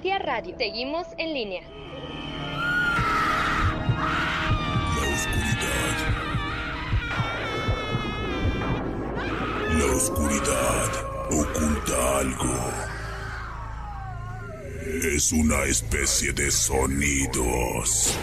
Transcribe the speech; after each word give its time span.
Aradia 0.00 0.18
Radio. 0.18 0.54
Seguimos 0.56 1.06
en 1.18 1.34
línea. 1.34 1.60
La 4.96 5.04
oscuridad. 5.12 5.96
La 9.78 9.84
oscuridad 9.96 10.90
oculta 11.30 12.18
algo. 12.18 12.56
Es 15.14 15.32
una 15.32 15.64
especie 15.64 16.32
de 16.32 16.50
sonidos 16.50 18.16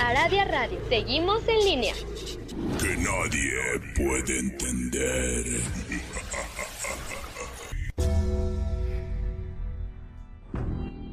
Aradia 0.00 0.44
Radio. 0.44 0.80
Seguimos 0.88 1.46
en 1.46 1.58
línea. 1.64 1.94
que 2.80 2.96
nadie 2.96 3.78
puede 3.94 4.40
entender. 4.40 5.44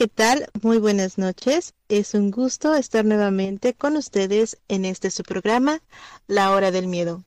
¿qué 0.00 0.08
tal? 0.08 0.48
Muy 0.62 0.78
buenas 0.78 1.18
noches. 1.18 1.74
Es 1.90 2.14
un 2.14 2.30
gusto 2.30 2.74
estar 2.74 3.04
nuevamente 3.04 3.74
con 3.74 3.98
ustedes 3.98 4.56
en 4.66 4.86
este 4.86 5.10
su 5.10 5.22
programa, 5.22 5.82
La 6.26 6.52
Hora 6.52 6.70
del 6.70 6.86
Miedo. 6.86 7.22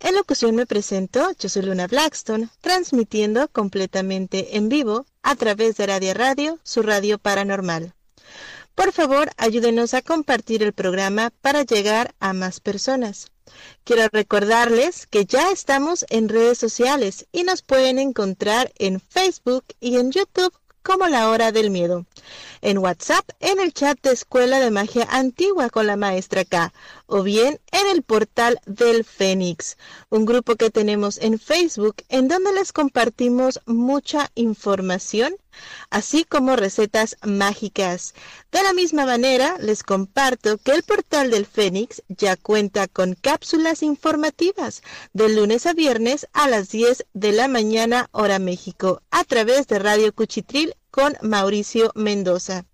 En 0.00 0.14
locución 0.14 0.54
me 0.54 0.66
presento, 0.66 1.30
yo 1.38 1.48
soy 1.48 1.62
Luna 1.62 1.86
Blackstone, 1.86 2.50
transmitiendo 2.60 3.48
completamente 3.48 4.58
en 4.58 4.68
vivo 4.68 5.06
a 5.22 5.34
través 5.34 5.78
de 5.78 5.86
Radio 5.86 6.12
Radio, 6.12 6.58
su 6.62 6.82
radio 6.82 7.16
paranormal. 7.16 7.94
Por 8.74 8.92
favor, 8.92 9.30
ayúdenos 9.38 9.94
a 9.94 10.02
compartir 10.02 10.62
el 10.62 10.74
programa 10.74 11.32
para 11.40 11.62
llegar 11.62 12.14
a 12.20 12.34
más 12.34 12.60
personas. 12.60 13.32
Quiero 13.82 14.08
recordarles 14.12 15.06
que 15.06 15.24
ya 15.24 15.50
estamos 15.50 16.04
en 16.10 16.28
redes 16.28 16.58
sociales 16.58 17.26
y 17.32 17.44
nos 17.44 17.62
pueden 17.62 17.98
encontrar 17.98 18.72
en 18.76 19.00
Facebook 19.00 19.64
y 19.80 19.96
en 19.96 20.12
YouTube 20.12 20.52
como 20.82 21.06
la 21.08 21.30
hora 21.30 21.52
del 21.52 21.70
miedo. 21.70 22.06
En 22.62 22.78
WhatsApp, 22.78 23.28
en 23.40 23.60
el 23.60 23.72
chat 23.72 23.98
de 24.02 24.12
Escuela 24.12 24.60
de 24.60 24.70
Magia 24.70 25.06
Antigua 25.10 25.70
con 25.70 25.86
la 25.86 25.96
maestra 25.96 26.44
K, 26.44 26.72
o 27.06 27.22
bien 27.22 27.60
en 27.72 27.86
el 27.88 28.02
portal 28.02 28.60
del 28.66 29.04
Fénix, 29.04 29.76
un 30.10 30.26
grupo 30.26 30.56
que 30.56 30.70
tenemos 30.70 31.18
en 31.18 31.38
Facebook 31.38 31.96
en 32.08 32.28
donde 32.28 32.52
les 32.52 32.72
compartimos 32.72 33.60
mucha 33.66 34.30
información, 34.34 35.34
así 35.90 36.24
como 36.24 36.56
recetas 36.56 37.16
mágicas. 37.22 38.14
De 38.52 38.62
la 38.62 38.72
misma 38.72 39.06
manera, 39.06 39.56
les 39.58 39.82
comparto 39.82 40.58
que 40.58 40.72
el 40.72 40.82
portal 40.82 41.30
del 41.30 41.46
Fénix 41.46 42.02
ya 42.08 42.36
cuenta 42.36 42.88
con 42.88 43.14
cápsulas 43.14 43.82
informativas 43.82 44.82
de 45.12 45.28
lunes 45.28 45.66
a 45.66 45.72
viernes 45.72 46.26
a 46.32 46.48
las 46.48 46.70
10 46.70 47.06
de 47.12 47.32
la 47.32 47.48
mañana 47.48 48.08
hora 48.12 48.38
México 48.38 49.02
a 49.10 49.24
través 49.24 49.66
de 49.66 49.78
Radio 49.78 50.14
Cuchitril 50.14 50.74
con 50.90 51.16
Mauricio 51.22 51.92
Mendoza. 51.94 52.64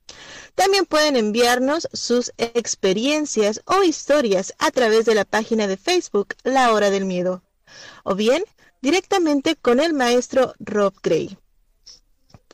También 0.54 0.86
pueden 0.86 1.16
enviarnos 1.16 1.88
sus 1.92 2.32
experiencias 2.38 3.60
o 3.66 3.82
historias 3.82 4.54
a 4.58 4.70
través 4.70 5.04
de 5.04 5.14
la 5.14 5.24
página 5.24 5.66
de 5.66 5.76
Facebook 5.76 6.34
La 6.44 6.72
Hora 6.72 6.91
del 6.91 7.04
Miedo 7.04 7.42
o 8.04 8.14
bien 8.14 8.44
directamente 8.80 9.56
con 9.56 9.80
el 9.80 9.92
maestro 9.92 10.54
Rob 10.58 10.94
Gray. 11.03 11.36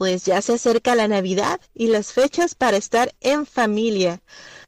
Pues 0.02 0.24
ya 0.24 0.42
se 0.42 0.54
acerca 0.54 0.96
la 0.96 1.06
Navidad 1.06 1.60
y 1.74 1.86
las 1.86 2.08
fechas 2.12 2.56
para 2.56 2.76
estar 2.76 3.14
en 3.20 3.46
familia, 3.46 4.20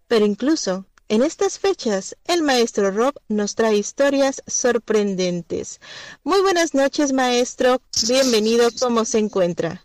pero 0.06 0.24
incluso 0.24 0.86
en 1.08 1.24
estas 1.24 1.58
fechas, 1.58 2.16
el 2.26 2.42
maestro 2.42 2.92
Rob 2.92 3.14
nos 3.26 3.56
trae 3.56 3.76
historias 3.76 4.44
sorprendentes. 4.46 5.80
Muy 6.22 6.40
buenas 6.40 6.72
noches, 6.72 7.12
maestro. 7.12 7.82
Bienvenido. 8.06 8.68
¿Cómo 8.78 9.04
se 9.04 9.18
encuentra? 9.18 9.84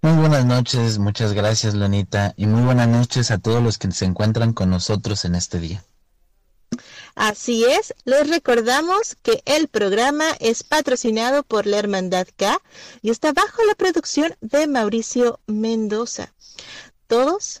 Muy 0.00 0.14
buenas 0.14 0.46
noches, 0.46 0.96
muchas 0.96 1.34
gracias 1.34 1.74
Lonita 1.74 2.32
y 2.38 2.46
muy 2.46 2.62
buenas 2.62 2.88
noches 2.88 3.30
a 3.30 3.36
todos 3.36 3.62
los 3.62 3.76
que 3.76 3.92
se 3.92 4.06
encuentran 4.06 4.54
con 4.54 4.70
nosotros 4.70 5.26
en 5.26 5.34
este 5.34 5.60
día. 5.60 5.84
Así 7.14 7.64
es, 7.64 7.94
les 8.04 8.28
recordamos 8.28 9.16
que 9.22 9.42
el 9.46 9.68
programa 9.68 10.36
es 10.38 10.62
patrocinado 10.62 11.42
por 11.42 11.66
la 11.66 11.78
Hermandad 11.78 12.28
K 12.36 12.60
y 13.00 13.10
está 13.10 13.32
bajo 13.32 13.64
la 13.64 13.74
producción 13.74 14.36
de 14.42 14.66
Mauricio 14.66 15.40
Mendoza. 15.46 16.34
Todos 17.06 17.60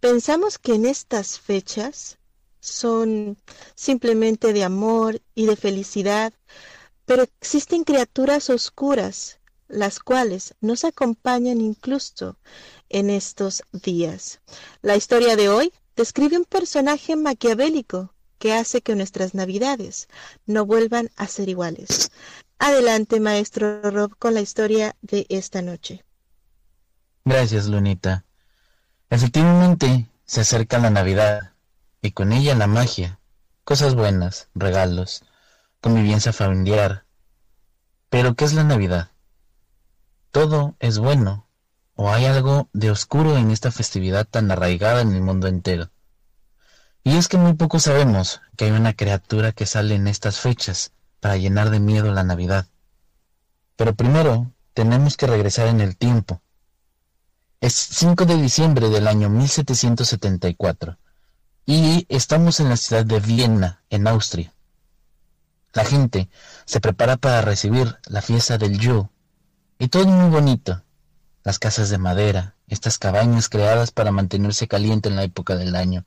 pensamos 0.00 0.58
que 0.58 0.74
en 0.74 0.86
estas 0.86 1.38
fechas 1.38 2.18
son 2.60 3.36
simplemente 3.74 4.54
de 4.54 4.64
amor 4.64 5.20
y 5.34 5.44
de 5.44 5.56
felicidad, 5.56 6.32
pero 7.04 7.24
existen 7.24 7.84
criaturas 7.84 8.48
oscuras, 8.48 9.38
las 9.68 9.98
cuales 9.98 10.54
nos 10.62 10.84
acompañan 10.84 11.60
incluso 11.60 12.38
en 12.88 13.10
estos 13.10 13.64
días. 13.72 14.40
La 14.80 14.96
historia 14.96 15.36
de 15.36 15.50
hoy 15.50 15.72
describe 15.94 16.38
un 16.38 16.46
personaje 16.46 17.16
maquiavélico 17.16 18.13
que 18.44 18.52
hace 18.52 18.82
que 18.82 18.94
nuestras 18.94 19.32
navidades 19.32 20.06
no 20.44 20.66
vuelvan 20.66 21.08
a 21.16 21.28
ser 21.28 21.48
iguales. 21.48 22.12
Adelante, 22.58 23.18
maestro 23.18 23.80
Rob, 23.90 24.18
con 24.18 24.34
la 24.34 24.42
historia 24.42 24.96
de 25.00 25.24
esta 25.30 25.62
noche. 25.62 26.04
Gracias 27.24 27.68
Lunita. 27.68 28.26
Efectivamente, 29.08 30.10
se 30.26 30.42
acerca 30.42 30.78
la 30.78 30.90
Navidad 30.90 31.54
y 32.02 32.10
con 32.10 32.34
ella 32.34 32.54
la 32.54 32.66
magia, 32.66 33.18
cosas 33.64 33.94
buenas, 33.94 34.50
regalos, 34.54 35.24
convivencia 35.80 36.34
familiar. 36.34 37.06
Pero 38.10 38.34
¿qué 38.34 38.44
es 38.44 38.52
la 38.52 38.64
Navidad? 38.64 39.12
Todo 40.32 40.76
es 40.80 40.98
bueno, 40.98 41.48
o 41.94 42.10
hay 42.10 42.26
algo 42.26 42.68
de 42.74 42.90
oscuro 42.90 43.38
en 43.38 43.50
esta 43.50 43.70
festividad 43.70 44.26
tan 44.26 44.50
arraigada 44.50 45.00
en 45.00 45.14
el 45.14 45.22
mundo 45.22 45.46
entero. 45.46 45.93
Y 47.04 47.16
es 47.16 47.28
que 47.28 47.36
muy 47.36 47.52
poco 47.52 47.78
sabemos 47.78 48.40
que 48.56 48.64
hay 48.64 48.70
una 48.70 48.94
criatura 48.94 49.52
que 49.52 49.66
sale 49.66 49.94
en 49.94 50.08
estas 50.08 50.40
fechas 50.40 50.92
para 51.20 51.36
llenar 51.36 51.68
de 51.68 51.78
miedo 51.78 52.10
la 52.12 52.24
Navidad. 52.24 52.66
Pero 53.76 53.94
primero 53.94 54.50
tenemos 54.72 55.18
que 55.18 55.26
regresar 55.26 55.68
en 55.68 55.82
el 55.82 55.98
tiempo. 55.98 56.40
Es 57.60 57.74
5 57.74 58.24
de 58.24 58.36
diciembre 58.36 58.88
del 58.88 59.06
año 59.06 59.28
1774 59.28 60.98
y 61.66 62.06
estamos 62.08 62.60
en 62.60 62.70
la 62.70 62.76
ciudad 62.76 63.04
de 63.04 63.20
Viena, 63.20 63.82
en 63.90 64.06
Austria. 64.06 64.54
La 65.74 65.84
gente 65.84 66.30
se 66.64 66.80
prepara 66.80 67.16
para 67.16 67.42
recibir 67.42 67.98
la 68.06 68.22
fiesta 68.22 68.56
del 68.56 68.78
Yule 68.78 69.08
y 69.78 69.88
todo 69.88 70.06
muy 70.06 70.30
bonito. 70.30 70.82
Las 71.42 71.58
casas 71.58 71.90
de 71.90 71.98
madera, 71.98 72.54
estas 72.68 72.98
cabañas 72.98 73.50
creadas 73.50 73.90
para 73.90 74.10
mantenerse 74.10 74.68
caliente 74.68 75.10
en 75.10 75.16
la 75.16 75.24
época 75.24 75.56
del 75.56 75.76
año. 75.76 76.06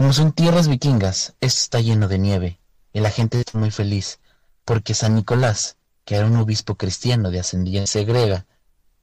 Como 0.00 0.14
son 0.14 0.32
tierras 0.32 0.66
vikingas, 0.66 1.34
esto 1.42 1.60
está 1.60 1.80
lleno 1.80 2.08
de 2.08 2.18
nieve 2.18 2.58
y 2.94 3.00
la 3.00 3.10
gente 3.10 3.38
está 3.38 3.58
muy 3.58 3.70
feliz 3.70 4.18
porque 4.64 4.94
San 4.94 5.14
Nicolás, 5.14 5.76
que 6.06 6.14
era 6.14 6.24
un 6.24 6.36
obispo 6.36 6.76
cristiano 6.76 7.30
de 7.30 7.38
ascendencia 7.38 8.02
griega, 8.04 8.46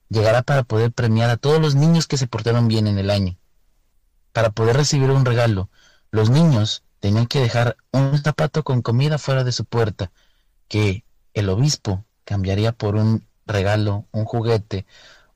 llegará 0.09 0.41
para 0.41 0.63
poder 0.63 0.91
premiar 0.91 1.29
a 1.29 1.37
todos 1.37 1.61
los 1.61 1.75
niños 1.75 2.07
que 2.07 2.17
se 2.17 2.25
portaron 2.25 2.67
bien 2.67 2.87
en 2.87 2.97
el 2.97 3.11
año. 3.11 3.37
Para 4.33 4.49
poder 4.49 4.75
recibir 4.75 5.11
un 5.11 5.23
regalo, 5.23 5.69
los 6.09 6.31
niños 6.31 6.81
tenían 6.99 7.27
que 7.27 7.41
dejar 7.41 7.77
un 7.91 8.17
zapato 8.17 8.63
con 8.63 8.81
comida 8.81 9.19
fuera 9.19 9.43
de 9.43 9.51
su 9.51 9.65
puerta, 9.65 10.11
que 10.67 11.03
el 11.35 11.49
obispo 11.49 12.05
cambiaría 12.23 12.71
por 12.71 12.95
un 12.95 13.23
regalo, 13.45 14.07
un 14.11 14.25
juguete 14.25 14.87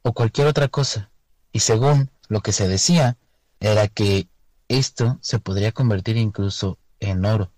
o 0.02 0.14
cualquier 0.14 0.48
otra 0.48 0.70
cosa. 0.70 1.12
Y 1.52 1.60
según 1.60 2.10
lo 2.30 2.42
que 2.42 2.52
se 2.52 2.68
decía, 2.68 3.16
era 3.60 3.88
que 3.88 4.28
esto 4.78 5.18
se 5.22 5.40
podría 5.40 5.72
convertir 5.72 6.18
incluso 6.18 6.78
en 7.00 7.26
oro. 7.26 7.52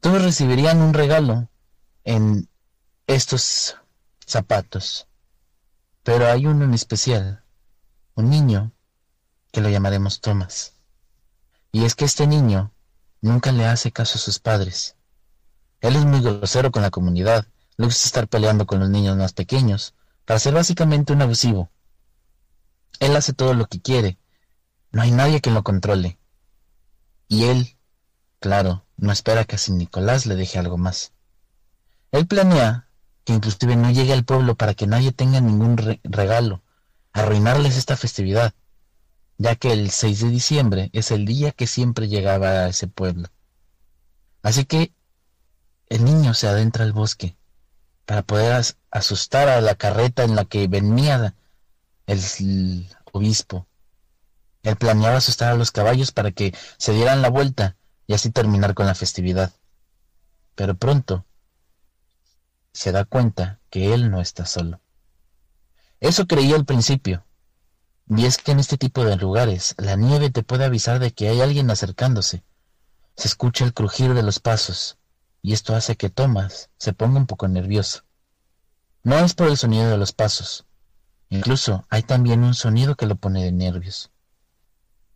Todos 0.00 0.22
recibirían 0.22 0.80
un 0.80 0.94
regalo 0.94 1.48
en 2.04 2.48
estos 3.06 3.76
zapatos, 4.26 5.08
pero 6.02 6.26
hay 6.26 6.46
uno 6.46 6.64
en 6.64 6.74
especial, 6.74 7.44
un 8.14 8.30
niño 8.30 8.72
que 9.50 9.60
lo 9.60 9.68
llamaremos 9.68 10.20
Thomas. 10.20 10.74
Y 11.72 11.84
es 11.84 11.94
que 11.94 12.04
este 12.04 12.26
niño 12.26 12.72
nunca 13.20 13.52
le 13.52 13.66
hace 13.66 13.92
caso 13.92 14.18
a 14.18 14.20
sus 14.22 14.38
padres. 14.38 14.96
Él 15.80 15.96
es 15.96 16.04
muy 16.04 16.20
grosero 16.20 16.70
con 16.70 16.82
la 16.82 16.90
comunidad, 16.90 17.46
le 17.76 17.86
gusta 17.86 18.06
estar 18.06 18.28
peleando 18.28 18.66
con 18.66 18.80
los 18.80 18.90
niños 18.90 19.16
más 19.16 19.32
pequeños, 19.32 19.94
para 20.24 20.38
ser 20.38 20.54
básicamente 20.54 21.12
un 21.12 21.22
abusivo. 21.22 21.70
Él 23.00 23.16
hace 23.16 23.32
todo 23.32 23.54
lo 23.54 23.66
que 23.66 23.80
quiere, 23.80 24.18
no 24.94 25.02
hay 25.02 25.10
nadie 25.10 25.40
que 25.40 25.50
lo 25.50 25.64
controle. 25.64 26.18
Y 27.26 27.44
él, 27.44 27.76
claro, 28.38 28.86
no 28.96 29.10
espera 29.10 29.44
que 29.44 29.56
a 29.56 29.58
San 29.58 29.76
Nicolás 29.76 30.24
le 30.24 30.36
deje 30.36 30.60
algo 30.60 30.78
más. 30.78 31.12
Él 32.12 32.28
planea 32.28 32.88
que 33.24 33.32
inclusive 33.32 33.74
no 33.74 33.90
llegue 33.90 34.12
al 34.12 34.24
pueblo 34.24 34.54
para 34.54 34.74
que 34.74 34.86
nadie 34.86 35.10
tenga 35.10 35.40
ningún 35.40 35.76
regalo, 36.04 36.62
arruinarles 37.12 37.76
esta 37.76 37.96
festividad, 37.96 38.54
ya 39.36 39.56
que 39.56 39.72
el 39.72 39.90
6 39.90 40.20
de 40.20 40.28
diciembre 40.28 40.90
es 40.92 41.10
el 41.10 41.26
día 41.26 41.50
que 41.50 41.66
siempre 41.66 42.06
llegaba 42.06 42.50
a 42.50 42.68
ese 42.68 42.86
pueblo. 42.86 43.28
Así 44.42 44.64
que 44.64 44.92
el 45.88 46.04
niño 46.04 46.34
se 46.34 46.46
adentra 46.46 46.84
al 46.84 46.92
bosque 46.92 47.36
para 48.04 48.22
poder 48.22 48.64
asustar 48.92 49.48
a 49.48 49.60
la 49.60 49.74
carreta 49.74 50.22
en 50.22 50.36
la 50.36 50.44
que 50.44 50.68
venía 50.68 51.34
el 52.06 52.86
obispo. 53.12 53.66
Él 54.64 54.76
planeaba 54.76 55.18
asustar 55.18 55.52
a 55.52 55.56
los 55.56 55.70
caballos 55.70 56.10
para 56.10 56.32
que 56.32 56.56
se 56.78 56.92
dieran 56.92 57.22
la 57.22 57.28
vuelta 57.28 57.76
y 58.06 58.14
así 58.14 58.30
terminar 58.30 58.74
con 58.74 58.86
la 58.86 58.94
festividad. 58.94 59.52
Pero 60.54 60.74
pronto 60.74 61.26
se 62.72 62.90
da 62.90 63.04
cuenta 63.04 63.60
que 63.70 63.92
él 63.92 64.10
no 64.10 64.20
está 64.20 64.46
solo. 64.46 64.80
Eso 66.00 66.26
creía 66.26 66.56
al 66.56 66.64
principio. 66.64 67.24
Y 68.08 68.24
es 68.24 68.38
que 68.38 68.52
en 68.52 68.58
este 68.58 68.78
tipo 68.78 69.04
de 69.04 69.16
lugares 69.16 69.74
la 69.76 69.96
nieve 69.96 70.30
te 70.30 70.42
puede 70.42 70.64
avisar 70.64 70.98
de 70.98 71.12
que 71.12 71.28
hay 71.28 71.42
alguien 71.42 71.70
acercándose. 71.70 72.42
Se 73.16 73.28
escucha 73.28 73.64
el 73.64 73.74
crujir 73.74 74.14
de 74.14 74.22
los 74.22 74.40
pasos, 74.40 74.98
y 75.42 75.52
esto 75.52 75.76
hace 75.76 75.96
que 75.96 76.10
Thomas 76.10 76.70
se 76.78 76.94
ponga 76.94 77.18
un 77.18 77.26
poco 77.26 77.48
nervioso. 77.48 78.04
No 79.02 79.18
es 79.18 79.34
por 79.34 79.48
el 79.48 79.58
sonido 79.58 79.90
de 79.90 79.98
los 79.98 80.12
pasos, 80.12 80.66
incluso 81.28 81.86
hay 81.90 82.02
también 82.02 82.42
un 82.42 82.54
sonido 82.54 82.96
que 82.96 83.06
lo 83.06 83.16
pone 83.16 83.44
de 83.44 83.52
nervios. 83.52 84.10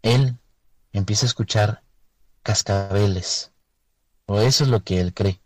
Él 0.03 0.39
empieza 0.93 1.27
a 1.27 1.29
escuchar 1.29 1.83
cascabeles, 2.43 3.53
o 4.27 4.41
eso 4.41 4.65
es 4.65 4.71
lo 4.71 4.83
que 4.85 5.01
él 5.01 5.13
cree. 5.15 5.41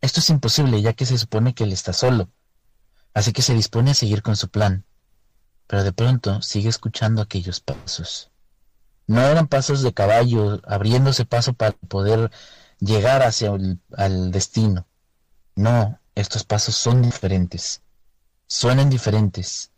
Esto 0.00 0.20
es 0.20 0.30
imposible 0.30 0.80
ya 0.82 0.92
que 0.92 1.06
se 1.06 1.18
supone 1.18 1.54
que 1.54 1.64
él 1.64 1.72
está 1.72 1.92
solo, 1.92 2.30
así 3.14 3.32
que 3.32 3.42
se 3.42 3.54
dispone 3.54 3.90
a 3.90 3.94
seguir 3.94 4.22
con 4.22 4.36
su 4.36 4.48
plan, 4.48 4.84
pero 5.66 5.84
de 5.84 5.92
pronto 5.92 6.42
sigue 6.42 6.68
escuchando 6.68 7.22
aquellos 7.22 7.60
pasos. 7.60 8.30
No 9.06 9.20
eran 9.20 9.46
pasos 9.46 9.82
de 9.82 9.94
caballo 9.94 10.60
abriéndose 10.66 11.24
paso 11.24 11.52
para 11.52 11.72
poder 11.72 12.30
llegar 12.80 13.22
hacia 13.22 13.52
el 13.54 14.30
destino. 14.30 14.86
No, 15.54 16.00
estos 16.14 16.44
pasos 16.44 16.74
son 16.76 17.02
diferentes. 17.02 17.82
Suenan 18.48 18.90
diferentes. 18.90 19.70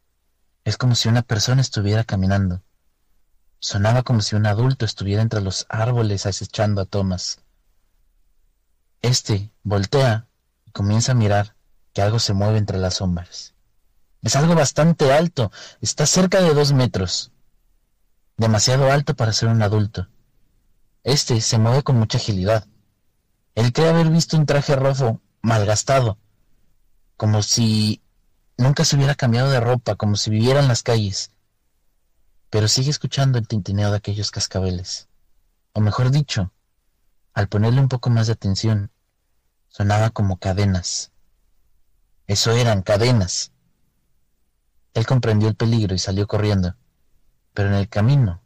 Es 0.64 0.76
como 0.76 0.94
si 0.94 1.08
una 1.08 1.22
persona 1.22 1.60
estuviera 1.60 2.04
caminando. 2.04 2.62
Sonaba 3.60 4.02
como 4.02 4.20
si 4.20 4.36
un 4.36 4.46
adulto 4.46 4.84
estuviera 4.84 5.22
entre 5.22 5.40
los 5.40 5.66
árboles 5.68 6.26
acechando 6.26 6.80
a 6.80 6.84
Thomas. 6.84 7.40
Este 9.02 9.50
voltea 9.62 10.28
y 10.64 10.70
comienza 10.70 11.12
a 11.12 11.16
mirar 11.16 11.56
que 11.92 12.02
algo 12.02 12.18
se 12.20 12.34
mueve 12.34 12.58
entre 12.58 12.78
las 12.78 12.94
sombras. 12.94 13.54
Es 14.22 14.36
algo 14.36 14.54
bastante 14.54 15.12
alto, 15.12 15.50
está 15.80 16.06
cerca 16.06 16.40
de 16.40 16.54
dos 16.54 16.72
metros. 16.72 17.32
Demasiado 18.36 18.90
alto 18.90 19.14
para 19.14 19.32
ser 19.32 19.48
un 19.48 19.62
adulto. 19.62 20.08
Este 21.02 21.40
se 21.40 21.58
mueve 21.58 21.82
con 21.82 21.96
mucha 21.96 22.18
agilidad. 22.18 22.66
Él 23.54 23.72
cree 23.72 23.88
haber 23.88 24.08
visto 24.08 24.36
un 24.36 24.46
traje 24.46 24.76
rojo 24.76 25.20
malgastado, 25.42 26.18
como 27.16 27.42
si 27.42 28.02
nunca 28.56 28.84
se 28.84 28.96
hubiera 28.96 29.16
cambiado 29.16 29.50
de 29.50 29.58
ropa, 29.58 29.96
como 29.96 30.14
si 30.14 30.30
viviera 30.30 30.60
en 30.60 30.68
las 30.68 30.84
calles. 30.84 31.32
Pero 32.50 32.68
sigue 32.68 32.90
escuchando 32.90 33.38
el 33.38 33.46
tintineo 33.46 33.90
de 33.90 33.96
aquellos 33.98 34.30
cascabeles. 34.30 35.08
O 35.72 35.80
mejor 35.80 36.10
dicho, 36.10 36.52
al 37.34 37.48
ponerle 37.48 37.80
un 37.80 37.88
poco 37.88 38.10
más 38.10 38.26
de 38.26 38.32
atención, 38.32 38.90
sonaba 39.68 40.10
como 40.10 40.38
cadenas. 40.38 41.12
Eso 42.26 42.52
eran 42.52 42.82
cadenas. 42.82 43.52
Él 44.94 45.06
comprendió 45.06 45.48
el 45.48 45.54
peligro 45.54 45.94
y 45.94 45.98
salió 45.98 46.26
corriendo, 46.26 46.74
pero 47.54 47.68
en 47.68 47.74
el 47.74 47.88
camino 47.88 48.42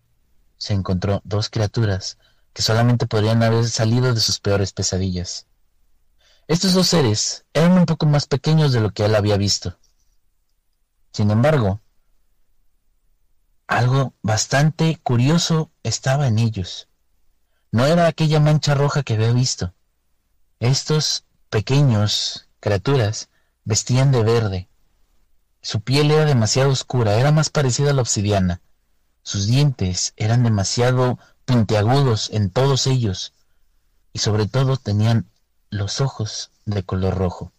se 0.59 0.75
encontró 0.75 1.21
dos 1.25 1.49
criaturas 1.49 2.19
que 2.53 2.63
solamente 2.63 3.07
podrían 3.07 3.43
haber 3.43 3.69
salido 3.69 4.13
de 4.13 4.21
sus 4.21 4.41
peores 4.41 4.73
pesadillas. 4.73 5.47
Estos 6.49 6.75
dos 6.75 6.89
seres 6.89 7.45
eran 7.55 7.73
un 7.73 7.87
poco 7.87 8.07
más 8.07 8.27
pequeños 8.27 8.73
de 8.73 8.81
lo 8.81 8.91
que 8.93 9.05
él 9.05 9.15
había 9.15 9.37
visto. 9.37 9.79
Sin 11.13 11.31
embargo, 11.31 11.81
algo 13.83 14.15
bastante 14.23 14.99
curioso 15.03 15.71
estaba 15.83 16.29
en 16.29 16.39
ellos. 16.39 16.89
No 17.73 17.87
era 17.87 18.07
aquella 18.07 18.39
mancha 18.39 18.75
roja 18.75 19.03
que 19.03 19.15
había 19.15 19.33
visto. 19.33 19.75
Estos 20.61 21.25
pequeños 21.51 22.49
criaturas 22.61 23.29
vestían 23.65 24.13
de 24.13 24.23
verde. 24.23 24.69
Su 25.61 25.81
piel 25.81 26.11
era 26.11 26.25
demasiado 26.25 26.71
oscura, 26.71 27.17
era 27.19 27.33
más 27.33 27.51
parecida 27.51 27.91
a 27.91 27.95
la 27.95 28.03
obsidiana. 28.03 28.61
Sus 29.23 29.47
dientes 29.47 30.13
eran 30.17 30.43
demasiado 30.45 31.19
puntiagudos 31.45 32.31
en 32.31 32.51
todos 32.51 32.87
ellos, 32.87 33.33
y 34.13 34.21
sobre 34.21 34.47
todo 34.47 34.77
tenían 34.77 35.29
los 35.71 36.01
ojos 36.01 36.51
de 36.67 36.85
color 36.85 37.17
rojo. 37.17 37.53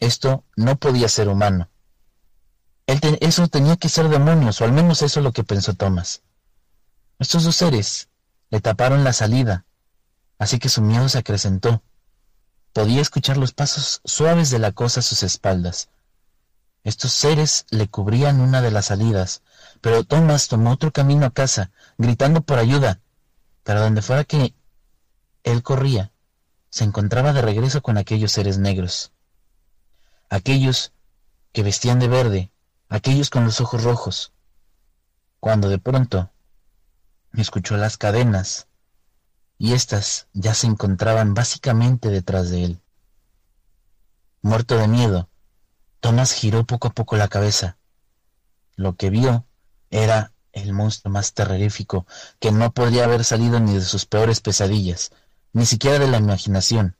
Esto 0.00 0.44
no 0.56 0.76
podía 0.76 1.08
ser 1.08 1.28
humano. 1.28 1.68
Eso 2.88 3.48
tenía 3.48 3.76
que 3.76 3.90
ser 3.90 4.08
demonios, 4.08 4.60
o 4.60 4.64
al 4.64 4.72
menos 4.72 5.02
eso 5.02 5.20
es 5.20 5.24
lo 5.24 5.32
que 5.32 5.44
pensó 5.44 5.74
Thomas. 5.74 6.22
Estos 7.18 7.44
dos 7.44 7.56
seres 7.56 8.08
le 8.48 8.60
taparon 8.60 9.04
la 9.04 9.12
salida, 9.12 9.66
así 10.38 10.58
que 10.58 10.70
su 10.70 10.80
miedo 10.80 11.08
se 11.08 11.18
acrecentó. 11.18 11.82
Podía 12.72 13.02
escuchar 13.02 13.36
los 13.36 13.52
pasos 13.52 14.00
suaves 14.04 14.50
de 14.50 14.58
la 14.58 14.72
cosa 14.72 15.00
a 15.00 15.02
sus 15.02 15.22
espaldas. 15.22 15.90
Estos 16.82 17.12
seres 17.12 17.66
le 17.70 17.88
cubrían 17.88 18.40
una 18.40 18.62
de 18.62 18.70
las 18.70 18.86
salidas, 18.86 19.42
pero 19.82 20.04
Thomas 20.04 20.48
tomó 20.48 20.70
otro 20.72 20.90
camino 20.90 21.26
a 21.26 21.30
casa, 21.30 21.70
gritando 21.98 22.40
por 22.40 22.58
ayuda. 22.58 23.00
Pero 23.64 23.80
donde 23.80 24.00
fuera 24.00 24.24
que 24.24 24.54
él 25.42 25.62
corría, 25.62 26.12
se 26.70 26.84
encontraba 26.84 27.34
de 27.34 27.42
regreso 27.42 27.82
con 27.82 27.98
aquellos 27.98 28.32
seres 28.32 28.58
negros. 28.58 29.12
Aquellos 30.30 30.92
que 31.52 31.62
vestían 31.62 31.98
de 31.98 32.08
verde, 32.08 32.50
aquellos 32.88 33.30
con 33.30 33.44
los 33.44 33.60
ojos 33.60 33.82
rojos. 33.84 34.32
Cuando 35.40 35.68
de 35.68 35.78
pronto 35.78 36.30
escuchó 37.32 37.76
las 37.76 37.96
cadenas, 37.96 38.66
y 39.58 39.72
éstas 39.72 40.28
ya 40.32 40.54
se 40.54 40.66
encontraban 40.66 41.34
básicamente 41.34 42.08
detrás 42.10 42.50
de 42.50 42.64
él. 42.64 42.80
Muerto 44.40 44.76
de 44.76 44.86
miedo, 44.86 45.28
Tomás 46.00 46.32
giró 46.32 46.64
poco 46.64 46.88
a 46.88 46.92
poco 46.92 47.16
la 47.16 47.28
cabeza. 47.28 47.76
Lo 48.76 48.94
que 48.94 49.10
vio 49.10 49.46
era 49.90 50.32
el 50.52 50.72
monstruo 50.72 51.12
más 51.12 51.34
terrorífico 51.34 52.06
que 52.38 52.52
no 52.52 52.72
podría 52.72 53.04
haber 53.04 53.24
salido 53.24 53.58
ni 53.58 53.74
de 53.74 53.80
sus 53.80 54.06
peores 54.06 54.40
pesadillas, 54.40 55.10
ni 55.52 55.66
siquiera 55.66 55.98
de 55.98 56.08
la 56.08 56.18
imaginación. 56.18 56.96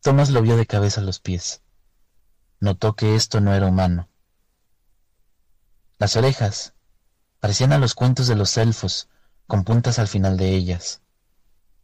Tomás 0.00 0.30
lo 0.30 0.42
vio 0.42 0.56
de 0.56 0.66
cabeza 0.66 1.00
a 1.00 1.04
los 1.04 1.18
pies. 1.18 1.62
Notó 2.60 2.94
que 2.94 3.16
esto 3.16 3.40
no 3.40 3.52
era 3.52 3.66
humano. 3.66 4.09
Las 6.00 6.16
orejas 6.16 6.72
Parecían 7.40 7.74
a 7.74 7.78
los 7.78 7.94
cuentos 7.94 8.26
de 8.26 8.34
los 8.34 8.56
elfos, 8.56 9.08
con 9.46 9.64
puntas 9.64 9.98
al 9.98 10.08
final 10.08 10.38
de 10.38 10.54
ellas. 10.54 11.02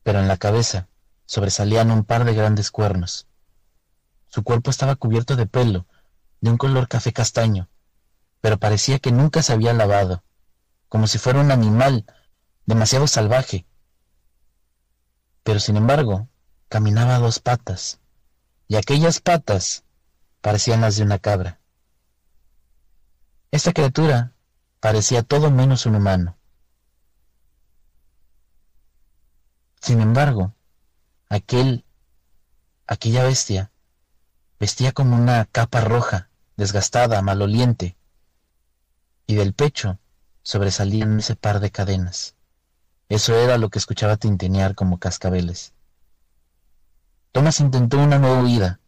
Pero 0.03 0.21
en 0.21 0.27
la 0.27 0.39
cabeza 0.39 0.89
sobresalían 1.27 1.91
un 1.91 2.03
par 2.03 2.25
de 2.25 2.33
grandes 2.33 2.71
cuernos. 2.71 3.27
Su 4.29 4.43
cuerpo 4.43 4.71
estaba 4.71 4.97
cubierto 4.97 5.37
de 5.37 5.45
pelo, 5.45 5.87
de 6.41 6.49
un 6.49 6.57
color 6.57 6.89
café 6.89 7.13
castaño, 7.13 7.69
pero 8.41 8.59
parecía 8.59 8.99
que 9.01 9.13
nunca 9.13 9.43
se 9.43 9.53
había 9.53 9.75
lavado, 9.75 10.25
como 10.89 11.07
si 11.07 11.19
fuera 11.19 11.41
un 11.41 11.51
animal 11.51 12.07
demasiado 12.65 13.07
salvaje. 13.07 13.67
Pero 15.43 15.61
sin 15.61 15.77
embargo, 15.77 16.27
caminaba 16.71 17.17
a 17.17 17.19
dos 17.21 17.39
patas, 17.39 18.01
y 18.67 18.77
aquellas 18.77 19.21
patas 19.21 19.85
parecían 20.41 20.81
las 20.81 20.97
de 20.97 21.03
una 21.03 21.19
cabra. 21.19 21.61
Esta 23.51 23.73
criatura 23.73 24.33
parecía 24.81 25.23
todo 25.23 25.51
menos 25.51 25.87
un 25.87 25.97
humano. 25.97 26.37
Sin 29.81 30.01
embargo, 30.01 30.55
aquel, 31.29 31.85
aquella 32.87 33.23
bestia, 33.25 33.71
vestía 34.59 34.93
como 34.93 35.17
una 35.17 35.45
capa 35.45 35.81
roja, 35.81 36.29
desgastada, 36.57 37.23
maloliente, 37.23 37.97
y 39.27 39.35
del 39.35 39.53
pecho 39.55 39.99
sobresalían 40.43 41.19
ese 41.21 41.37
par 41.37 41.61
de 41.61 41.71
cadenas. 41.71 42.35
Eso 43.09 43.37
era 43.37 43.59
lo 43.59 43.71
que 43.71 43.79
escuchaba 43.79 44.17
tintinear 44.17 44.75
como 44.75 44.99
cascabeles. 44.99 45.73
Thomas 47.33 47.61
intentó 47.61 47.99
una 47.99 48.19
nueva 48.19 48.43
huida. 48.43 48.81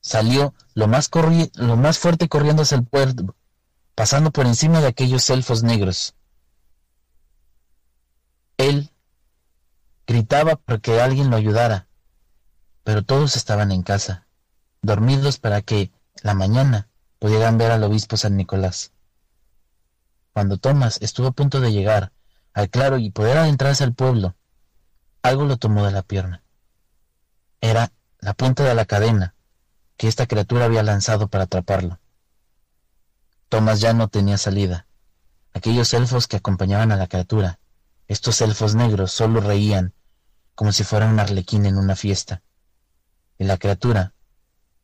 Salió 0.00 0.54
lo 0.74 0.88
más, 0.88 1.10
lo 1.54 1.76
más 1.76 1.98
fuerte 1.98 2.28
corriendo 2.28 2.62
hacia 2.62 2.78
el 2.78 2.84
puerto, 2.84 3.34
pasando 3.96 4.30
por 4.30 4.46
encima 4.46 4.80
de 4.80 4.88
aquellos 4.88 5.28
elfos 5.30 5.62
negros. 5.64 6.14
Él 8.58 8.90
gritaba 10.06 10.56
para 10.56 10.78
que 10.78 11.00
alguien 11.00 11.30
lo 11.30 11.36
ayudara, 11.36 11.88
pero 12.84 13.02
todos 13.02 13.36
estaban 13.36 13.72
en 13.72 13.82
casa, 13.82 14.26
dormidos 14.82 15.38
para 15.38 15.62
que, 15.62 15.90
la 16.22 16.34
mañana, 16.34 16.88
pudieran 17.18 17.56
ver 17.56 17.72
al 17.72 17.82
obispo 17.84 18.18
San 18.18 18.36
Nicolás. 18.36 18.92
Cuando 20.34 20.58
Thomas 20.58 20.98
estuvo 21.00 21.28
a 21.28 21.32
punto 21.32 21.60
de 21.60 21.72
llegar 21.72 22.12
al 22.52 22.68
claro 22.68 22.98
y 22.98 23.10
poder 23.10 23.38
adentrarse 23.38 23.82
al 23.82 23.94
pueblo, 23.94 24.36
algo 25.22 25.46
lo 25.46 25.56
tomó 25.56 25.86
de 25.86 25.92
la 25.92 26.02
pierna. 26.02 26.42
Era 27.62 27.92
la 28.20 28.34
punta 28.34 28.62
de 28.62 28.74
la 28.74 28.84
cadena 28.84 29.34
que 29.96 30.06
esta 30.06 30.26
criatura 30.26 30.66
había 30.66 30.82
lanzado 30.82 31.28
para 31.28 31.44
atraparlo. 31.44 31.98
Thomas 33.56 33.80
ya 33.80 33.94
no 33.94 34.08
tenía 34.08 34.36
salida. 34.36 34.86
Aquellos 35.54 35.94
elfos 35.94 36.26
que 36.26 36.36
acompañaban 36.36 36.92
a 36.92 36.96
la 36.96 37.06
criatura, 37.06 37.58
estos 38.06 38.42
elfos 38.42 38.74
negros, 38.74 39.12
solo 39.12 39.40
reían 39.40 39.94
como 40.54 40.72
si 40.72 40.84
fuera 40.84 41.08
un 41.08 41.18
arlequín 41.18 41.64
en 41.64 41.78
una 41.78 41.96
fiesta. 41.96 42.42
Y 43.38 43.44
la 43.44 43.56
criatura 43.56 44.12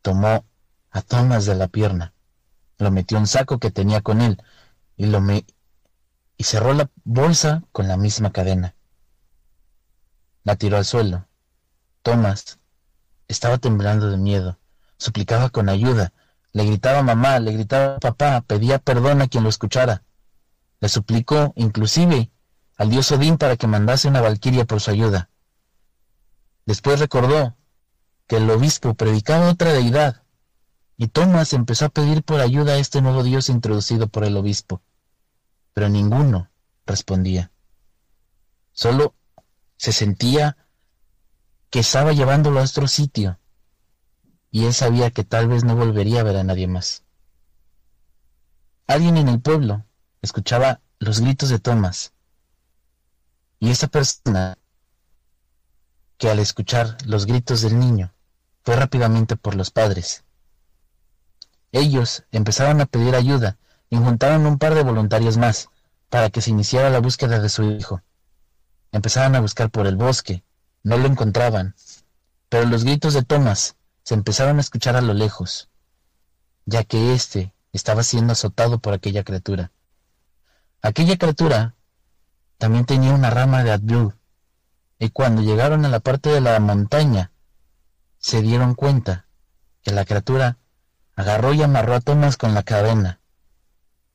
tomó 0.01 0.43
a 0.89 1.01
Thomas 1.03 1.45
de 1.45 1.53
la 1.53 1.67
pierna, 1.67 2.15
lo 2.79 2.89
metió 2.89 3.19
en 3.19 3.27
saco 3.27 3.59
que 3.59 3.69
tenía 3.69 4.01
con 4.01 4.21
él 4.21 4.41
y 4.97 5.05
lo 5.05 5.21
me 5.21 5.45
y 6.35 6.43
cerró 6.43 6.73
la 6.73 6.89
bolsa 7.03 7.61
con 7.71 7.87
la 7.87 7.95
misma 7.95 8.31
cadena. 8.31 8.73
La 10.43 10.55
tiró 10.55 10.77
al 10.77 10.85
suelo. 10.85 11.27
Thomas 12.01 12.57
estaba 13.27 13.59
temblando 13.59 14.09
de 14.09 14.17
miedo, 14.17 14.57
suplicaba 14.97 15.51
con 15.51 15.69
ayuda, 15.69 16.11
le 16.53 16.65
gritaba 16.65 17.01
mamá, 17.01 17.39
le 17.39 17.51
gritaba 17.51 17.99
papá, 17.99 18.41
pedía 18.41 18.77
perdón 18.77 19.21
a 19.21 19.27
quien 19.27 19.43
lo 19.43 19.49
escuchara. 19.49 20.03
Le 20.79 20.87
suplicó, 20.87 21.51
inclusive, 21.55 22.31
al 22.77 22.89
dios 22.89 23.11
Odín 23.11 23.37
para 23.37 23.57
que 23.57 23.67
mandase 23.67 24.07
una 24.07 24.21
valquiria 24.21 24.65
por 24.65 24.79
su 24.79 24.91
ayuda. 24.91 25.29
Después 26.65 26.99
recordó 26.99 27.57
que 28.27 28.37
el 28.37 28.49
obispo 28.49 28.93
predicaba 28.93 29.49
otra 29.49 29.73
deidad, 29.73 30.23
y 30.95 31.07
Thomas 31.07 31.53
empezó 31.53 31.85
a 31.85 31.89
pedir 31.89 32.23
por 32.23 32.39
ayuda 32.39 32.73
a 32.73 32.77
este 32.77 33.01
nuevo 33.01 33.23
dios 33.23 33.49
introducido 33.49 34.07
por 34.07 34.23
el 34.23 34.37
obispo. 34.37 34.81
Pero 35.73 35.89
ninguno 35.89 36.51
respondía. 36.85 37.51
Solo 38.71 39.15
se 39.75 39.91
sentía 39.91 40.55
que 41.71 41.79
estaba 41.79 42.13
llevándolo 42.13 42.59
a 42.59 42.63
otro 42.63 42.87
sitio, 42.87 43.39
y 44.53 44.65
él 44.67 44.73
sabía 44.75 45.09
que 45.09 45.23
tal 45.23 45.47
vez 45.47 45.63
no 45.63 45.75
volvería 45.75 46.19
a 46.19 46.23
ver 46.23 46.37
a 46.37 46.43
nadie 46.43 46.67
más. 46.67 47.01
Alguien 48.85 49.17
en 49.17 49.27
el 49.27 49.41
pueblo 49.41 49.83
escuchaba 50.21 50.79
los 50.99 51.21
gritos 51.21 51.49
de 51.49 51.57
Thomas, 51.57 52.13
y 53.59 53.71
esa 53.71 53.87
persona 53.87 54.59
que 56.19 56.29
al 56.29 56.37
escuchar 56.37 56.97
los 57.07 57.25
gritos 57.25 57.63
del 57.63 57.79
niño 57.79 58.13
fue 58.63 58.75
rápidamente 58.75 59.37
por 59.37 59.55
los 59.55 59.71
padres. 59.71 60.23
Ellos 61.71 62.23
empezaron 62.31 62.79
a 62.79 62.85
pedir 62.85 63.15
ayuda 63.15 63.57
y 63.89 63.97
juntaron 63.97 64.45
un 64.45 64.59
par 64.59 64.75
de 64.75 64.83
voluntarios 64.83 65.35
más 65.35 65.69
para 66.09 66.29
que 66.29 66.41
se 66.41 66.51
iniciara 66.51 66.91
la 66.91 66.99
búsqueda 66.99 67.39
de 67.39 67.49
su 67.49 67.63
hijo. 67.63 68.03
Empezaron 68.91 69.35
a 69.35 69.39
buscar 69.39 69.71
por 69.71 69.87
el 69.87 69.95
bosque, 69.95 70.43
no 70.83 70.97
lo 70.97 71.07
encontraban, 71.07 71.73
pero 72.49 72.67
los 72.67 72.83
gritos 72.83 73.15
de 73.15 73.23
Thomas 73.23 73.77
se 74.03 74.13
empezaron 74.13 74.57
a 74.57 74.61
escuchar 74.61 74.97
a 74.97 75.01
lo 75.01 75.13
lejos, 75.13 75.69
ya 76.65 76.83
que 76.83 77.13
éste 77.13 77.53
estaba 77.71 78.03
siendo 78.03 78.33
azotado 78.33 78.79
por 78.79 78.93
aquella 78.93 79.23
criatura. 79.23 79.71
Aquella 80.81 81.17
criatura 81.17 81.75
también 82.57 82.85
tenía 82.85 83.13
una 83.13 83.29
rama 83.29 83.63
de 83.63 83.71
Adbul, 83.71 84.15
y 84.99 85.09
cuando 85.09 85.41
llegaron 85.41 85.85
a 85.85 85.89
la 85.89 86.01
parte 86.01 86.29
de 86.29 86.41
la 86.41 86.59
montaña, 86.59 87.31
se 88.19 88.41
dieron 88.41 88.75
cuenta 88.75 89.25
que 89.81 89.91
la 89.91 90.05
criatura 90.05 90.57
agarró 91.15 91.53
y 91.53 91.63
amarró 91.63 91.95
a 91.95 92.01
Thomas 92.01 92.37
con 92.37 92.53
la 92.53 92.63
cadena, 92.63 93.19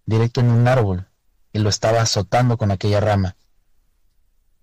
directo 0.04 0.40
en 0.40 0.50
un 0.50 0.68
árbol, 0.68 1.08
y 1.52 1.58
lo 1.60 1.70
estaba 1.70 2.02
azotando 2.02 2.58
con 2.58 2.70
aquella 2.70 3.00
rama. 3.00 3.36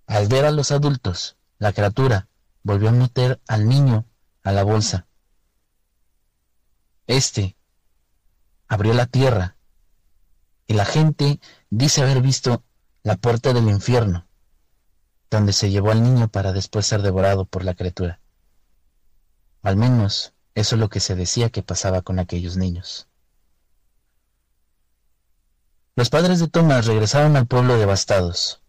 Al 0.06 0.28
ver 0.28 0.44
a 0.44 0.52
los 0.52 0.70
adultos, 0.70 1.36
la 1.58 1.72
criatura 1.72 2.28
volvió 2.62 2.90
a 2.90 2.92
meter 2.92 3.40
al 3.48 3.68
niño 3.68 4.04
a 4.44 4.52
la 4.52 4.62
bolsa 4.62 5.05
este 7.06 7.56
abrió 8.68 8.94
la 8.94 9.06
tierra 9.06 9.56
y 10.66 10.74
la 10.74 10.84
gente 10.84 11.40
dice 11.70 12.02
haber 12.02 12.20
visto 12.20 12.64
la 13.02 13.16
puerta 13.16 13.52
del 13.52 13.68
infierno, 13.68 14.26
donde 15.30 15.52
se 15.52 15.70
llevó 15.70 15.92
al 15.92 16.02
niño 16.02 16.28
para 16.28 16.52
después 16.52 16.86
ser 16.86 17.02
devorado 17.02 17.44
por 17.44 17.64
la 17.64 17.74
criatura. 17.74 18.20
Al 19.62 19.76
menos 19.76 20.34
eso 20.54 20.74
es 20.74 20.80
lo 20.80 20.88
que 20.88 21.00
se 21.00 21.14
decía 21.14 21.50
que 21.50 21.62
pasaba 21.62 22.02
con 22.02 22.18
aquellos 22.18 22.56
niños. 22.56 23.08
Los 25.94 26.10
padres 26.10 26.40
de 26.40 26.48
Tomás 26.48 26.86
regresaron 26.86 27.36
al 27.36 27.46
pueblo 27.46 27.78
devastados. 27.78 28.62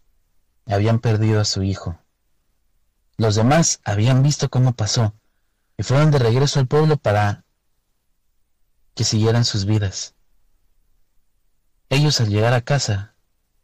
Habían 0.66 0.98
perdido 0.98 1.40
a 1.40 1.44
su 1.44 1.62
hijo. 1.62 1.98
Los 3.16 3.34
demás 3.34 3.80
habían 3.84 4.22
visto 4.22 4.48
cómo 4.48 4.72
pasó 4.72 5.14
y 5.76 5.82
fueron 5.82 6.10
de 6.10 6.18
regreso 6.18 6.60
al 6.60 6.66
pueblo 6.66 6.96
para 6.96 7.44
que 8.98 9.04
siguieran 9.04 9.44
sus 9.44 9.64
vidas. 9.64 10.16
Ellos 11.88 12.20
al 12.20 12.30
llegar 12.30 12.52
a 12.52 12.62
casa 12.62 13.14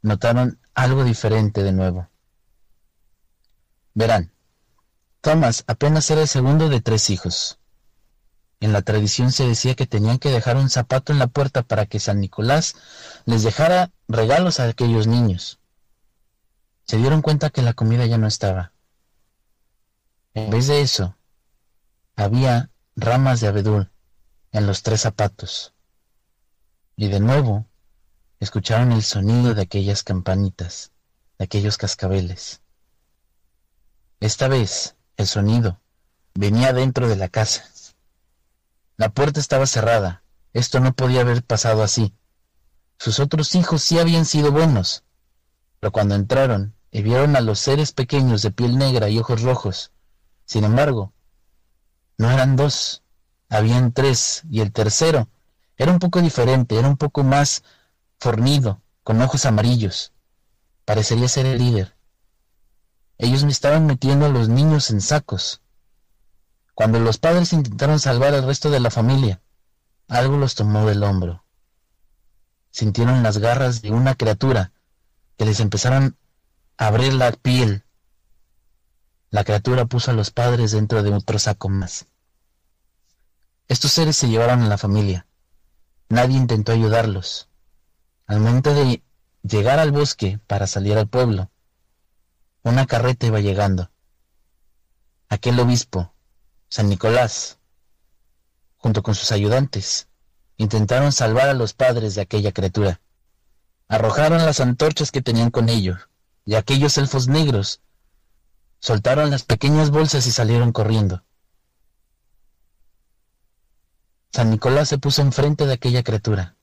notaron 0.00 0.61
algo 0.75 1.03
diferente 1.03 1.64
de 1.64 1.73
nuevo. 1.73 2.09
Verán, 3.95 4.31
Thomas 5.23 5.64
apenas 5.67 6.09
era 6.09 6.21
el 6.21 6.29
segundo 6.29 6.69
de 6.69 6.81
tres 6.81 7.11
hijos. 7.11 7.59
En 8.61 8.73
la 8.73 8.83
tradición 8.83 9.33
se 9.33 9.45
decía 9.45 9.75
que 9.75 9.88
tenían 9.88 10.19
que 10.21 10.31
dejar 10.31 10.57
un 10.57 10.71
zapato 10.71 11.12
en 11.12 11.19
la 11.19 11.26
puerta 11.26 11.64
para 11.64 11.87
que 11.87 11.99
San 11.99 12.21
Nicolás 12.21 12.76
les 13.25 13.43
dejara 13.43 13.91
regalos 14.07 14.61
a 14.61 14.69
aquellos 14.69 15.09
niños. 15.09 15.59
Se 16.85 16.97
dieron 16.97 17.23
cuenta 17.23 17.50
que 17.50 17.62
la 17.62 17.73
comida 17.73 18.07
ya 18.07 18.19
no 18.19 18.29
estaba. 18.29 18.71
En 20.33 20.50
vez 20.50 20.69
de 20.69 20.81
eso, 20.81 21.17
había 22.14 22.71
ramas 22.95 23.41
de 23.41 23.49
abedul 23.49 23.91
en 24.54 24.68
los 24.68 24.84
tres 24.84 25.00
zapatos. 25.00 25.75
Y 26.96 27.08
de 27.08 27.18
nuevo 27.18 27.66
escucharon 28.38 28.92
el 28.92 29.02
sonido 29.02 29.52
de 29.52 29.62
aquellas 29.62 30.04
campanitas, 30.04 30.92
de 31.38 31.44
aquellos 31.44 31.76
cascabeles. 31.76 32.62
Esta 34.20 34.46
vez 34.46 34.94
el 35.16 35.26
sonido 35.26 35.80
venía 36.34 36.73
dentro 36.73 37.08
de 37.08 37.16
la 37.16 37.28
casa. 37.28 37.64
La 38.96 39.08
puerta 39.08 39.40
estaba 39.40 39.66
cerrada. 39.66 40.23
Esto 40.52 40.78
no 40.78 40.94
podía 40.94 41.23
haber 41.23 41.42
pasado 41.42 41.82
así. 41.82 42.14
Sus 42.96 43.18
otros 43.18 43.56
hijos 43.56 43.82
sí 43.82 43.99
habían 43.99 44.25
sido 44.25 44.52
buenos. 44.52 45.02
Pero 45.80 45.90
cuando 45.90 46.14
entraron 46.14 46.76
y 46.92 47.02
vieron 47.02 47.34
a 47.34 47.40
los 47.40 47.58
seres 47.58 47.90
pequeños 47.90 48.42
de 48.42 48.52
piel 48.52 48.78
negra 48.78 49.08
y 49.08 49.18
ojos 49.18 49.42
rojos, 49.42 49.90
sin 50.44 50.62
embargo, 50.62 51.12
no 52.18 52.30
eran 52.30 52.54
dos, 52.54 53.03
habían 53.48 53.92
tres, 53.92 54.42
y 54.50 54.60
el 54.60 54.72
tercero 54.72 55.28
era 55.76 55.92
un 55.92 55.98
poco 55.98 56.20
diferente, 56.22 56.78
era 56.78 56.88
un 56.88 56.96
poco 56.96 57.24
más 57.24 57.62
fornido, 58.18 58.80
con 59.02 59.20
ojos 59.20 59.44
amarillos. 59.44 60.12
Parecería 60.84 61.28
ser 61.28 61.46
el 61.46 61.58
líder. 61.58 61.96
Ellos 63.18 63.44
me 63.44 63.50
estaban 63.50 63.86
metiendo 63.86 64.26
a 64.26 64.28
los 64.28 64.48
niños 64.48 64.90
en 64.90 65.00
sacos. 65.00 65.62
Cuando 66.74 66.98
los 66.98 67.18
padres 67.18 67.52
intentaron 67.52 68.00
salvar 68.00 68.34
al 68.34 68.46
resto 68.46 68.70
de 68.70 68.80
la 68.80 68.90
familia, 68.90 69.40
algo 70.08 70.36
los 70.36 70.54
tomó 70.54 70.86
del 70.86 71.02
hombro. 71.02 71.44
Sintieron 72.70 73.22
las 73.22 73.38
garras 73.38 73.82
de 73.82 73.90
una 73.92 74.14
criatura 74.14 74.72
que 75.36 75.44
les 75.44 75.60
empezaron 75.60 76.16
a 76.76 76.88
abrir 76.88 77.14
la 77.14 77.32
piel. 77.32 77.84
La 79.30 79.44
criatura 79.44 79.86
puso 79.86 80.10
a 80.10 80.14
los 80.14 80.30
padres 80.30 80.72
dentro 80.72 81.02
de 81.02 81.12
otro 81.12 81.38
saco 81.38 81.68
más. 81.68 82.06
Estos 83.66 83.92
seres 83.92 84.16
se 84.16 84.28
llevaron 84.28 84.62
a 84.62 84.68
la 84.68 84.76
familia. 84.76 85.26
Nadie 86.11 86.37
intentó 86.37 86.73
ayudarlos. 86.73 87.49
Al 88.26 88.40
momento 88.40 88.75
de 88.75 89.02
llegar 89.42 89.78
al 89.78 89.90
bosque 89.90 90.38
para 90.47 90.66
salir 90.66 90.99
al 90.99 91.09
pueblo, 91.09 91.50
una 92.62 92.87
carreta 92.87 93.26
iba 93.26 93.40
llegando. 93.40 93.90
Aquel 95.28 95.59
obispo, 95.61 96.12
San 96.68 96.88
Nicolás, 96.88 97.59
junto 98.76 99.02
con 99.02 99.14
sus 99.14 99.33
ayudantes, 99.33 100.09
intentaron 100.59 101.11
salvar 101.12 101.49
a 101.49 101.54
los 101.54 101.73
padres 101.73 102.14
de 102.14 102.23
aquella 102.23 102.52
criatura. 102.52 103.00
Arrojaron 103.88 104.44
las 104.44 104.61
antorchas 104.61 105.11
que 105.11 105.23
tenían 105.23 105.50
con 105.50 105.68
ellos, 105.71 106.09
y 106.44 106.54
aquellos 106.54 106.99
elfos 106.99 107.28
negros 107.28 107.80
soltaron 108.78 109.30
las 109.30 109.42
pequeñas 109.42 109.90
bolsas 109.90 110.26
y 110.26 110.30
salieron 110.30 110.73
corriendo. 110.73 111.25
San 114.35 114.50
Nicolás 114.50 114.88
se 114.88 114.99
puso 114.99 115.23
enfrente 115.23 115.64
de 115.64 115.75
aquella 115.75 116.03
criatura, 116.03 116.57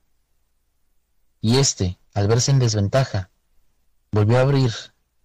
y 1.40 1.58
éste, 1.58 1.98
al 2.14 2.28
verse 2.28 2.52
en 2.52 2.60
desventaja, 2.60 3.30
volvió 4.12 4.40
a 4.40 4.42
abrir 4.42 4.74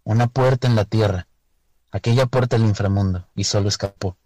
una 0.05 0.29
puerta 0.29 0.69
en 0.69 0.77
la 0.77 0.85
tierra, 0.85 1.27
aquella 1.91 2.27
puerta 2.27 2.55
al 2.55 2.63
inframundo, 2.63 3.27
y 3.35 3.43
solo 3.43 3.69
escapó. 3.69 4.17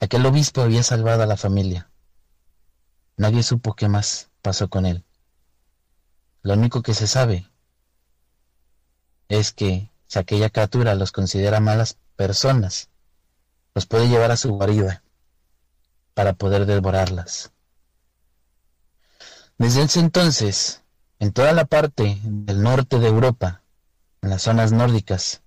Aquel 0.00 0.26
obispo 0.26 0.60
había 0.60 0.82
salvado 0.82 1.22
a 1.22 1.26
la 1.26 1.38
familia. 1.38 1.90
Nadie 3.16 3.42
supo 3.42 3.74
qué 3.74 3.88
más 3.88 4.28
pasó 4.42 4.68
con 4.68 4.84
él. 4.84 5.06
Lo 6.42 6.52
único 6.52 6.82
que 6.82 6.92
se 6.92 7.06
sabe 7.06 7.50
es 9.28 9.54
que 9.54 9.90
si 10.06 10.18
aquella 10.18 10.50
criatura 10.50 10.94
los 10.94 11.10
considera 11.10 11.58
malas 11.60 11.96
personas, 12.16 12.90
los 13.74 13.86
puede 13.86 14.10
llevar 14.10 14.30
a 14.30 14.36
su 14.36 14.50
guarida 14.50 15.02
para 16.18 16.32
poder 16.32 16.66
devorarlas. 16.66 17.52
Desde 19.56 19.84
ese 19.84 20.00
entonces, 20.00 20.82
en 21.20 21.32
toda 21.32 21.52
la 21.52 21.64
parte 21.64 22.18
del 22.24 22.60
norte 22.60 22.98
de 22.98 23.06
Europa, 23.06 23.62
en 24.22 24.30
las 24.30 24.42
zonas 24.42 24.72
nórdicas, 24.72 25.42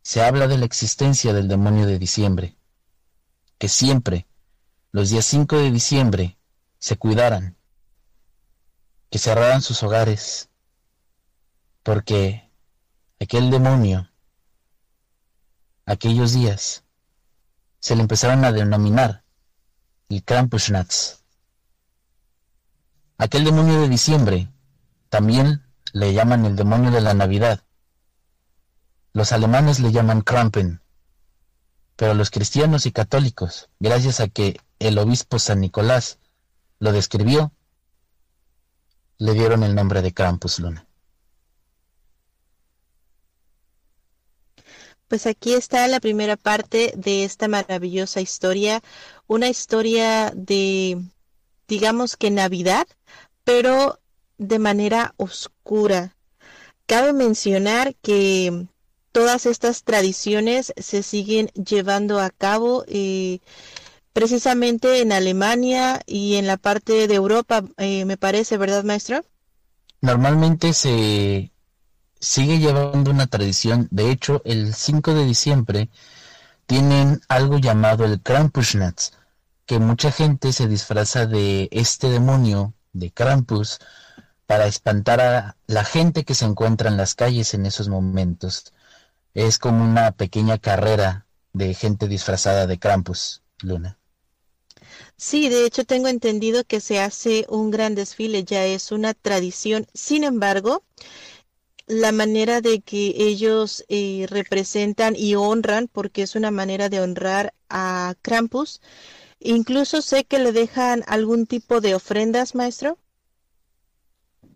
se 0.00 0.24
habla 0.24 0.48
de 0.48 0.56
la 0.56 0.64
existencia 0.64 1.34
del 1.34 1.46
demonio 1.46 1.86
de 1.86 1.98
diciembre, 1.98 2.56
que 3.58 3.68
siempre, 3.68 4.26
los 4.92 5.10
días 5.10 5.26
5 5.26 5.58
de 5.58 5.70
diciembre, 5.70 6.38
se 6.78 6.96
cuidaran, 6.96 7.58
que 9.10 9.18
cerraran 9.18 9.60
sus 9.60 9.82
hogares, 9.82 10.48
porque 11.82 12.50
aquel 13.20 13.50
demonio, 13.50 14.10
aquellos 15.84 16.32
días, 16.32 16.84
se 17.78 17.94
le 17.94 18.00
empezaron 18.00 18.46
a 18.46 18.52
denominar 18.52 19.27
el 20.10 20.24
Krampusnacht. 20.24 21.20
Aquel 23.18 23.44
demonio 23.44 23.82
de 23.82 23.88
diciembre 23.88 24.48
también 25.10 25.66
le 25.92 26.14
llaman 26.14 26.46
el 26.46 26.56
demonio 26.56 26.90
de 26.90 27.02
la 27.02 27.12
Navidad. 27.12 27.62
Los 29.12 29.32
alemanes 29.32 29.80
le 29.80 29.92
llaman 29.92 30.22
Krampen, 30.22 30.80
pero 31.96 32.14
los 32.14 32.30
cristianos 32.30 32.86
y 32.86 32.92
católicos, 32.92 33.68
gracias 33.80 34.20
a 34.20 34.28
que 34.28 34.58
el 34.78 34.98
obispo 34.98 35.38
San 35.38 35.60
Nicolás 35.60 36.18
lo 36.78 36.92
describió, 36.92 37.52
le 39.18 39.34
dieron 39.34 39.62
el 39.62 39.74
nombre 39.74 40.00
de 40.00 40.14
Krampus 40.14 40.58
Luna. 40.58 40.87
Pues 45.08 45.26
aquí 45.26 45.54
está 45.54 45.88
la 45.88 46.00
primera 46.00 46.36
parte 46.36 46.92
de 46.94 47.24
esta 47.24 47.48
maravillosa 47.48 48.20
historia, 48.20 48.82
una 49.26 49.48
historia 49.48 50.30
de, 50.34 51.02
digamos 51.66 52.16
que 52.16 52.30
Navidad, 52.30 52.86
pero 53.42 53.98
de 54.36 54.58
manera 54.58 55.14
oscura. 55.16 56.14
Cabe 56.86 57.14
mencionar 57.14 57.94
que 57.96 58.66
todas 59.12 59.46
estas 59.46 59.82
tradiciones 59.82 60.72
se 60.76 61.02
siguen 61.02 61.48
llevando 61.48 62.20
a 62.20 62.28
cabo 62.30 62.84
eh, 62.86 63.40
precisamente 64.12 65.00
en 65.00 65.12
Alemania 65.12 66.00
y 66.06 66.36
en 66.36 66.46
la 66.46 66.56
parte 66.56 67.08
de 67.08 67.14
Europa, 67.14 67.64
eh, 67.78 68.04
me 68.04 68.16
parece, 68.16 68.58
¿verdad, 68.58 68.84
maestro? 68.84 69.24
Normalmente 70.00 70.72
se 70.72 71.50
sigue 72.20 72.58
llevando 72.58 73.10
una 73.10 73.26
tradición. 73.26 73.88
De 73.90 74.10
hecho, 74.10 74.42
el 74.44 74.74
5 74.74 75.14
de 75.14 75.24
diciembre 75.24 75.88
tienen 76.66 77.20
algo 77.28 77.58
llamado 77.58 78.04
el 78.04 78.20
Krampusnacht, 78.20 79.14
que 79.66 79.78
mucha 79.78 80.10
gente 80.10 80.52
se 80.52 80.66
disfraza 80.68 81.26
de 81.26 81.68
este 81.72 82.08
demonio, 82.08 82.74
de 82.92 83.10
Krampus, 83.10 83.78
para 84.46 84.66
espantar 84.66 85.20
a 85.20 85.56
la 85.66 85.84
gente 85.84 86.24
que 86.24 86.34
se 86.34 86.46
encuentra 86.46 86.88
en 86.88 86.96
las 86.96 87.14
calles 87.14 87.52
en 87.54 87.66
esos 87.66 87.88
momentos. 87.88 88.72
Es 89.34 89.58
como 89.58 89.84
una 89.84 90.12
pequeña 90.12 90.58
carrera 90.58 91.26
de 91.52 91.74
gente 91.74 92.08
disfrazada 92.08 92.66
de 92.66 92.78
Krampus, 92.78 93.42
Luna. 93.60 93.98
Sí, 95.16 95.48
de 95.48 95.66
hecho 95.66 95.84
tengo 95.84 96.08
entendido 96.08 96.64
que 96.64 96.80
se 96.80 97.00
hace 97.00 97.44
un 97.48 97.70
gran 97.70 97.94
desfile, 97.94 98.44
ya 98.44 98.64
es 98.64 98.92
una 98.92 99.14
tradición. 99.14 99.86
Sin 99.92 100.24
embargo, 100.24 100.82
la 101.88 102.12
manera 102.12 102.60
de 102.60 102.80
que 102.80 103.14
ellos 103.16 103.84
eh, 103.88 104.26
representan 104.28 105.14
y 105.16 105.34
honran, 105.34 105.88
porque 105.88 106.22
es 106.22 106.36
una 106.36 106.50
manera 106.50 106.88
de 106.88 107.00
honrar 107.00 107.54
a 107.68 108.14
Krampus. 108.22 108.80
Incluso 109.40 110.02
sé 110.02 110.24
que 110.24 110.38
le 110.38 110.52
dejan 110.52 111.02
algún 111.06 111.46
tipo 111.46 111.80
de 111.80 111.94
ofrendas, 111.94 112.54
maestro. 112.54 112.98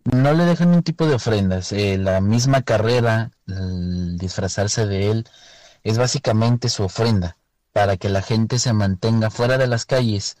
No 0.03 0.33
le 0.33 0.45
dejan 0.45 0.69
un 0.69 0.83
tipo 0.83 1.07
de 1.07 1.15
ofrendas. 1.15 1.71
Eh, 1.71 1.97
la 1.97 2.21
misma 2.21 2.61
carrera, 2.61 3.31
disfrazarse 3.45 4.85
de 4.85 5.11
él, 5.11 5.27
es 5.83 5.97
básicamente 5.97 6.69
su 6.69 6.83
ofrenda 6.83 7.37
para 7.71 7.97
que 7.97 8.09
la 8.09 8.21
gente 8.21 8.59
se 8.59 8.73
mantenga 8.73 9.29
fuera 9.31 9.57
de 9.57 9.67
las 9.67 9.85
calles. 9.85 10.37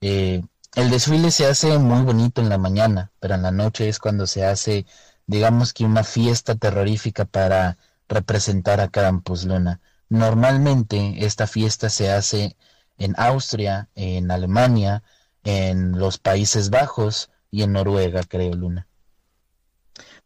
Eh, 0.00 0.42
el 0.74 0.90
desfile 0.90 1.30
se 1.30 1.46
hace 1.46 1.78
muy 1.78 2.02
bonito 2.02 2.40
en 2.40 2.48
la 2.48 2.58
mañana, 2.58 3.10
pero 3.18 3.34
en 3.34 3.42
la 3.42 3.50
noche 3.50 3.88
es 3.88 3.98
cuando 3.98 4.26
se 4.26 4.44
hace 4.44 4.86
digamos 5.28 5.72
que 5.72 5.84
una 5.84 6.02
fiesta 6.02 6.56
terrorífica 6.56 7.24
para 7.26 7.78
representar 8.08 8.80
a 8.80 8.88
Krampus 8.88 9.44
Luna. 9.44 9.80
Normalmente 10.08 11.24
esta 11.24 11.46
fiesta 11.46 11.90
se 11.90 12.10
hace 12.10 12.56
en 12.96 13.14
Austria, 13.18 13.90
en 13.94 14.30
Alemania, 14.30 15.04
en 15.44 15.98
los 15.98 16.18
Países 16.18 16.70
Bajos 16.70 17.30
y 17.50 17.62
en 17.62 17.74
Noruega, 17.74 18.22
creo, 18.24 18.54
Luna. 18.54 18.88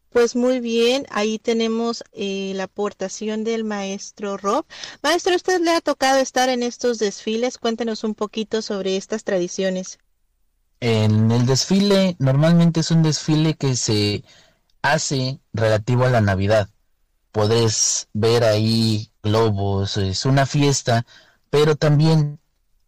Pues 0.09 0.35
muy 0.35 0.59
bien, 0.59 1.05
ahí 1.09 1.37
tenemos 1.37 2.03
eh, 2.13 2.53
la 2.55 2.65
aportación 2.65 3.43
del 3.43 3.65
maestro 3.65 4.37
Rob. 4.37 4.65
Maestro, 5.01 5.35
¿usted 5.35 5.59
le 5.59 5.71
ha 5.71 5.81
tocado 5.81 6.19
estar 6.19 6.47
en 6.47 6.63
estos 6.63 6.97
desfiles? 6.97 7.57
Cuéntenos 7.57 8.03
un 8.05 8.15
poquito 8.15 8.61
sobre 8.61 8.95
estas 8.95 9.23
tradiciones. 9.25 9.97
En 10.79 11.31
el 11.31 11.45
desfile, 11.45 12.15
normalmente 12.19 12.81
es 12.81 12.91
un 12.91 13.03
desfile 13.03 13.55
que 13.55 13.75
se 13.75 14.23
hace 14.83 15.39
relativo 15.53 16.05
a 16.05 16.09
la 16.09 16.21
Navidad. 16.21 16.69
Podés 17.31 18.09
ver 18.13 18.43
ahí 18.43 19.09
globos, 19.23 19.97
es 19.97 20.25
una 20.25 20.45
fiesta, 20.45 21.07
pero 21.49 21.75
también 21.75 22.39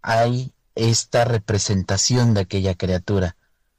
hay 0.03 0.53
esta 0.75 1.25
representación 1.25 2.35
de 2.35 2.41
aquella 2.41 2.75
criatura, 2.75 3.35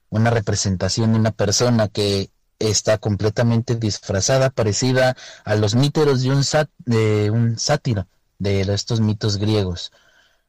una 0.09 0.31
representación 0.31 1.13
de 1.13 1.21
una 1.21 1.31
persona 1.31 1.87
que 1.89 2.31
está 2.59 2.99
completamente 2.99 3.77
disfrazada, 3.77 4.51
parecida 4.51 5.15
a 5.45 5.55
los 5.55 5.75
míteros 5.75 6.23
de 6.23 6.31
un, 6.31 6.43
de 6.87 7.31
un 7.31 7.59
sátiro, 7.59 8.09
de 8.39 8.63
estos 8.63 9.01
mitos 9.01 9.37
griegos. 9.37 9.93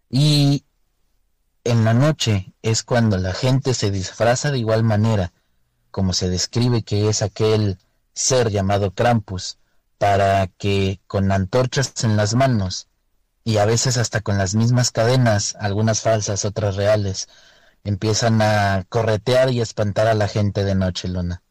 Y 0.10 0.63
en 1.65 1.84
la 1.84 1.93
noche 1.93 2.53
es 2.62 2.82
cuando 2.84 3.17
la 3.17 3.34
gente 3.34 3.73
se 3.73 3.91
disfraza 3.91 4.51
de 4.51 4.60
igual 4.60 4.84
manera, 4.84 5.34
como 5.91 6.13
se 6.13 6.30
describe 6.30 6.84
que 6.84 7.10
es 7.10 7.21
aquel 7.21 7.78
ser 8.13 8.50
llamado 8.50 8.91
Krampus, 8.91 9.58
para 9.97 10.47
que 10.47 11.00
con 11.08 11.32
antorchas 11.32 12.04
en 12.04 12.17
las 12.17 12.36
manos 12.36 12.88
y 13.43 13.58
a 13.58 13.65
veces 13.65 13.97
hasta 13.97 14.21
con 14.21 14.38
las 14.38 14.56
mismas 14.56 14.91
cadenas, 14.91 15.56
algunas 15.60 16.02
falsas, 16.02 16.45
otras 16.45 16.76
reales, 16.76 17.28
empiezan 17.84 18.41
a 18.41 18.86
corretear 18.89 19.52
y 19.52 19.62
espantar 19.62 20.08
a 20.08 20.13
la 20.13 20.28
gente 20.28 20.63
de 20.63 20.76
noche, 20.76 21.08
Luna. 21.08 21.41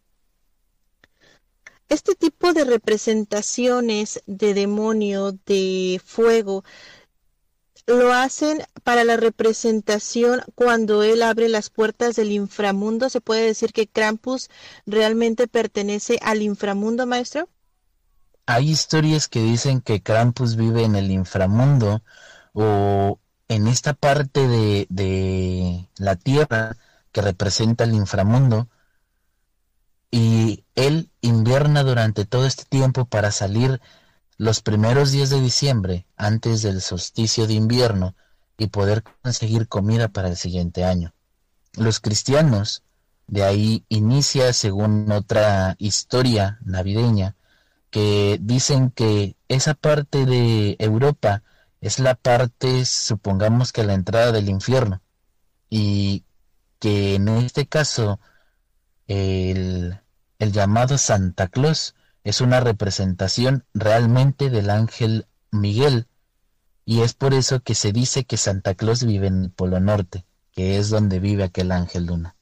Este 1.88 2.14
tipo 2.14 2.52
de 2.52 2.64
representaciones 2.64 4.20
de 4.26 4.54
demonio, 4.54 5.32
de 5.46 6.00
fuego, 6.04 6.64
lo 7.86 8.12
hacen 8.12 8.62
para 8.82 9.04
la 9.04 9.16
representación 9.16 10.42
cuando 10.54 11.02
él 11.02 11.22
abre 11.22 11.48
las 11.48 11.70
puertas 11.70 12.16
del 12.16 12.32
inframundo. 12.32 13.08
¿Se 13.08 13.20
puede 13.20 13.46
decir 13.46 13.72
que 13.72 13.86
Krampus 13.86 14.50
realmente 14.86 15.46
pertenece 15.46 16.18
al 16.22 16.42
inframundo, 16.42 17.06
maestro? 17.06 17.48
Hay 18.46 18.70
historias 18.70 19.28
que 19.28 19.40
dicen 19.40 19.80
que 19.80 20.02
Krampus 20.02 20.56
vive 20.56 20.84
en 20.84 20.96
el 20.96 21.10
inframundo 21.10 22.02
o 22.52 23.18
en 23.48 23.68
esta 23.68 23.94
parte 23.94 24.48
de, 24.48 25.88
la 25.98 26.16
tierra 26.16 26.76
que 27.12 27.22
representa 27.22 27.84
el 27.84 27.94
inframundo. 27.94 28.68
y 30.10 30.64
él 30.76 31.10
invierna 31.20 31.82
durante 31.82 32.24
todo 32.24 32.46
este 32.46 32.64
tiempo 32.64 33.04
para 33.06 33.32
salir 33.32 33.80
los 34.38 34.60
primeros 34.60 35.12
días 35.12 35.30
de 35.30 35.40
diciembre, 35.40 36.06
antes 36.16 36.62
del 36.62 36.80
solsticio 36.80 37.46
de 37.46 37.54
invierno, 37.54 38.14
y 38.58 38.68
poder 38.68 39.02
conseguir 39.22 39.68
comida 39.68 40.08
para 40.08 40.28
el 40.28 40.36
siguiente 40.36 40.84
año. 40.84 41.14
Los 41.74 42.00
cristianos, 42.00 42.82
de 43.26 43.44
ahí 43.44 43.84
inicia, 43.88 44.52
según 44.52 45.10
otra 45.12 45.76
historia 45.78 46.58
navideña, 46.64 47.36
que 47.90 48.38
dicen 48.40 48.90
que 48.90 49.36
esa 49.48 49.74
parte 49.74 50.26
de 50.26 50.76
Europa 50.78 51.42
es 51.80 51.98
la 51.98 52.14
parte, 52.14 52.84
supongamos 52.84 53.72
que 53.72 53.84
la 53.84 53.94
entrada 53.94 54.32
del 54.32 54.48
infierno, 54.48 55.02
y 55.68 56.24
que 56.78 57.16
en 57.16 57.28
este 57.28 57.66
caso 57.66 58.20
el, 59.06 59.98
el 60.38 60.52
llamado 60.52 60.98
Santa 60.98 61.48
Claus 61.48 61.94
es 62.26 62.40
una 62.40 62.58
representación 62.58 63.64
realmente 63.72 64.50
del 64.50 64.68
ángel 64.68 65.26
Miguel, 65.52 66.08
y 66.84 67.02
es 67.02 67.14
por 67.14 67.34
eso 67.34 67.60
que 67.60 67.76
se 67.76 67.92
dice 67.92 68.24
que 68.24 68.36
Santa 68.36 68.74
Claus 68.74 69.04
vive 69.04 69.28
en 69.28 69.44
el 69.44 69.50
Polo 69.52 69.78
Norte, 69.78 70.26
que 70.50 70.76
es 70.76 70.90
donde 70.90 71.20
vive 71.20 71.44
aquel 71.44 71.70
ángel 71.70 72.06
luna. 72.06 72.34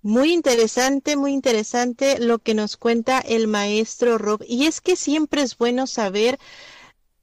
Muy 0.00 0.32
interesante, 0.32 1.18
muy 1.18 1.34
interesante 1.34 2.18
lo 2.18 2.38
que 2.38 2.54
nos 2.54 2.78
cuenta 2.78 3.18
el 3.18 3.46
maestro 3.46 4.16
Rob. 4.16 4.42
Y 4.48 4.64
es 4.64 4.80
que 4.80 4.96
siempre 4.96 5.42
es 5.42 5.58
bueno 5.58 5.86
saber 5.86 6.38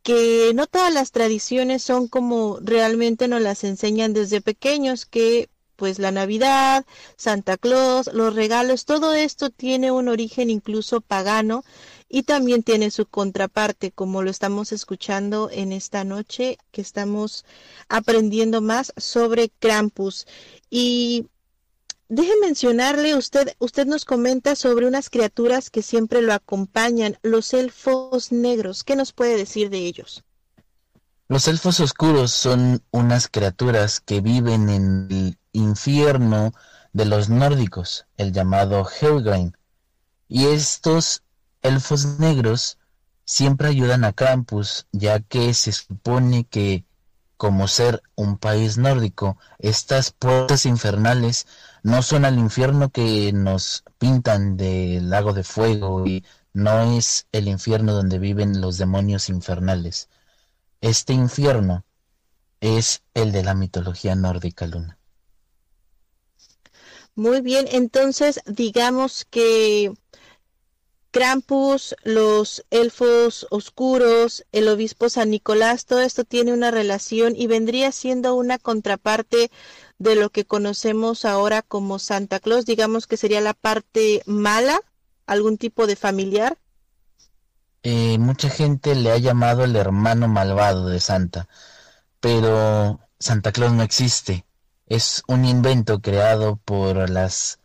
que 0.04 0.52
no 0.54 0.67
todas 0.67 0.93
las 0.93 1.12
tradiciones 1.12 1.82
son 1.82 2.08
como 2.08 2.60
realmente 2.62 3.28
nos 3.28 3.41
las 3.41 3.63
enseñan 3.63 4.13
desde 4.13 4.39
pequeños, 4.39 5.08
que 5.08 5.50
pues 5.75 5.99
la 5.99 6.11
Navidad, 6.11 6.85
Santa 7.17 7.57
Claus, 7.57 8.09
los 8.13 8.35
regalos, 8.35 8.85
todo 8.85 9.13
esto 9.13 9.49
tiene 9.49 9.91
un 9.91 10.07
origen 10.07 10.49
incluso 10.49 11.01
pagano 11.01 11.63
y 12.09 12.23
también 12.23 12.63
tiene 12.63 12.91
su 12.91 13.05
contraparte, 13.05 13.91
como 13.91 14.21
lo 14.21 14.29
estamos 14.29 14.71
escuchando 14.71 15.49
en 15.51 15.71
esta 15.71 16.03
noche, 16.03 16.57
que 16.71 16.81
estamos 16.81 17.45
aprendiendo 17.89 18.61
más 18.61 18.93
sobre 18.97 19.49
Krampus. 19.49 20.27
Y 20.69 21.27
Deje 22.07 22.33
mencionarle, 22.39 23.15
usted, 23.15 23.55
usted 23.57 23.88
nos 23.88 24.05
comenta 24.05 24.55
sobre 24.55 24.85
unas 24.85 25.09
criaturas 25.09 25.71
que 25.71 25.81
siempre 25.81 26.21
lo 26.21 26.33
acompañan, 26.33 27.17
los 27.23 27.51
elfos 27.55 28.31
negros. 28.31 28.83
¿Qué 28.83 28.95
nos 28.95 29.11
puede 29.11 29.38
decir 29.38 29.71
de 29.71 29.79
ellos? 29.79 30.23
Los 31.27 31.47
elfos 31.47 31.79
oscuros 31.79 32.31
son 32.31 32.83
unas 32.91 33.27
criaturas 33.27 33.99
que 33.99 34.21
viven 34.21 34.69
en 34.69 35.07
el 35.09 35.38
infierno 35.56 36.54
de 36.94 37.06
los 37.06 37.30
nórdicos, 37.30 38.06
el 38.18 38.32
llamado 38.32 38.88
Helgrim. 38.88 39.54
Y 40.28 40.46
estos 40.46 41.24
elfos 41.62 42.20
negros 42.20 42.78
siempre 43.26 43.70
ayudan 43.70 44.04
a 44.04 44.13
Krampus, 44.13 44.88
ya 44.91 45.20
que 45.20 45.54
se 45.54 45.72
supone 45.72 46.46
que, 46.46 46.86
como 47.38 47.68
ser 47.68 48.02
un 48.15 48.38
país 48.38 48.78
nórdico, 48.78 49.38
estas 49.60 50.12
puertas 50.12 50.65
infernales 50.65 51.48
no 51.84 52.02
son 52.02 52.26
al 52.26 52.38
infierno 52.38 52.89
que 52.89 53.32
nos 53.34 53.84
pintan 53.98 54.58
del 54.58 55.10
lago 55.10 55.34
de 55.34 55.44
fuego 55.44 56.06
y 56.06 56.24
no 56.54 56.98
es 56.98 57.28
el 57.32 57.48
infierno 57.48 57.94
donde 57.94 58.20
viven 58.20 58.62
los 58.62 58.78
demonios 58.78 59.30
infernales. 59.30 60.10
Este 60.82 61.13
infierno 61.13 61.84
es 62.62 63.04
el 63.13 63.32
de 63.32 63.44
la 63.44 63.54
mitología 63.54 64.15
nórdica, 64.15 64.65
Luna. 64.65 64.98
Muy 67.15 67.39
bien, 67.39 67.65
entonces 67.71 68.41
digamos 68.45 69.25
que 69.25 69.93
Krampus, 71.12 71.95
los 72.04 72.65
elfos 72.71 73.47
oscuros, 73.49 74.45
el 74.51 74.67
obispo 74.67 75.08
San 75.08 75.30
Nicolás, 75.30 75.86
todo 75.86 76.01
esto 76.01 76.25
tiene 76.25 76.51
una 76.51 76.71
relación 76.71 77.34
y 77.38 77.47
vendría 77.47 77.93
siendo 77.93 78.36
una 78.36 78.58
contraparte 78.58 79.49
de 79.97 80.15
lo 80.15 80.30
que 80.30 80.43
conocemos 80.43 81.23
ahora 81.23 81.62
como 81.62 81.99
Santa 81.99 82.41
Claus, 82.41 82.65
digamos 82.65 83.08
que 83.08 83.15
sería 83.15 83.39
la 83.39 83.54
parte 83.54 84.21
mala, 84.25 84.82
algún 85.25 85.58
tipo 85.58 85.88
de 85.88 85.95
familiar. 85.95 86.58
Eh, 87.84 88.17
mucha 88.17 88.49
gente 88.49 88.93
le 88.93 89.12
ha 89.12 89.17
llamado 89.17 89.63
el 89.63 89.78
hermano 89.78 90.28
malvado 90.28 90.88
de 90.88 90.99
Santa, 90.99 91.47
pero 92.19 92.99
Santa 93.19 93.54
Claus 93.54 93.71
no 93.71 93.84
existe. 93.84 94.43
Es 94.88 95.24
un 95.28 95.45
invento 95.45 96.00
creado 96.00 96.58
por 96.58 97.10
las 97.10 97.60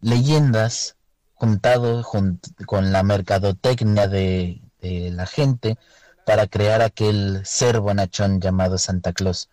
leyendas, 0.00 0.96
juntado 1.34 2.02
con 2.04 2.92
la 2.92 3.02
mercadotecnia 3.02 4.08
de, 4.08 4.62
de 4.80 5.10
la 5.10 5.26
gente, 5.26 5.78
para 6.24 6.46
crear 6.46 6.82
aquel 6.82 7.42
ser 7.44 7.80
bonachón 7.80 8.40
llamado 8.40 8.78
Santa 8.78 9.12
Claus. 9.12 9.50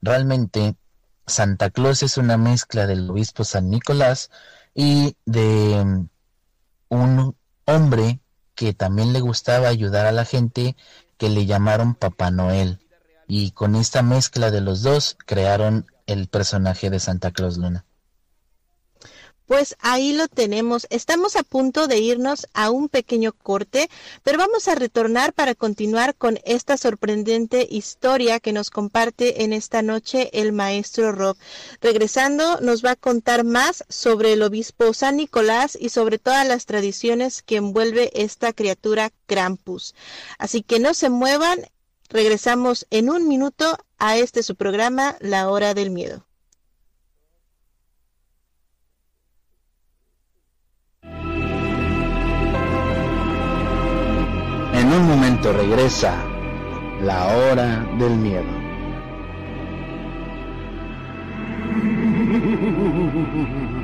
Realmente 0.00 0.76
Santa 1.26 1.70
Claus 1.70 2.02
es 2.02 2.18
una 2.18 2.36
mezcla 2.36 2.86
del 2.86 3.10
obispo 3.10 3.44
San 3.44 3.70
Nicolás 3.70 4.30
y 4.74 5.16
de 5.24 5.82
mm, 5.84 6.08
un 6.88 7.36
hombre 7.66 8.20
que 8.54 8.74
también 8.74 9.12
le 9.12 9.20
gustaba 9.20 9.68
ayudar 9.68 10.06
a 10.06 10.12
la 10.12 10.24
gente 10.24 10.76
que 11.16 11.28
le 11.28 11.46
llamaron 11.46 11.94
Papá 11.94 12.30
Noel. 12.30 12.80
Y 13.26 13.52
con 13.52 13.74
esta 13.74 14.02
mezcla 14.02 14.50
de 14.50 14.60
los 14.60 14.82
dos 14.82 15.16
crearon 15.24 15.86
el 16.06 16.28
personaje 16.28 16.90
de 16.90 17.00
Santa 17.00 17.30
Claus 17.32 17.58
Luna. 17.58 17.84
Pues 19.46 19.76
ahí 19.80 20.14
lo 20.14 20.26
tenemos. 20.26 20.86
Estamos 20.88 21.36
a 21.36 21.42
punto 21.42 21.86
de 21.86 21.98
irnos 21.98 22.46
a 22.54 22.70
un 22.70 22.88
pequeño 22.88 23.32
corte, 23.34 23.90
pero 24.22 24.38
vamos 24.38 24.68
a 24.68 24.74
retornar 24.74 25.34
para 25.34 25.54
continuar 25.54 26.14
con 26.14 26.38
esta 26.46 26.78
sorprendente 26.78 27.68
historia 27.70 28.40
que 28.40 28.54
nos 28.54 28.70
comparte 28.70 29.44
en 29.44 29.52
esta 29.52 29.82
noche 29.82 30.30
el 30.32 30.52
maestro 30.52 31.12
Rob. 31.12 31.36
Regresando, 31.82 32.58
nos 32.62 32.82
va 32.82 32.92
a 32.92 32.96
contar 32.96 33.44
más 33.44 33.84
sobre 33.90 34.32
el 34.32 34.42
obispo 34.42 34.94
San 34.94 35.16
Nicolás 35.16 35.76
y 35.78 35.90
sobre 35.90 36.18
todas 36.18 36.48
las 36.48 36.64
tradiciones 36.64 37.42
que 37.42 37.56
envuelve 37.56 38.12
esta 38.14 38.54
criatura 38.54 39.10
Krampus. 39.26 39.94
Así 40.38 40.62
que 40.62 40.80
no 40.80 40.94
se 40.94 41.10
muevan. 41.10 41.66
Regresamos 42.10 42.86
en 42.90 43.10
un 43.10 43.28
minuto 43.28 43.78
a 43.98 44.16
este 44.16 44.42
su 44.42 44.56
programa, 44.56 45.16
La 45.20 45.48
Hora 45.48 45.74
del 45.74 45.90
Miedo. 45.90 46.26
En 54.74 54.92
un 54.92 55.06
momento 55.08 55.52
regresa 55.52 56.14
la 57.00 57.26
hora 57.36 57.86
del 57.98 58.16
miedo. 58.16 58.44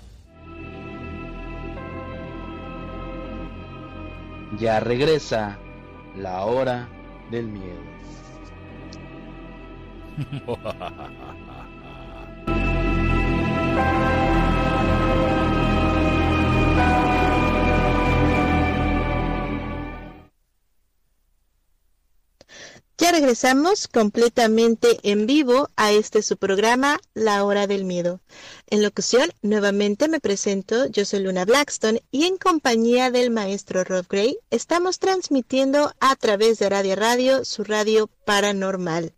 Ya 4.59 4.79
regresa 4.79 5.57
la 6.17 6.43
hora 6.43 6.87
del 7.29 7.47
miedo. 7.47 7.81
Ya 23.01 23.11
regresamos 23.11 23.87
completamente 23.87 24.99
en 25.01 25.25
vivo 25.25 25.71
a 25.75 25.91
este 25.91 26.21
su 26.21 26.37
programa 26.37 26.99
La 27.15 27.43
Hora 27.43 27.65
del 27.65 27.83
Miedo. 27.83 28.19
En 28.67 28.83
locución, 28.83 29.31
nuevamente 29.41 30.07
me 30.07 30.19
presento, 30.19 30.85
yo 30.85 31.03
soy 31.03 31.21
Luna 31.21 31.45
Blackstone 31.45 32.03
y 32.11 32.25
en 32.25 32.37
compañía 32.37 33.09
del 33.09 33.31
maestro 33.31 33.83
Rob 33.83 34.05
Gray 34.07 34.37
estamos 34.51 34.99
transmitiendo 34.99 35.91
a 35.99 36.15
través 36.15 36.59
de 36.59 36.69
Radio 36.69 36.95
Radio, 36.95 37.43
su 37.43 37.63
radio 37.63 38.07
paranormal. 38.23 39.15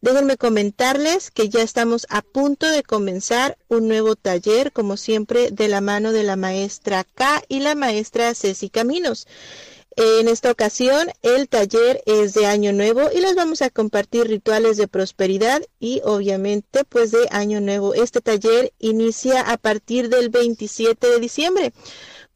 Déjenme 0.00 0.36
comentarles 0.36 1.32
que 1.32 1.48
ya 1.48 1.62
estamos 1.62 2.06
a 2.10 2.22
punto 2.22 2.68
de 2.68 2.84
comenzar 2.84 3.58
un 3.66 3.88
nuevo 3.88 4.14
taller, 4.14 4.70
como 4.70 4.96
siempre, 4.96 5.50
de 5.50 5.66
la 5.66 5.80
mano 5.80 6.12
de 6.12 6.22
la 6.22 6.36
maestra 6.36 7.02
K 7.02 7.42
y 7.48 7.58
la 7.58 7.74
maestra 7.74 8.32
Ceci 8.36 8.70
Caminos. 8.70 9.26
En 10.00 10.28
esta 10.28 10.52
ocasión 10.52 11.08
el 11.22 11.48
taller 11.48 12.04
es 12.06 12.32
de 12.32 12.46
Año 12.46 12.72
Nuevo 12.72 13.10
y 13.12 13.20
les 13.20 13.34
vamos 13.34 13.62
a 13.62 13.70
compartir 13.70 14.28
rituales 14.28 14.76
de 14.76 14.86
prosperidad 14.86 15.60
y 15.80 16.02
obviamente 16.04 16.84
pues 16.84 17.10
de 17.10 17.26
Año 17.32 17.60
Nuevo. 17.60 17.94
Este 17.94 18.20
taller 18.20 18.72
inicia 18.78 19.40
a 19.40 19.56
partir 19.56 20.08
del 20.08 20.28
27 20.28 21.04
de 21.04 21.18
diciembre. 21.18 21.72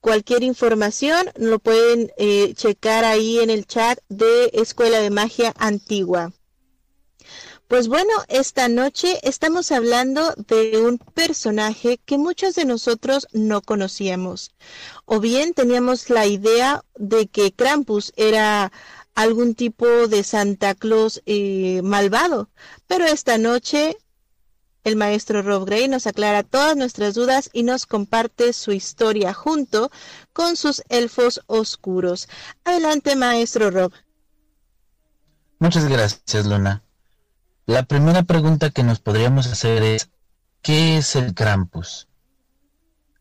Cualquier 0.01 0.43
información 0.43 1.31
lo 1.37 1.61
pueden 1.61 2.11
eh, 2.17 2.53
checar 2.57 3.05
ahí 3.05 3.39
en 3.39 3.49
el 3.49 3.65
chat 3.65 3.97
de 4.09 4.51
Escuela 4.55 4.99
de 4.99 5.11
Magia 5.11 5.55
Antigua. 5.57 6.33
Pues 7.73 7.89
bueno, 7.89 8.13
esta 8.29 8.69
noche 8.69 9.19
estamos 9.23 9.73
hablando 9.73 10.35
de 10.47 10.79
un 10.85 10.99
personaje 10.99 11.99
que 12.05 12.19
muchos 12.19 12.55
de 12.55 12.67
nosotros 12.67 13.27
no 13.33 13.63
conocíamos. 13.63 14.51
O 15.07 15.21
bien 15.21 15.55
teníamos 15.55 16.11
la 16.11 16.27
idea 16.27 16.85
de 16.97 17.29
que 17.29 17.51
Krampus 17.51 18.13
era 18.17 18.71
algún 19.15 19.55
tipo 19.55 19.87
de 19.87 20.23
Santa 20.23 20.75
Claus 20.75 21.23
eh, 21.25 21.81
malvado. 21.83 22.51
Pero 22.89 23.07
esta 23.07 23.39
noche 23.39 23.97
el 24.85 24.97
maestro 24.97 25.41
Rob 25.41 25.65
Gray 25.65 25.89
nos 25.89 26.07
aclara 26.07 26.43
todas 26.43 26.77
nuestras 26.77 27.15
dudas 27.15 27.49
y 27.55 27.63
nos 27.63 27.87
comparte 27.87 28.53
su 28.53 28.73
historia 28.73 29.33
junto 29.33 29.91
con 30.35 30.57
sus 30.57 30.83
elfos 30.91 31.41
oscuros. 31.47 32.29
Adelante, 32.65 33.17
maestro 33.17 33.71
Rob. 33.71 33.95
Muchas 35.59 35.89
gracias, 35.89 36.45
Luna. 36.45 36.82
La 37.67 37.85
primera 37.85 38.25
pregunta 38.25 38.71
que 38.71 38.83
nos 38.83 38.99
podríamos 38.99 39.47
hacer 39.47 39.85
es, 39.85 40.11
¿qué 40.63 40.97
es 40.97 41.15
el 41.15 41.33
Krampus? 41.33 42.09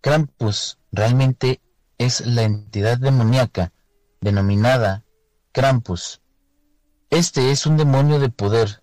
Krampus 0.02 0.80
realmente 0.92 1.62
es 2.00 2.26
la 2.26 2.42
entidad 2.42 2.98
demoníaca 2.98 3.72
denominada 4.20 5.04
Krampus. 5.52 6.22
Este 7.12 7.52
es 7.52 7.68
un 7.68 7.78
demonio 7.78 8.18
de 8.18 8.30
poder, 8.30 8.82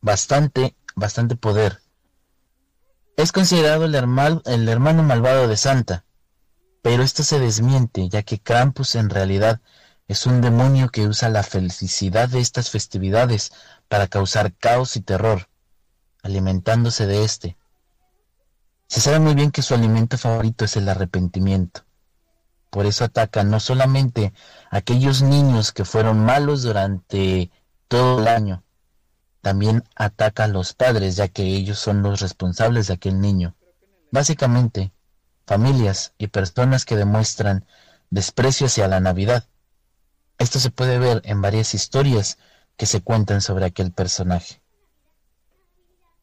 bastante, 0.00 0.76
bastante 0.94 1.34
poder. 1.34 1.80
Es 3.16 3.32
considerado 3.32 3.86
el, 3.86 3.96
hermano, 3.96 4.40
el 4.44 4.68
hermano 4.68 5.02
malvado 5.02 5.48
de 5.48 5.56
Santa, 5.56 6.04
pero 6.80 7.02
esto 7.02 7.24
se 7.24 7.40
desmiente, 7.40 8.08
ya 8.08 8.22
que 8.22 8.38
Krampus 8.38 8.94
en 8.94 9.10
realidad 9.10 9.60
es 10.06 10.26
un 10.26 10.40
demonio 10.40 10.90
que 10.90 11.08
usa 11.08 11.28
la 11.28 11.42
felicidad 11.42 12.28
de 12.28 12.40
estas 12.40 12.70
festividades 12.70 13.52
para 13.88 14.08
causar 14.08 14.54
caos 14.54 14.96
y 14.96 15.00
terror, 15.00 15.48
alimentándose 16.22 17.06
de 17.06 17.24
éste. 17.24 17.56
Se 18.86 19.00
sabe 19.00 19.18
muy 19.18 19.34
bien 19.34 19.50
que 19.50 19.62
su 19.62 19.74
alimento 19.74 20.18
favorito 20.18 20.64
es 20.64 20.76
el 20.76 20.88
arrepentimiento. 20.88 21.84
Por 22.70 22.86
eso 22.86 23.04
ataca 23.04 23.44
no 23.44 23.60
solamente 23.60 24.32
a 24.70 24.78
aquellos 24.78 25.22
niños 25.22 25.72
que 25.72 25.84
fueron 25.84 26.24
malos 26.24 26.62
durante 26.62 27.50
todo 27.88 28.20
el 28.20 28.28
año, 28.28 28.64
también 29.44 29.84
ataca 29.94 30.44
a 30.44 30.48
los 30.48 30.72
padres, 30.72 31.16
ya 31.16 31.28
que 31.28 31.42
ellos 31.42 31.78
son 31.78 32.02
los 32.02 32.20
responsables 32.20 32.86
de 32.86 32.94
aquel 32.94 33.20
niño. 33.20 33.54
Básicamente, 34.10 34.92
familias 35.46 36.14
y 36.16 36.28
personas 36.28 36.86
que 36.86 36.96
demuestran 36.96 37.66
desprecio 38.08 38.68
hacia 38.68 38.88
la 38.88 39.00
Navidad. 39.00 39.44
Esto 40.38 40.58
se 40.58 40.70
puede 40.70 40.98
ver 40.98 41.20
en 41.24 41.42
varias 41.42 41.74
historias 41.74 42.38
que 42.76 42.86
se 42.86 43.02
cuentan 43.02 43.40
sobre 43.40 43.66
aquel 43.66 43.92
personaje. 43.92 44.60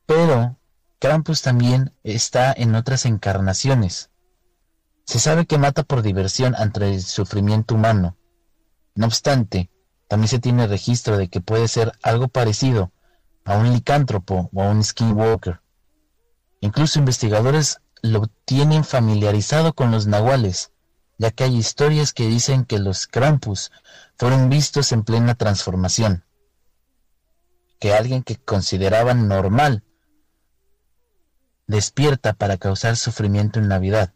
Pero 0.06 0.58
Krampus 1.00 1.42
también 1.42 1.94
está 2.04 2.54
en 2.54 2.76
otras 2.76 3.06
encarnaciones. 3.06 4.10
Se 5.06 5.20
sabe 5.20 5.46
que 5.46 5.58
mata 5.58 5.84
por 5.84 6.02
diversión 6.02 6.54
ante 6.56 6.94
el 6.94 7.02
sufrimiento 7.02 7.76
humano. 7.76 8.18
No 8.94 9.08
obstante, 9.08 9.72
también 10.08 10.28
se 10.28 10.40
tiene 10.40 10.68
registro 10.68 11.18
de 11.18 11.30
que 11.30 11.42
puede 11.42 11.68
ser 11.68 11.94
algo 12.04 12.28
parecido 12.28 12.92
a 13.46 13.58
un 13.58 13.72
licántropo 13.72 14.50
o 14.54 14.62
a 14.62 14.70
un 14.70 14.84
skinwalker. 14.84 15.62
Incluso 16.60 17.00
investigadores 17.00 17.80
lo 18.02 18.28
tienen 18.46 18.84
familiarizado 18.84 19.74
con 19.74 19.92
los 19.92 20.08
nahuales, 20.08 20.72
ya 21.18 21.32
que 21.32 21.46
hay 21.46 21.56
historias 21.56 22.14
que 22.14 22.28
dicen 22.28 22.66
que 22.66 22.80
los 22.80 23.08
Krampus 23.08 23.72
fueron 24.18 24.50
vistos 24.50 24.92
en 24.92 25.04
plena 25.04 25.36
transformación 25.36 26.26
que 27.82 27.94
alguien 27.96 28.22
que 28.22 28.38
consideraban 28.38 29.28
normal 29.28 29.84
despierta 31.66 32.34
para 32.34 32.58
causar 32.58 32.96
sufrimiento 32.96 33.60
en 33.60 33.70
Navidad. 33.70 34.14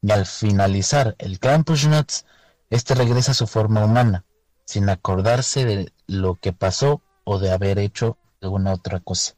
Y 0.00 0.10
al 0.12 0.24
finalizar 0.24 1.14
el 1.18 1.38
Nuts, 1.42 2.24
este 2.70 2.94
regresa 2.94 3.32
a 3.32 3.34
su 3.34 3.46
forma 3.46 3.84
humana, 3.84 4.24
sin 4.64 4.88
acordarse 4.88 5.66
de 5.66 5.92
lo 6.06 6.36
que 6.36 6.54
pasó 6.54 7.02
o 7.24 7.38
de 7.38 7.52
haber 7.52 7.78
hecho 7.78 8.16
alguna 8.40 8.72
otra 8.72 8.98
cosa. 9.00 9.34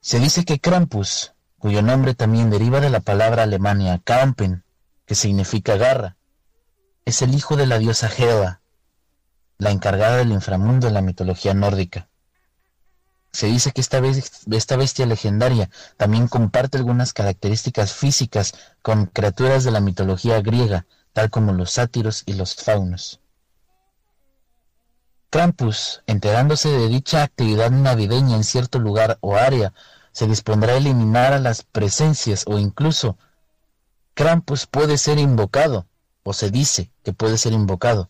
Se 0.00 0.20
dice 0.20 0.44
que 0.44 0.60
Krampus, 0.60 1.34
cuyo 1.58 1.82
nombre 1.82 2.14
también 2.14 2.50
deriva 2.50 2.78
de 2.78 2.90
la 2.90 3.00
palabra 3.00 3.42
alemania 3.42 4.00
Kampen, 4.04 4.62
que 5.06 5.16
significa 5.16 5.76
garra, 5.76 6.16
es 7.04 7.20
el 7.22 7.34
hijo 7.34 7.56
de 7.56 7.66
la 7.66 7.78
diosa 7.80 8.08
Hela, 8.16 8.60
la 9.58 9.70
encargada 9.70 10.16
del 10.18 10.32
inframundo 10.32 10.88
en 10.88 10.94
la 10.94 11.02
mitología 11.02 11.54
nórdica. 11.54 12.08
Se 13.32 13.46
dice 13.46 13.72
que 13.72 13.80
esta, 13.80 14.00
esta 14.50 14.76
bestia 14.76 15.04
legendaria 15.06 15.68
también 15.96 16.26
comparte 16.28 16.78
algunas 16.78 17.12
características 17.12 17.92
físicas 17.92 18.54
con 18.82 19.06
criaturas 19.06 19.64
de 19.64 19.70
la 19.70 19.80
mitología 19.80 20.40
griega, 20.40 20.86
tal 21.12 21.30
como 21.30 21.52
los 21.52 21.72
sátiros 21.72 22.22
y 22.26 22.32
los 22.34 22.54
faunos. 22.54 23.20
Krampus, 25.28 26.02
enterándose 26.06 26.70
de 26.70 26.88
dicha 26.88 27.22
actividad 27.22 27.70
navideña 27.70 28.36
en 28.36 28.44
cierto 28.44 28.78
lugar 28.78 29.18
o 29.20 29.36
área, 29.36 29.74
se 30.12 30.26
dispondrá 30.26 30.72
a 30.72 30.76
eliminar 30.76 31.34
a 31.34 31.38
las 31.38 31.62
presencias 31.62 32.44
o 32.46 32.58
incluso 32.58 33.18
Krampus 34.14 34.66
puede 34.66 34.96
ser 34.96 35.18
invocado, 35.18 35.86
o 36.22 36.32
se 36.32 36.50
dice 36.50 36.90
que 37.04 37.12
puede 37.12 37.36
ser 37.36 37.52
invocado, 37.52 38.08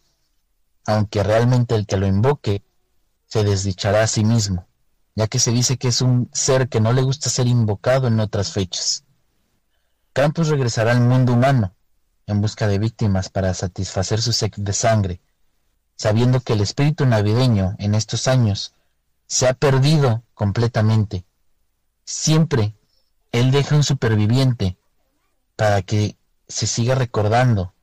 aunque 0.86 1.22
realmente 1.22 1.74
el 1.74 1.86
que 1.86 1.96
lo 1.96 2.06
invoque 2.06 2.62
se 3.26 3.42
desdichará 3.44 4.02
a 4.04 4.06
sí 4.06 4.24
mismo, 4.24 4.66
ya 5.14 5.26
que 5.26 5.38
se 5.38 5.50
dice 5.50 5.76
que 5.76 5.88
es 5.88 6.00
un 6.00 6.30
ser 6.32 6.68
que 6.68 6.80
no 6.80 6.92
le 6.92 7.02
gusta 7.02 7.28
ser 7.28 7.46
invocado 7.46 8.06
en 8.06 8.20
otras 8.20 8.52
fechas. 8.52 9.04
Krampus 10.12 10.48
regresará 10.48 10.92
al 10.92 11.00
mundo 11.00 11.32
humano 11.32 11.74
en 12.26 12.40
busca 12.40 12.66
de 12.66 12.78
víctimas 12.78 13.28
para 13.28 13.52
satisfacer 13.52 14.22
su 14.22 14.32
sed 14.32 14.52
de 14.56 14.72
sangre, 14.72 15.20
sabiendo 15.96 16.40
que 16.40 16.54
el 16.54 16.60
espíritu 16.60 17.04
navideño 17.04 17.74
en 17.78 17.94
estos 17.94 18.28
años 18.28 18.72
se 19.26 19.48
ha 19.48 19.54
perdido 19.54 20.22
completamente. 20.34 21.24
Siempre 22.04 22.74
él 23.32 23.50
deja 23.50 23.74
un 23.74 23.82
superviviente 23.82 24.78
para 25.56 25.82
que 25.82 26.16
se 26.48 26.66
siga 26.66 26.94
recordando 26.94 27.74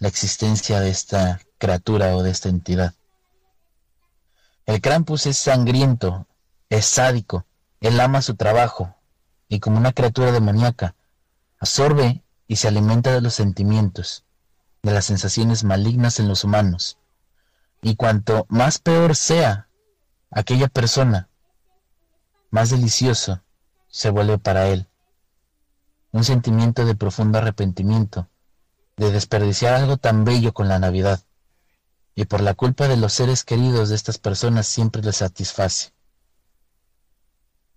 la 0.00 0.08
existencia 0.08 0.80
de 0.80 0.90
esta 0.90 1.40
criatura 1.58 2.16
o 2.16 2.22
de 2.22 2.30
esta 2.30 2.48
entidad. 2.48 2.94
El 4.64 4.80
Krampus 4.80 5.26
es 5.26 5.36
sangriento, 5.36 6.26
es 6.70 6.86
sádico, 6.86 7.44
él 7.80 8.00
ama 8.00 8.22
su 8.22 8.34
trabajo 8.34 8.96
y 9.48 9.60
como 9.60 9.78
una 9.78 9.92
criatura 9.92 10.32
demoníaca, 10.32 10.94
absorbe 11.58 12.22
y 12.48 12.56
se 12.56 12.68
alimenta 12.68 13.12
de 13.12 13.20
los 13.20 13.34
sentimientos, 13.34 14.24
de 14.82 14.92
las 14.92 15.04
sensaciones 15.04 15.64
malignas 15.64 16.18
en 16.18 16.28
los 16.28 16.44
humanos. 16.44 16.96
Y 17.82 17.96
cuanto 17.96 18.46
más 18.48 18.78
peor 18.78 19.14
sea 19.14 19.68
aquella 20.30 20.68
persona, 20.68 21.28
más 22.50 22.70
delicioso 22.70 23.42
se 23.88 24.08
vuelve 24.08 24.38
para 24.38 24.68
él. 24.68 24.88
Un 26.10 26.24
sentimiento 26.24 26.86
de 26.86 26.94
profundo 26.94 27.38
arrepentimiento, 27.38 28.28
de 29.00 29.10
desperdiciar 29.10 29.72
algo 29.72 29.96
tan 29.96 30.26
bello 30.26 30.52
con 30.52 30.68
la 30.68 30.78
Navidad, 30.78 31.22
y 32.14 32.26
por 32.26 32.42
la 32.42 32.52
culpa 32.52 32.86
de 32.86 32.98
los 32.98 33.14
seres 33.14 33.44
queridos 33.44 33.88
de 33.88 33.94
estas 33.94 34.18
personas 34.18 34.66
siempre 34.66 35.00
les 35.00 35.16
satisface. 35.16 35.94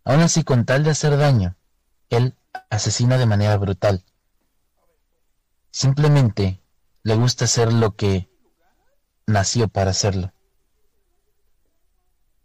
Aún 0.04 0.20
así, 0.20 0.44
con 0.44 0.66
tal 0.66 0.84
de 0.84 0.92
hacer 0.92 1.16
daño, 1.16 1.56
él 2.10 2.36
asesina 2.70 3.18
de 3.18 3.26
manera 3.26 3.56
brutal. 3.56 4.04
Simplemente 5.72 6.62
le 7.04 7.16
gusta 7.16 7.46
hacer 7.46 7.72
lo 7.72 7.96
que 7.96 8.30
nació 9.26 9.70
para 9.70 9.92
hacerlo. 9.92 10.34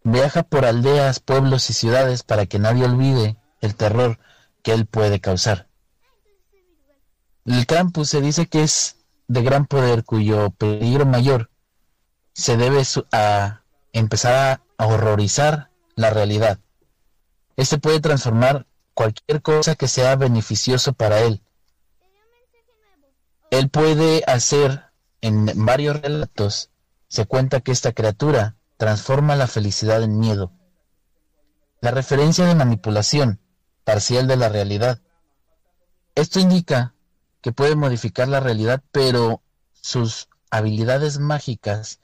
Viaja 0.05 0.45
por 0.45 0.64
aldeas, 0.64 1.19
pueblos 1.19 1.69
y 1.69 1.73
ciudades 1.73 2.23
para 2.23 2.47
que 2.47 2.61
nadie 2.61 2.85
olvide 2.85 3.43
el 3.61 3.75
terror 3.75 4.21
que 4.62 4.73
él 4.73 4.87
puede 4.87 5.21
causar. 5.21 5.68
El 7.49 7.65
campus 7.65 8.11
se 8.11 8.21
dice 8.21 8.47
que 8.47 8.63
es 8.63 8.97
de 9.27 9.43
gran 9.43 9.65
poder 9.65 10.05
cuyo 10.05 10.51
peligro 10.51 11.07
mayor 11.07 11.51
se 12.35 12.59
debe 12.59 12.83
a 13.11 13.63
empezar 13.95 14.61
a 14.77 14.87
horrorizar 14.87 15.71
la 15.95 16.11
realidad. 16.11 16.59
Este 17.57 17.79
puede 17.79 18.01
transformar 18.01 18.67
cualquier 18.93 19.41
cosa 19.41 19.77
que 19.77 19.89
sea 19.89 20.15
beneficioso 20.17 20.93
para 20.93 21.21
él. 21.21 21.43
Él 23.51 23.71
puede 23.71 24.25
hacer, 24.27 24.85
en 25.23 25.51
varios 25.65 26.03
relatos, 26.03 26.69
se 27.09 27.25
cuenta 27.25 27.63
que 27.63 27.73
esta 27.73 27.93
criatura 27.93 28.57
transforma 28.77 29.37
la 29.37 29.47
felicidad 29.47 30.03
en 30.03 30.19
miedo. 30.19 30.53
La 31.81 31.93
referencia 31.93 32.45
de 32.45 32.55
manipulación 32.55 33.41
parcial 33.85 34.27
de 34.27 34.37
la 34.37 34.51
realidad. 34.51 35.01
Esto 36.15 36.41
indica 36.41 36.93
que 37.40 37.53
puede 37.53 37.77
modificar 37.77 38.29
la 38.29 38.40
realidad, 38.40 38.83
pero 38.92 39.42
sus 39.72 40.29
habilidades 40.51 41.18
mágicas 41.18 42.01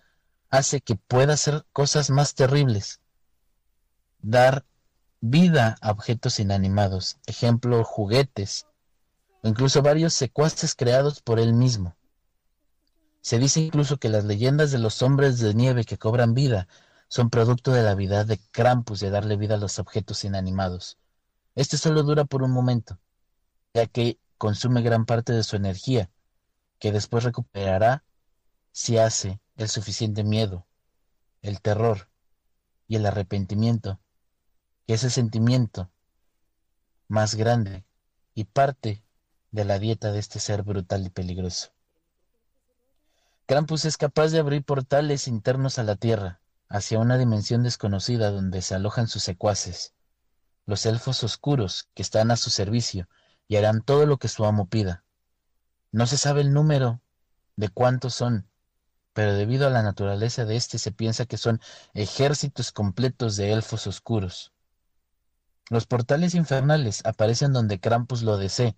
hace 0.51 0.81
que 0.81 0.95
pueda 0.97 1.35
hacer 1.35 1.65
cosas 1.73 2.11
más 2.11 2.35
terribles. 2.35 3.01
Dar 4.21 4.65
vida 5.21 5.77
a 5.81 5.91
objetos 5.91 6.39
inanimados, 6.39 7.19
ejemplo, 7.27 7.83
juguetes, 7.85 8.67
o 9.43 9.49
incluso 9.49 9.83
varios 9.83 10.15
secuaces 10.15 10.75
creados 10.75 11.21
por 11.21 11.41
él 11.41 11.55
mismo. 11.55 11.97
Se 13.21 13.39
dice 13.39 13.61
incluso 13.61 13.97
que 13.97 14.11
las 14.11 14.25
leyendas 14.25 14.71
de 14.71 14.79
los 14.79 15.03
hombres 15.03 15.39
de 15.39 15.55
nieve 15.55 15.85
que 15.85 15.99
cobran 15.99 16.35
vida 16.35 16.69
son 17.09 17.31
producto 17.31 17.73
de 17.73 17.83
la 17.83 17.93
habilidad 17.93 18.27
de 18.27 18.39
Krampus 18.51 19.01
de 19.01 19.11
darle 19.11 19.37
vida 19.37 19.55
a 19.55 19.59
los 19.59 19.79
objetos 19.79 20.25
inanimados. 20.25 20.99
Este 21.55 21.79
solo 21.79 22.03
dura 22.03 22.25
por 22.25 22.43
un 22.43 22.51
momento, 22.51 22.99
ya 23.73 23.87
que 23.87 24.19
consume 24.45 24.83
gran 24.83 25.07
parte 25.07 25.33
de 25.33 25.43
su 25.43 25.57
energía, 25.57 26.11
que 26.79 26.93
después 26.93 27.25
recuperará 27.25 28.05
si 28.73 28.99
hace 28.99 29.41
el 29.57 29.71
suficiente 29.71 30.23
miedo, 30.23 30.67
el 31.41 31.63
terror 31.63 32.11
y 32.87 32.97
el 32.97 33.07
arrepentimiento, 33.07 34.01
que 34.87 34.93
es 34.93 35.05
el 35.05 35.11
sentimiento 35.11 35.91
más 37.09 37.37
grande 37.37 37.87
y 38.35 38.45
parte 38.45 39.03
de 39.51 39.65
la 39.65 39.79
dieta 39.79 40.13
de 40.13 40.19
este 40.19 40.39
ser 40.41 40.63
brutal 40.63 41.07
y 41.07 41.09
peligroso. 41.09 41.71
Krampus 43.47 43.87
es 43.87 43.97
capaz 43.97 44.29
de 44.29 44.41
abrir 44.41 44.63
portales 44.63 45.27
internos 45.27 45.79
a 45.79 45.85
la 45.85 45.97
Tierra, 45.97 46.43
hacia 46.69 46.99
una 46.99 47.17
dimensión 47.17 47.63
desconocida 47.63 48.31
donde 48.31 48.61
se 48.61 48.75
alojan 48.75 49.09
sus 49.09 49.23
secuaces, 49.23 49.95
los 50.67 50.85
elfos 50.85 51.25
oscuros 51.25 51.89
que 51.95 52.03
están 52.03 52.31
a 52.31 52.37
su 52.37 52.51
servicio 52.51 53.09
y 53.49 53.57
harán 53.57 53.83
todo 53.83 54.07
lo 54.07 54.19
que 54.19 54.29
su 54.29 54.45
amo 54.45 54.67
pida. 54.67 55.05
No 55.93 56.07
se 56.07 56.17
sabe 56.17 56.41
el 56.41 56.53
número 56.53 57.01
de 57.57 57.69
cuántos 57.69 58.15
son, 58.15 58.49
pero 59.13 59.35
debido 59.35 59.67
a 59.67 59.71
la 59.71 59.83
naturaleza 59.83 60.45
de 60.45 60.57
éste 60.57 60.79
se 60.79 60.93
piensa 60.93 61.27
que 61.27 61.37
son 61.37 61.61
ejércitos 61.95 62.73
completos 62.73 63.37
de 63.37 63.53
elfos 63.53 63.87
oscuros. 63.87 64.53
Los 65.71 65.87
portales 65.87 66.35
infernales 66.35 67.01
aparecen 67.07 67.53
donde 67.53 67.81
Krampus 67.81 68.23
lo 68.23 68.37
desee. 68.37 68.77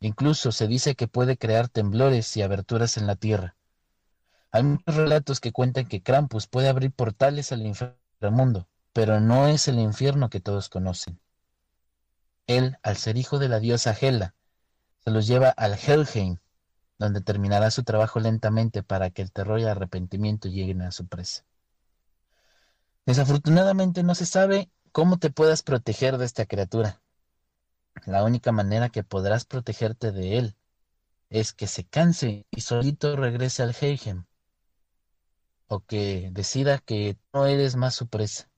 Incluso 0.00 0.50
se 0.50 0.66
dice 0.66 0.96
que 0.96 1.06
puede 1.06 1.36
crear 1.36 1.68
temblores 1.68 2.36
y 2.36 2.42
aberturas 2.42 2.96
en 2.96 3.06
la 3.06 3.16
tierra. 3.16 3.54
Hay 4.50 4.64
muchos 4.64 4.96
relatos 4.96 5.38
que 5.40 5.52
cuentan 5.52 5.86
que 5.86 6.02
Krampus 6.02 6.48
puede 6.48 6.68
abrir 6.68 6.90
portales 6.90 7.52
al 7.52 7.64
inframundo, 7.64 8.66
pero 8.92 9.20
no 9.20 9.46
es 9.46 9.68
el 9.68 9.78
infierno 9.78 10.30
que 10.30 10.40
todos 10.40 10.68
conocen. 10.68 11.20
Él, 12.46 12.78
al 12.82 12.96
ser 12.96 13.16
hijo 13.16 13.38
de 13.38 13.48
la 13.48 13.60
diosa 13.60 13.96
Hela, 13.98 14.34
se 15.04 15.10
los 15.10 15.26
lleva 15.26 15.48
al 15.50 15.74
Helheim, 15.74 16.38
donde 16.98 17.20
terminará 17.20 17.70
su 17.70 17.82
trabajo 17.82 18.20
lentamente 18.20 18.82
para 18.82 19.10
que 19.10 19.22
el 19.22 19.32
terror 19.32 19.58
y 19.58 19.62
el 19.62 19.68
arrepentimiento 19.68 20.48
lleguen 20.48 20.82
a 20.82 20.92
su 20.92 21.06
presa. 21.06 21.44
Desafortunadamente 23.06 24.02
no 24.02 24.14
se 24.14 24.26
sabe 24.26 24.70
cómo 24.92 25.18
te 25.18 25.30
puedas 25.30 25.62
proteger 25.62 26.18
de 26.18 26.26
esta 26.26 26.46
criatura. 26.46 27.00
La 28.04 28.24
única 28.24 28.52
manera 28.52 28.88
que 28.90 29.02
podrás 29.02 29.44
protegerte 29.44 30.12
de 30.12 30.38
él 30.38 30.56
es 31.30 31.52
que 31.52 31.66
se 31.66 31.84
canse 31.84 32.46
y 32.50 32.60
solito 32.60 33.16
regrese 33.16 33.62
al 33.62 33.74
Helheim 33.80 34.24
o 35.68 35.80
que 35.80 36.28
decida 36.32 36.78
que 36.78 37.16
no 37.32 37.46
eres 37.46 37.76
más 37.76 37.94
su 37.94 38.08
presa. 38.08 38.50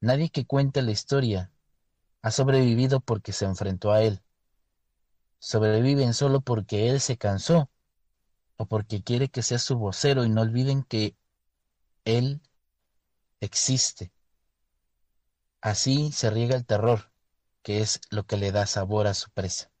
Nadie 0.00 0.30
que 0.30 0.46
cuente 0.46 0.80
la 0.82 0.90
historia 0.90 1.51
ha 2.22 2.30
sobrevivido 2.30 3.00
porque 3.00 3.32
se 3.32 3.44
enfrentó 3.44 3.92
a 3.92 4.02
él. 4.02 4.22
Sobreviven 5.38 6.14
solo 6.14 6.40
porque 6.40 6.88
él 6.88 7.00
se 7.00 7.18
cansó 7.18 7.70
o 8.56 8.66
porque 8.66 9.02
quiere 9.02 9.28
que 9.28 9.42
sea 9.42 9.58
su 9.58 9.76
vocero 9.76 10.24
y 10.24 10.30
no 10.30 10.42
olviden 10.42 10.84
que 10.84 11.16
él 12.04 12.40
existe. 13.40 14.12
Así 15.60 16.12
se 16.12 16.30
riega 16.30 16.56
el 16.56 16.64
terror, 16.64 17.12
que 17.62 17.80
es 17.80 18.00
lo 18.10 18.24
que 18.24 18.36
le 18.36 18.52
da 18.52 18.66
sabor 18.66 19.06
a 19.06 19.14
su 19.14 19.30
presa 19.30 19.72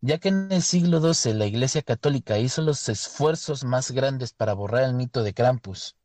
ya 0.00 0.18
que 0.18 0.28
en 0.28 0.52
el 0.52 0.62
siglo 0.62 1.00
XII 1.00 1.34
la 1.34 1.46
Iglesia 1.46 1.82
Católica 1.82 2.38
hizo 2.38 2.62
los 2.62 2.88
esfuerzos 2.88 3.64
más 3.64 3.90
grandes 3.90 4.32
para 4.32 4.54
borrar 4.54 4.84
el 4.84 4.94
mito 4.94 5.22
de 5.22 5.34
Krampus. 5.34 5.97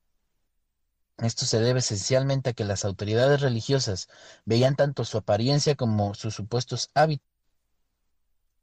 Esto 1.17 1.45
se 1.45 1.59
debe 1.59 1.79
esencialmente 1.79 2.51
a 2.51 2.53
que 2.53 2.65
las 2.65 2.85
autoridades 2.85 3.41
religiosas 3.41 4.07
veían 4.45 4.75
tanto 4.75 5.05
su 5.05 5.17
apariencia 5.17 5.75
como 5.75 6.13
sus 6.15 6.35
supuestos 6.35 6.89
hábitos 6.93 7.33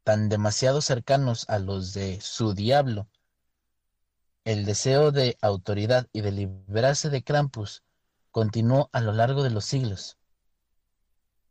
tan 0.04 0.28
demasiado 0.28 0.80
cercanos 0.80 1.48
a 1.48 1.58
los 1.58 1.92
de 1.92 2.20
su 2.20 2.54
diablo. 2.54 3.08
El 4.44 4.64
deseo 4.64 5.12
de 5.12 5.38
autoridad 5.40 6.08
y 6.12 6.22
de 6.22 6.32
liberarse 6.32 7.10
de 7.10 7.22
Krampus 7.22 7.84
continuó 8.30 8.88
a 8.92 9.00
lo 9.00 9.12
largo 9.12 9.42
de 9.42 9.50
los 9.50 9.64
siglos. 9.64 10.18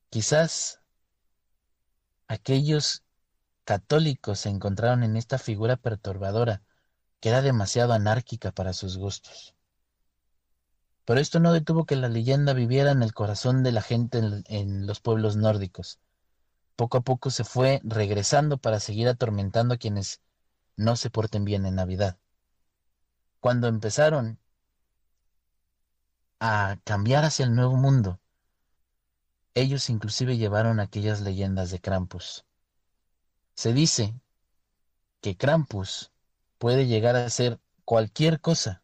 Quizás 0.10 0.82
aquellos 2.28 3.04
católicos 3.64 4.39
se 4.39 4.50
encontraron 4.50 5.04
en 5.04 5.16
esta 5.16 5.38
figura 5.38 5.78
perturbadora, 5.78 6.64
que 7.20 7.30
era 7.30 7.41
demasiado 7.41 7.93
anárquica 7.93 8.52
para 8.52 8.74
sus 8.74 8.97
gustos. 8.97 9.56
Pero 11.10 11.22
esto 11.22 11.39
no 11.39 11.53
detuvo 11.53 11.86
que 11.86 11.95
la 11.95 12.07
leyenda 12.07 12.53
viviera 12.53 12.91
en 12.91 13.01
el 13.01 13.16
corazón 13.16 13.64
de 13.64 13.72
la 13.72 13.82
gente 13.82 14.22
en, 14.45 14.86
los 14.86 14.99
pueblos 14.99 15.38
nórdicos. 15.38 15.97
Poco 16.76 16.99
a 16.99 17.01
poco 17.01 17.32
se 17.32 17.43
fue 17.43 17.82
regresando 17.84 18.60
para 18.60 18.80
seguir 18.80 19.07
atormentando 19.07 19.74
a 19.74 19.78
quienes 19.78 20.22
no 20.76 20.95
se 20.95 21.10
porten 21.10 21.45
bien 21.45 21.66
en 21.66 21.74
Navidad. 21.74 22.20
Cuando 23.39 23.68
empezaron 23.68 24.38
a 26.39 26.78
cambiar 26.84 27.26
hacia 27.26 27.45
el 27.45 27.55
nuevo 27.55 27.76
mundo, 27.76 28.20
ellos 29.55 29.89
inclusive 29.89 30.38
llevaron 30.38 30.80
aquellas 30.80 31.22
leyendas 31.22 31.72
de 31.72 31.82
Krampus. 31.82 32.45
Se 33.55 33.74
dice 33.74 34.14
que 35.22 35.36
Krampus 35.36 36.12
puede 36.60 36.86
llegar 36.86 37.16
a 37.16 37.28
ser 37.32 37.60
cualquier 37.84 38.39
cosa. 38.41 38.84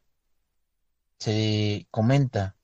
Se 1.20 1.88
comenta 1.92 2.56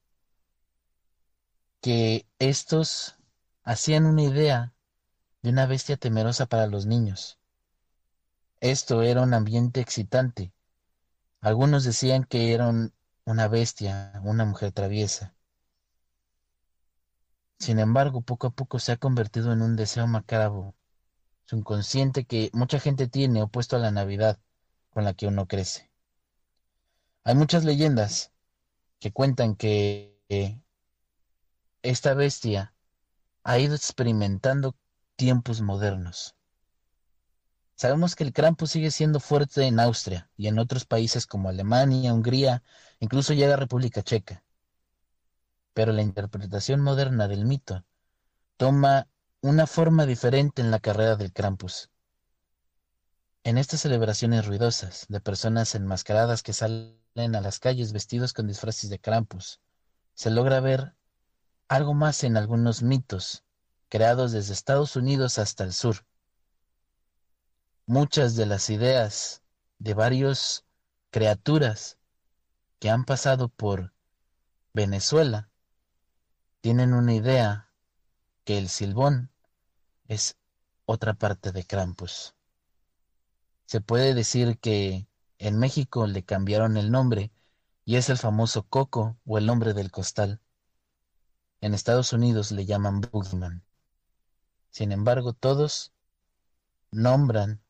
que 1.82 2.28
estos 2.40 3.18
hacían 3.64 4.06
una 4.06 4.24
idea 4.24 4.74
de 5.42 5.50
una 5.50 5.66
bestia 5.66 5.98
temerosa 5.98 6.46
para 6.46 6.68
los 6.68 6.86
niños. 6.86 7.40
Esto 8.60 9.02
era 9.02 9.22
un 9.22 9.34
ambiente 9.34 9.82
excitante. 9.82 10.54
Algunos 11.42 11.84
decían 11.84 12.24
que 12.24 12.54
era 12.54 12.72
una 13.26 13.48
bestia, 13.48 14.22
una 14.24 14.46
mujer 14.46 14.72
traviesa. 14.72 15.34
Sin 17.60 17.80
embargo, 17.80 18.22
poco 18.22 18.48
a 18.48 18.52
poco 18.52 18.80
se 18.80 18.92
ha 18.92 18.98
convertido 18.98 19.52
en 19.54 19.62
un 19.62 19.76
deseo 19.76 20.08
macabro, 20.08 20.76
inconsciente 21.52 22.26
que 22.26 22.50
mucha 22.54 22.80
gente 22.80 23.08
tiene 23.08 23.44
opuesto 23.44 23.76
a 23.76 23.80
la 23.80 23.92
Navidad 23.92 24.40
con 24.90 25.04
la 25.04 25.14
que 25.14 25.28
uno 25.28 25.48
crece. 25.48 25.92
Hay 27.24 27.36
muchas 27.36 27.66
leyendas 27.66 28.32
que 29.02 29.12
cuentan 29.12 29.56
que 29.56 30.16
esta 31.82 32.14
bestia 32.14 32.74
ha 33.44 33.58
ido 33.58 33.76
experimentando 33.76 34.76
tiempos 35.16 35.62
modernos. 35.62 36.36
Sabemos 37.76 38.16
que 38.16 38.24
el 38.24 38.32
Krampus 38.32 38.70
sigue 38.70 38.92
siendo 38.92 39.20
fuerte 39.20 39.66
en 39.66 39.80
Austria 39.80 40.30
y 40.38 40.48
en 40.48 40.60
otros 40.60 40.86
países 40.86 41.26
como 41.26 41.50
Alemania, 41.50 42.14
Hungría, 42.14 42.62
incluso 43.00 43.34
llega 43.34 43.56
a 43.56 43.58
República 43.58 44.04
Checa. 44.04 44.44
Pero 45.74 45.92
la 45.94 46.04
interpretación 46.04 46.80
moderna 46.82 47.28
del 47.28 47.46
mito 47.46 47.84
toma 48.56 49.08
una 49.42 49.66
forma 49.66 50.06
diferente 50.06 50.62
en 50.62 50.70
la 50.70 50.80
carrera 50.80 51.16
del 51.16 51.34
Krampus. 51.34 51.91
En 53.44 53.58
estas 53.58 53.82
celebraciones 53.82 54.46
ruidosas 54.46 55.08
de 55.10 55.20
personas 55.20 55.74
enmascaradas 55.74 56.44
que 56.44 56.54
salen 56.54 57.36
a 57.36 57.42
las 57.42 57.60
calles 57.60 57.92
vestidos 57.92 58.34
con 58.34 58.46
disfraces 58.48 58.92
de 58.92 59.00
Krampus, 59.00 59.60
se 60.14 60.30
logra 60.30 60.60
ver 60.60 60.96
algo 61.68 61.96
más 61.96 62.24
en 62.24 62.38
algunos 62.38 62.84
mitos 62.84 63.44
creados 63.90 64.32
desde 64.32 64.54
Estados 64.54 64.96
Unidos 64.96 65.40
hasta 65.40 65.64
el 65.64 65.74
sur. 65.74 66.06
Muchas 67.88 68.36
de 68.36 68.46
las 68.46 68.70
ideas 68.70 69.42
de 69.80 69.96
varios 69.96 70.64
criaturas 71.10 71.98
que 72.78 72.92
han 72.92 73.06
pasado 73.06 73.50
por 73.50 73.92
Venezuela 74.72 75.50
tienen 76.62 76.94
una 76.94 77.16
idea 77.16 77.72
que 78.44 78.60
el 78.60 78.70
silbón 78.70 79.32
es 80.08 80.38
otra 80.86 81.16
parte 81.16 81.52
de 81.52 81.66
Krampus. 81.66 82.36
Se 83.72 83.80
puede 83.80 84.14
decir 84.14 84.60
que 84.60 85.08
en 85.38 85.58
México 85.58 86.06
le 86.06 86.26
cambiaron 86.26 86.76
el 86.76 86.92
nombre 86.92 87.32
y 87.86 87.96
es 87.96 88.10
el 88.10 88.18
famoso 88.18 88.64
Coco 88.64 89.16
o 89.26 89.38
el 89.38 89.46
nombre 89.46 89.74
del 89.74 89.92
costal. 89.92 90.42
En 91.62 91.74
Estados 91.74 92.12
Unidos 92.12 92.52
le 92.52 92.66
llaman 92.66 93.00
Boogeyman. 93.00 93.64
Sin 94.72 94.92
embargo, 94.92 95.32
todos 95.32 95.94
nombran 96.92 97.62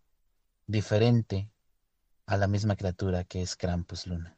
diferente 0.65 1.51
a 2.25 2.35
la 2.35 2.47
misma 2.47 2.75
criatura 2.75 3.23
que 3.23 3.43
es 3.43 3.55
Krampus 3.55 4.07
Luna. 4.07 4.35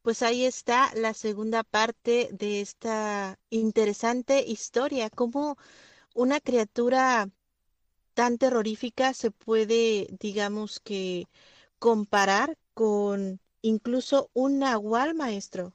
Pues 0.00 0.22
ahí 0.22 0.46
está 0.46 0.90
la 0.94 1.12
segunda 1.12 1.64
parte 1.64 2.30
de 2.32 2.62
esta 2.62 3.38
interesante 3.50 4.42
historia, 4.48 5.10
cómo 5.10 5.58
una 6.14 6.40
criatura 6.40 7.28
tan 8.16 8.38
terrorífica 8.38 9.12
se 9.12 9.30
puede, 9.30 10.08
digamos 10.18 10.80
que, 10.80 11.28
comparar 11.78 12.56
con 12.72 13.40
incluso 13.60 14.30
un 14.32 14.58
nahual 14.60 15.14
maestro. 15.14 15.74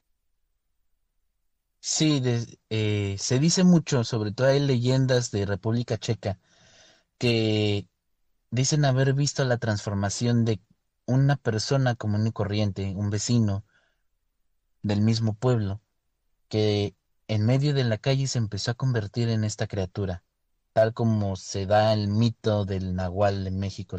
Sí, 1.79 2.21
eh, 2.69 3.15
se 3.19 3.39
dice 3.39 3.63
mucho, 3.63 4.03
sobre 4.03 4.31
todo 4.31 4.47
hay 4.47 4.59
leyendas 4.59 5.29
de 5.29 5.45
República 5.45 5.99
Checa, 5.99 6.39
que 7.19 7.87
dicen 8.49 8.85
haber 8.85 9.13
visto 9.13 9.43
la 9.45 9.57
transformación 9.57 10.43
de 10.43 10.61
una 11.05 11.37
persona 11.37 11.95
común 11.95 12.25
y 12.25 12.31
corriente, 12.31 12.95
un 12.95 13.11
vecino, 13.11 13.65
del 14.81 15.01
mismo 15.01 15.35
pueblo, 15.35 15.79
que 16.49 16.95
en 17.27 17.45
medio 17.45 17.75
de 17.75 17.83
la 17.83 17.99
calle 17.99 18.27
se 18.27 18.39
empezó 18.39 18.71
a 18.71 18.75
convertir 18.75 19.29
en 19.29 19.43
esta 19.43 19.67
criatura, 19.67 20.23
tal 20.73 20.93
como 20.93 21.35
se 21.35 21.65
da 21.65 21.93
el 21.93 22.07
mito 22.07 22.65
del 22.65 22.95
nahual 22.95 23.47
en 23.47 23.59
México. 23.59 23.97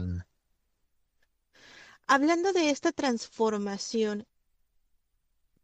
Hablando 2.07 2.53
de 2.53 2.71
esta 2.71 2.93
transformación, 2.93 4.27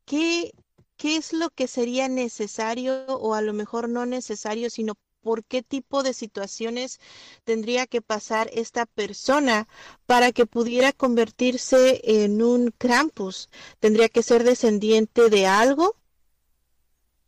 ¿qué, 0.04 0.52
¿qué 0.96 1.16
es 1.16 1.32
lo 1.32 1.50
que 1.50 1.66
sería 1.66 2.08
necesario 2.08 3.06
o 3.06 3.34
a 3.34 3.42
lo 3.42 3.52
mejor 3.52 3.88
no 3.88 4.06
necesario, 4.06 4.70
sino 4.70 4.94
por 5.22 5.44
qué 5.44 5.62
tipo 5.62 6.02
de 6.02 6.14
situaciones 6.14 7.00
tendría 7.44 7.86
que 7.86 8.00
pasar 8.00 8.48
esta 8.52 8.86
persona 8.86 9.68
para 10.06 10.32
que 10.32 10.46
pudiera 10.46 10.92
convertirse 10.92 12.00
en 12.04 12.40
un 12.40 12.72
Krampus. 12.78 13.50
¿Tendría 13.80 14.08
que 14.08 14.22
ser 14.22 14.44
descendiente 14.44 15.28
de 15.28 15.46
algo? 15.46 15.96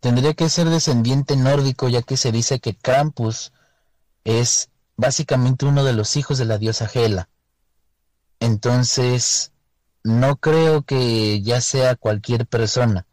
Tendría 0.00 0.32
que 0.32 0.48
ser 0.48 0.70
descendiente 0.70 1.36
nórdico, 1.36 1.88
ya 1.88 2.00
que 2.00 2.16
se 2.16 2.32
dice 2.32 2.58
que 2.58 2.74
Krampus 2.74 3.52
es 4.24 4.70
básicamente 4.96 5.66
uno 5.66 5.84
de 5.84 5.92
los 5.92 6.16
hijos 6.16 6.38
de 6.38 6.44
la 6.44 6.58
diosa 6.58 6.90
Hela. 6.92 7.28
Entonces, 8.40 9.52
no 10.02 10.36
creo 10.36 10.82
que 10.82 11.42
ya 11.42 11.60
sea 11.60 11.96
cualquier 11.96 12.46
persona. 12.46 13.06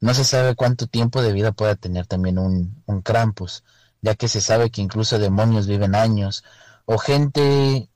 No 0.00 0.14
se 0.14 0.24
sabe 0.24 0.54
cuánto 0.54 0.86
tiempo 0.86 1.22
de 1.22 1.32
vida 1.32 1.52
pueda 1.52 1.74
tener 1.76 2.06
también 2.06 2.38
un, 2.38 2.82
un 2.86 3.02
Krampus 3.02 3.64
ya 4.04 4.14
que 4.14 4.28
se 4.28 4.42
sabe 4.42 4.70
que 4.70 4.82
incluso 4.82 5.18
demonios 5.18 5.66
viven 5.66 5.94
años, 5.94 6.44
o 6.84 6.98
gente 6.98 7.88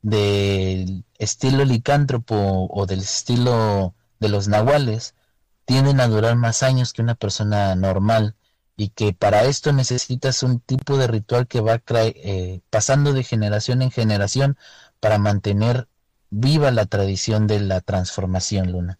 del 0.00 1.04
estilo 1.18 1.64
licántropo 1.64 2.68
o 2.70 2.86
del 2.86 3.00
estilo 3.00 3.94
de 4.20 4.28
los 4.28 4.46
nahuales, 4.46 5.16
tienden 5.64 5.98
a 6.00 6.06
durar 6.06 6.36
más 6.36 6.62
años 6.62 6.92
que 6.92 7.02
una 7.02 7.16
persona 7.16 7.74
normal 7.74 8.36
y 8.76 8.88
que 8.90 9.12
para 9.12 9.44
esto 9.44 9.72
necesitas 9.72 10.42
un 10.42 10.60
tipo 10.60 10.96
de 10.96 11.06
ritual 11.06 11.46
que 11.46 11.60
va 11.60 11.82
eh, 11.88 12.60
pasando 12.70 13.12
de 13.12 13.22
generación 13.22 13.82
en 13.82 13.90
generación 13.90 14.56
para 15.00 15.18
mantener 15.18 15.88
viva 16.30 16.70
la 16.70 16.86
tradición 16.86 17.46
de 17.46 17.60
la 17.60 17.80
transformación 17.80 18.72
luna 18.72 18.98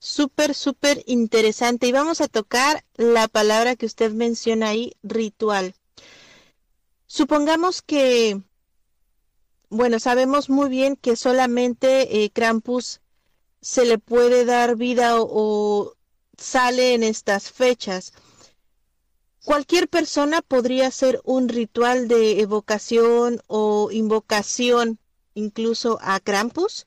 súper, 0.00 0.54
súper 0.54 1.04
interesante. 1.06 1.86
Y 1.86 1.92
vamos 1.92 2.20
a 2.20 2.28
tocar 2.28 2.84
la 2.96 3.28
palabra 3.28 3.76
que 3.76 3.86
usted 3.86 4.10
menciona 4.12 4.70
ahí, 4.70 4.96
ritual. 5.04 5.74
Supongamos 7.06 7.82
que, 7.82 8.40
bueno, 9.68 10.00
sabemos 10.00 10.50
muy 10.50 10.68
bien 10.68 10.96
que 10.96 11.14
solamente 11.14 12.24
eh, 12.24 12.30
Krampus 12.30 13.00
se 13.60 13.84
le 13.84 13.98
puede 13.98 14.44
dar 14.44 14.76
vida 14.76 15.16
o 15.20 15.94
sale 16.40 16.94
en 16.94 17.02
estas 17.02 17.50
fechas. 17.50 18.12
Cualquier 19.44 19.88
persona 19.88 20.42
podría 20.42 20.88
hacer 20.88 21.20
un 21.24 21.48
ritual 21.48 22.08
de 22.08 22.40
evocación 22.40 23.40
o 23.46 23.90
invocación 23.90 24.98
incluso 25.34 25.98
a 26.02 26.20
Krampus. 26.20 26.86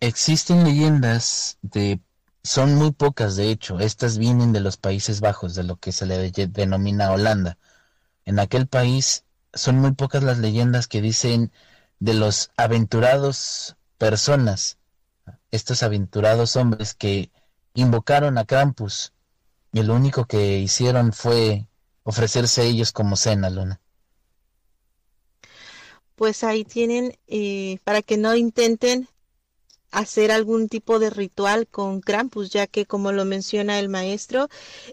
Existen 0.00 0.64
leyendas 0.64 1.58
de, 1.62 2.00
son 2.42 2.74
muy 2.74 2.92
pocas 2.92 3.36
de 3.36 3.50
hecho, 3.50 3.80
estas 3.80 4.18
vienen 4.18 4.52
de 4.52 4.60
los 4.60 4.76
Países 4.76 5.20
Bajos, 5.20 5.54
de 5.54 5.64
lo 5.64 5.76
que 5.76 5.92
se 5.92 6.04
le 6.04 6.30
denomina 6.30 7.12
Holanda. 7.12 7.58
En 8.24 8.38
aquel 8.38 8.66
país 8.66 9.24
son 9.54 9.78
muy 9.78 9.92
pocas 9.92 10.22
las 10.22 10.38
leyendas 10.38 10.88
que 10.88 11.00
dicen 11.00 11.52
de 11.98 12.12
los 12.12 12.50
aventurados 12.56 13.76
personas, 13.96 14.76
estos 15.50 15.82
aventurados 15.82 16.56
hombres 16.56 16.94
que 16.94 17.30
invocaron 17.74 18.38
a 18.38 18.44
Krampus 18.44 19.12
y 19.72 19.82
lo 19.82 19.94
único 19.94 20.26
que 20.26 20.58
hicieron 20.58 21.12
fue 21.12 21.66
ofrecerse 22.02 22.62
a 22.62 22.64
ellos 22.64 22.92
como 22.92 23.16
cena, 23.16 23.50
Luna. 23.50 23.80
Pues 26.14 26.44
ahí 26.44 26.64
tienen, 26.64 27.18
eh, 27.26 27.78
para 27.84 28.00
que 28.00 28.16
no 28.16 28.34
intenten 28.34 29.08
hacer 29.90 30.30
algún 30.30 30.68
tipo 30.68 30.98
de 30.98 31.10
ritual 31.10 31.66
con 31.66 32.00
Krampus, 32.00 32.50
ya 32.50 32.66
que 32.66 32.86
como 32.86 33.12
lo 33.12 33.24
menciona 33.24 33.78
el 33.78 33.88
maestro, 33.88 34.48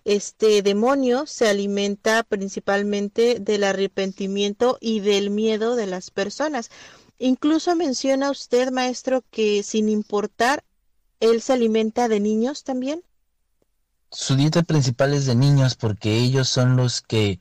este 0.06 0.62
demonio 0.62 1.26
se 1.26 1.48
alimenta 1.48 2.24
principalmente 2.24 3.40
del 3.40 3.64
arrepentimiento 3.64 4.78
y 4.80 5.00
del 5.00 5.30
miedo 5.30 5.76
de 5.76 5.88
las 5.88 6.12
personas. 6.12 6.70
Incluso 7.26 7.74
menciona 7.78 8.30
usted, 8.30 8.70
maestro, 8.70 9.24
que 9.32 9.64
sin 9.64 9.88
importar, 9.88 10.66
él 11.22 11.42
se 11.42 11.54
alimenta 11.54 12.10
de 12.10 12.20
niños 12.20 12.66
también. 12.66 13.02
Su 14.12 14.36
dieta 14.36 14.62
principal 14.64 15.14
es 15.14 15.26
de 15.26 15.34
niños 15.34 15.76
porque 15.76 16.18
ellos 16.18 16.50
son 16.50 16.76
los 16.76 17.02
que, 17.02 17.40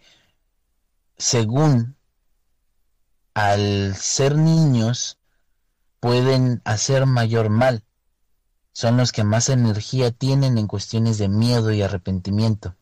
según 1.16 1.96
al 3.34 3.96
ser 3.96 4.36
niños, 4.36 5.18
pueden 5.98 6.62
hacer 6.64 7.06
mayor 7.06 7.50
mal. 7.50 7.82
Son 8.72 8.96
los 8.96 9.10
que 9.10 9.24
más 9.24 9.48
energía 9.48 10.12
tienen 10.12 10.58
en 10.58 10.68
cuestiones 10.68 11.18
de 11.18 11.28
miedo 11.28 11.72
y 11.72 11.82
arrepentimiento, 11.82 12.76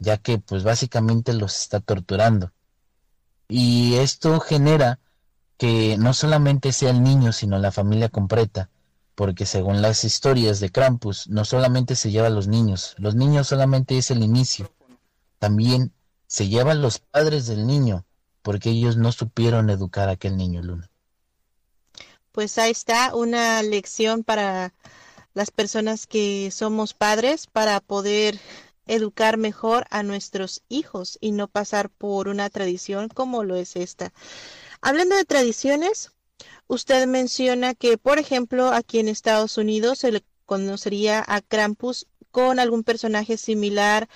ya 0.00 0.16
que 0.18 0.38
pues 0.38 0.64
básicamente 0.64 1.34
los 1.34 1.56
está 1.56 1.78
torturando. 1.78 2.52
Y 3.46 3.94
esto 3.94 4.40
genera 4.40 4.98
que 5.62 5.96
no 5.96 6.12
solamente 6.12 6.72
sea 6.72 6.90
el 6.90 7.04
niño, 7.04 7.32
sino 7.32 7.56
la 7.56 7.70
familia 7.70 8.08
completa, 8.08 8.68
porque 9.14 9.46
según 9.46 9.80
las 9.80 10.02
historias 10.02 10.58
de 10.58 10.70
Krampus, 10.70 11.28
no 11.28 11.44
solamente 11.44 11.94
se 11.94 12.10
lleva 12.10 12.26
a 12.26 12.30
los 12.30 12.48
niños, 12.48 12.96
los 12.98 13.14
niños 13.14 13.46
solamente 13.46 13.96
es 13.96 14.10
el 14.10 14.24
inicio, 14.24 14.72
también 15.38 15.92
se 16.26 16.48
lleva 16.48 16.72
a 16.72 16.74
los 16.74 16.98
padres 16.98 17.46
del 17.46 17.64
niño, 17.64 18.04
porque 18.42 18.70
ellos 18.70 18.96
no 18.96 19.12
supieron 19.12 19.70
educar 19.70 20.08
a 20.08 20.14
aquel 20.14 20.36
niño, 20.36 20.62
Luna. 20.62 20.90
Pues 22.32 22.58
ahí 22.58 22.72
está 22.72 23.14
una 23.14 23.62
lección 23.62 24.24
para 24.24 24.74
las 25.32 25.52
personas 25.52 26.08
que 26.08 26.50
somos 26.50 26.92
padres 26.92 27.46
para 27.46 27.78
poder 27.78 28.40
educar 28.88 29.36
mejor 29.36 29.86
a 29.90 30.02
nuestros 30.02 30.64
hijos 30.68 31.18
y 31.20 31.30
no 31.30 31.46
pasar 31.46 31.88
por 31.88 32.26
una 32.26 32.50
tradición 32.50 33.08
como 33.08 33.44
lo 33.44 33.54
es 33.54 33.76
esta. 33.76 34.12
Hablando 34.82 35.14
de 35.14 35.24
tradiciones, 35.24 36.10
usted 36.66 37.06
menciona 37.06 37.72
que, 37.74 37.98
por 37.98 38.18
ejemplo, 38.18 38.72
aquí 38.72 38.98
en 38.98 39.08
Estados 39.08 39.56
Unidos 39.56 40.00
se 40.00 40.10
le 40.10 40.24
conocería 40.44 41.24
a 41.26 41.40
Krampus 41.40 42.08
con 42.32 42.58
algún 42.58 42.82
personaje 42.82 43.36
similar 43.36 44.08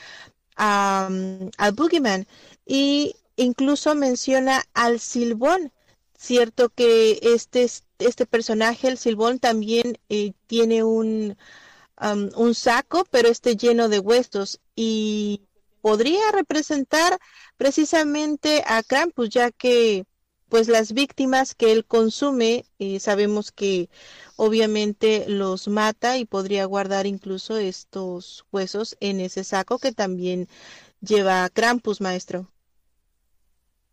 a, 0.56 1.08
mm, 1.10 1.50
al 1.58 1.72
Boogeyman 1.72 2.26
y 2.66 3.14
incluso 3.36 3.94
menciona 3.94 4.64
al 4.74 4.98
Silbón. 4.98 5.72
Cierto 6.18 6.70
que 6.70 7.20
este, 7.22 7.68
este 8.00 8.26
personaje, 8.26 8.88
el 8.88 8.98
Silbón, 8.98 9.38
también 9.38 9.98
eh, 10.08 10.32
tiene 10.48 10.82
un, 10.82 11.36
un 12.34 12.54
saco, 12.56 13.06
pero 13.10 13.28
este 13.28 13.56
lleno 13.56 13.88
de 13.88 14.00
huesos 14.00 14.60
y 14.74 15.42
podría 15.80 16.32
representar 16.32 17.18
precisamente 17.56 18.64
a 18.66 18.82
Krampus, 18.82 19.28
ya 19.30 19.50
que 19.52 20.06
pues 20.48 20.68
las 20.68 20.92
víctimas 20.92 21.54
que 21.54 21.72
él 21.72 21.84
consume, 21.84 22.64
eh, 22.78 23.00
sabemos 23.00 23.52
que 23.52 23.88
obviamente 24.36 25.24
los 25.28 25.68
mata 25.68 26.18
y 26.18 26.24
podría 26.24 26.64
guardar 26.64 27.06
incluso 27.06 27.56
estos 27.56 28.44
huesos 28.52 28.96
en 29.00 29.20
ese 29.20 29.44
saco 29.44 29.78
que 29.78 29.92
también 29.92 30.48
lleva 31.00 31.48
Krampus, 31.48 32.00
maestro. 32.00 32.50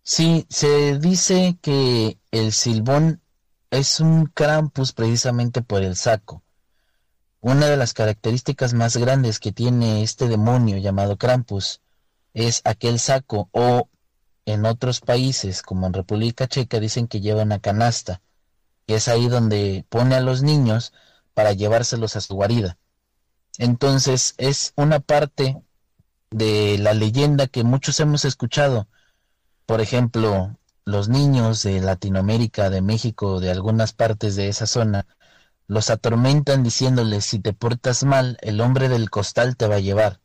Sí, 0.03 0.45
se 0.49 0.99
dice 0.99 1.57
que 1.61 2.17
el 2.31 2.51
silbón 2.51 3.21
es 3.71 3.99
un 3.99 4.25
Krampus 4.25 4.91
precisamente 4.91 5.61
por 5.61 5.81
el 5.81 5.95
saco. 5.95 6.43
Una 7.39 7.67
de 7.67 7.77
las 7.77 7.93
características 7.93 8.73
más 8.73 8.97
grandes 8.97 9.39
que 9.39 9.51
tiene 9.51 10.03
este 10.03 10.27
demonio 10.27 10.77
llamado 10.77 11.17
Krampus 11.17 11.81
es 12.33 12.61
aquel 12.63 12.99
saco 12.99 13.49
o 13.51 13.89
en 14.45 14.65
otros 14.65 14.99
países 14.99 15.61
como 15.61 15.87
en 15.87 15.93
República 15.93 16.47
Checa 16.47 16.79
dicen 16.79 17.07
que 17.07 17.21
lleva 17.21 17.43
una 17.43 17.59
canasta, 17.59 18.21
que 18.87 18.95
es 18.95 19.07
ahí 19.07 19.27
donde 19.27 19.85
pone 19.89 20.15
a 20.15 20.21
los 20.21 20.43
niños 20.43 20.93
para 21.33 21.53
llevárselos 21.53 22.15
a 22.15 22.21
su 22.21 22.35
guarida. 22.35 22.77
Entonces 23.57 24.33
es 24.37 24.73
una 24.75 24.99
parte 24.99 25.61
de 26.31 26.77
la 26.79 26.93
leyenda 26.93 27.47
que 27.47 27.63
muchos 27.63 27.99
hemos 27.99 28.25
escuchado. 28.25 28.87
Por 29.65 29.79
ejemplo, 29.79 30.57
los 30.85 31.07
niños 31.07 31.63
de 31.63 31.79
Latinoamérica, 31.79 32.69
de 32.69 32.81
México, 32.81 33.39
de 33.39 33.51
algunas 33.51 33.93
partes 33.93 34.35
de 34.35 34.49
esa 34.49 34.65
zona, 34.65 35.05
los 35.67 35.89
atormentan 35.89 36.63
diciéndoles 36.63 37.25
si 37.25 37.39
te 37.39 37.53
portas 37.53 38.03
mal, 38.03 38.37
el 38.41 38.59
hombre 38.59 38.89
del 38.89 39.09
costal 39.09 39.55
te 39.55 39.67
va 39.67 39.75
a 39.75 39.79
llevar. 39.79 40.19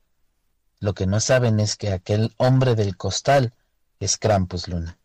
Lo 0.80 0.94
que 0.94 1.06
no 1.06 1.20
saben 1.20 1.60
es 1.60 1.76
que 1.76 1.92
aquel 1.92 2.34
hombre 2.38 2.74
del 2.74 2.96
costal 2.96 3.52
es 4.00 4.16
Krampus 4.16 4.68
Luna. 4.68 4.98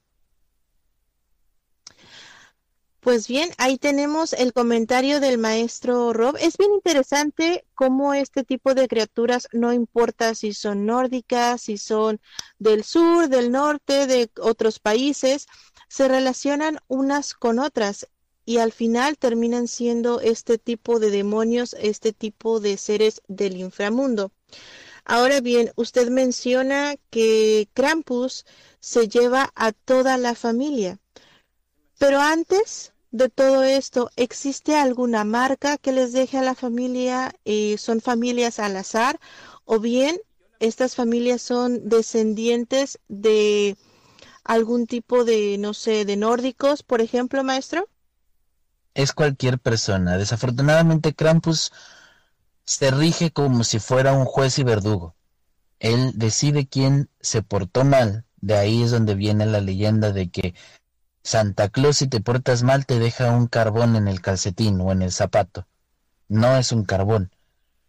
Pues 3.04 3.28
bien, 3.28 3.50
ahí 3.58 3.78
tenemos 3.78 4.32
el 4.32 4.54
comentario 4.54 5.20
del 5.20 5.38
maestro 5.38 6.14
Rob. 6.14 6.38
Es 6.40 6.56
bien 6.56 6.72
interesante 6.74 7.66
cómo 7.76 8.14
este 8.14 8.46
tipo 8.46 8.74
de 8.74 8.88
criaturas, 8.88 9.50
no 9.52 9.74
importa 9.74 10.34
si 10.36 10.54
son 10.54 10.86
nórdicas, 10.86 11.64
si 11.64 11.78
son 11.78 12.22
del 12.60 12.86
sur, 12.86 13.28
del 13.28 13.52
norte, 13.52 14.08
de 14.08 14.32
otros 14.40 14.80
países, 14.80 15.48
se 15.90 16.08
relacionan 16.08 16.80
unas 16.88 17.34
con 17.34 17.60
otras 17.60 18.08
y 18.46 18.60
al 18.60 18.72
final 18.72 19.18
terminan 19.18 19.68
siendo 19.68 20.22
este 20.22 20.58
tipo 20.58 21.00
de 21.00 21.10
demonios, 21.12 21.76
este 21.80 22.14
tipo 22.14 22.62
de 22.62 22.78
seres 22.78 23.22
del 23.28 23.58
inframundo. 23.58 24.32
Ahora 25.04 25.42
bien, 25.42 25.72
usted 25.76 26.08
menciona 26.10 26.96
que 27.10 27.68
Krampus 27.74 28.46
se 28.84 29.08
lleva 29.08 29.50
a 29.56 29.72
toda 29.72 30.18
la 30.18 30.36
familia, 30.36 31.00
pero 31.98 32.20
antes 32.20 32.92
de 33.12 33.30
todo 33.30 33.64
esto, 33.64 34.10
¿existe 34.18 34.76
alguna 34.76 35.24
marca 35.24 35.78
que 35.78 35.94
les 35.94 36.12
deje 36.12 36.38
a 36.38 36.42
la 36.42 36.54
familia? 36.54 37.34
Eh, 37.46 37.78
¿Son 37.78 38.02
familias 38.02 38.60
al 38.60 38.76
azar? 38.76 39.22
¿O 39.64 39.80
bien 39.80 40.20
estas 40.60 40.96
familias 40.96 41.42
son 41.42 41.88
descendientes 41.88 43.00
de 43.08 43.78
algún 44.44 44.86
tipo 44.86 45.24
de, 45.24 45.58
no 45.58 45.74
sé, 45.74 46.04
de 46.04 46.18
nórdicos, 46.18 46.84
por 46.84 47.00
ejemplo, 47.00 47.42
maestro? 47.44 47.88
es 48.94 49.14
cualquier 49.14 49.60
persona. 49.60 50.18
Desafortunadamente 50.18 51.14
Krampus 51.14 51.72
se 52.66 52.92
rige 52.92 53.32
como 53.32 53.64
si 53.64 53.80
fuera 53.80 54.14
un 54.14 54.26
juez 54.26 54.60
y 54.60 54.64
verdugo. 54.64 55.16
Él 55.80 56.12
decide 56.16 56.68
quién 56.68 57.10
se 57.20 57.42
portó 57.42 57.84
mal. 57.84 58.26
De 58.44 58.58
ahí 58.58 58.84
es 58.84 58.92
donde 58.92 59.16
viene 59.16 59.46
la 59.46 59.62
leyenda 59.62 60.12
de 60.12 60.30
que 60.30 60.54
Santa 61.24 61.70
Claus 61.70 61.96
si 61.96 62.08
te 62.08 62.20
portas 62.20 62.62
mal 62.62 62.86
te 62.86 63.00
deja 63.00 63.32
un 63.32 63.48
carbón 63.48 63.96
en 63.96 64.10
el 64.10 64.20
calcetín 64.20 64.82
o 64.82 64.92
en 64.92 65.02
el 65.02 65.14
zapato. 65.14 65.66
No 66.28 66.58
es 66.58 66.74
un 66.74 66.84
carbón. 66.84 67.32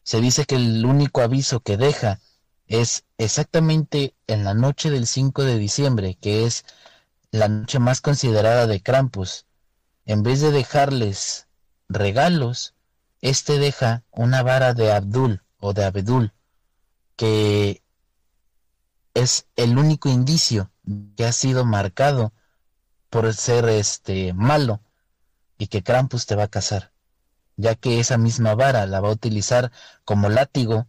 Se 0.05 0.20
dice 0.20 0.44
que 0.44 0.55
el 0.55 0.86
único 0.86 1.22
aviso 1.22 1.59
que 1.59 1.76
deja 1.76 2.20
es 2.68 3.05
exactamente 3.18 4.14
en 4.28 4.44
la 4.44 4.55
noche 4.55 4.90
del 4.90 5.09
5 5.09 5.42
de 5.42 5.59
diciembre, 5.59 6.16
que 6.20 6.46
es 6.46 6.64
la 7.32 7.48
noche 7.48 7.80
más 7.80 8.00
considerada 8.00 8.68
de 8.68 8.80
Krampus, 8.80 9.46
en 10.05 10.22
vez 10.22 10.40
de 10.40 10.52
dejarles 10.52 11.48
regalos, 11.88 12.74
este 13.22 13.59
deja 13.59 14.05
una 14.12 14.44
vara 14.44 14.72
de 14.72 14.92
Abdul 14.92 15.42
o 15.59 15.72
de 15.72 15.84
Abedul, 15.84 16.32
que 17.16 17.82
es 19.15 19.47
el 19.57 19.79
único 19.79 20.09
indicio 20.09 20.71
que 21.17 21.25
ha 21.25 21.33
sido 21.33 21.65
marcado 21.65 22.33
por 23.11 23.33
ser 23.33 23.69
este 23.69 24.33
malo 24.35 24.81
y 25.57 25.69
que 25.69 25.83
Krampus 25.83 26.27
te 26.27 26.35
va 26.35 26.45
a 26.45 26.49
casar, 26.49 26.93
ya 27.57 27.77
que 27.77 28.01
esa 28.01 28.19
misma 28.19 28.55
vara 28.55 28.87
la 28.87 29.01
va 29.01 29.09
a 29.09 29.12
utilizar 29.12 29.71
como 30.05 30.29
látigo 30.29 30.89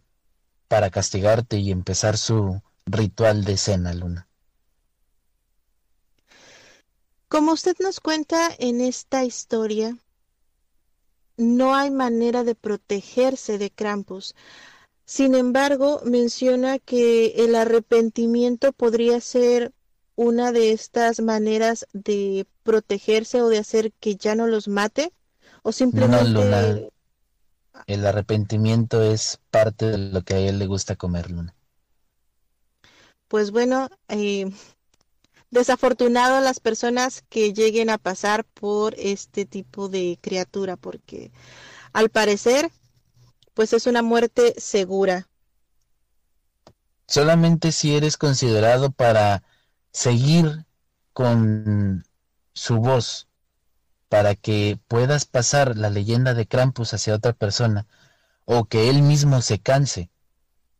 para 0.68 0.90
castigarte 0.90 1.58
y 1.58 1.70
empezar 1.70 2.18
su 2.18 2.60
ritual 2.84 3.44
de 3.44 3.56
cena, 3.56 3.94
Luna. 3.94 4.28
Como 7.28 7.52
usted 7.52 7.76
nos 7.80 8.00
cuenta 8.00 8.50
en 8.58 8.80
esta 8.80 9.24
historia, 9.24 9.96
no 11.36 11.74
hay 11.74 11.90
manera 11.90 12.44
de 12.44 12.54
protegerse 12.54 13.58
de 13.58 13.70
Krampus. 13.70 14.34
Sin 15.06 15.36
embargo, 15.36 16.00
menciona 16.04 16.80
que 16.80 17.44
el 17.44 17.54
arrepentimiento 17.54 18.72
podría 18.72 19.20
ser 19.20 19.72
una 20.16 20.50
de 20.50 20.72
estas 20.72 21.20
maneras 21.20 21.86
de 21.92 22.44
protegerse 22.64 23.40
o 23.40 23.48
de 23.48 23.58
hacer 23.58 23.92
que 24.00 24.16
ya 24.16 24.34
no 24.34 24.48
los 24.48 24.66
mate 24.66 25.12
o 25.62 25.70
simplemente 25.70 26.30
Luna. 26.30 26.80
El 27.86 28.04
arrepentimiento 28.04 29.00
es 29.00 29.38
parte 29.50 29.86
de 29.86 29.98
lo 29.98 30.22
que 30.22 30.34
a 30.34 30.38
él 30.38 30.58
le 30.58 30.66
gusta 30.66 30.96
comer, 30.96 31.30
Luna. 31.30 31.54
Pues 33.28 33.52
bueno, 33.52 33.88
eh, 34.08 34.50
desafortunado 35.50 36.40
las 36.40 36.58
personas 36.58 37.22
que 37.28 37.52
lleguen 37.52 37.90
a 37.90 37.98
pasar 37.98 38.44
por 38.44 38.94
este 38.98 39.44
tipo 39.44 39.88
de 39.88 40.18
criatura, 40.20 40.76
porque 40.76 41.30
al 41.92 42.08
parecer, 42.08 42.72
pues 43.56 43.72
es 43.72 43.86
una 43.86 44.02
muerte 44.02 44.54
segura. 44.58 45.30
Solamente 47.08 47.72
si 47.72 47.96
eres 47.96 48.18
considerado 48.18 48.90
para 48.90 49.42
seguir 49.92 50.66
con 51.14 52.04
su 52.52 52.76
voz, 52.76 53.28
para 54.10 54.34
que 54.34 54.78
puedas 54.88 55.24
pasar 55.24 55.74
la 55.74 55.88
leyenda 55.88 56.34
de 56.34 56.46
Krampus 56.46 56.92
hacia 56.92 57.14
otra 57.14 57.32
persona, 57.32 57.86
o 58.44 58.66
que 58.66 58.90
él 58.90 59.00
mismo 59.00 59.40
se 59.40 59.58
canse. 59.58 60.10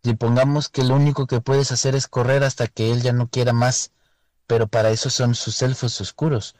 Si 0.04 0.12
pongamos 0.12 0.68
que 0.68 0.84
lo 0.84 0.96
único 0.96 1.26
que 1.26 1.40
puedes 1.40 1.72
hacer 1.72 1.94
es 1.94 2.06
correr 2.08 2.44
hasta 2.44 2.66
que 2.66 2.92
él 2.92 3.00
ya 3.00 3.14
no 3.14 3.28
quiera 3.28 3.54
más, 3.54 3.90
pero 4.46 4.66
para 4.66 4.90
eso 4.90 5.08
son 5.08 5.34
sus 5.34 5.62
elfos 5.62 5.98
oscuros, 6.02 6.56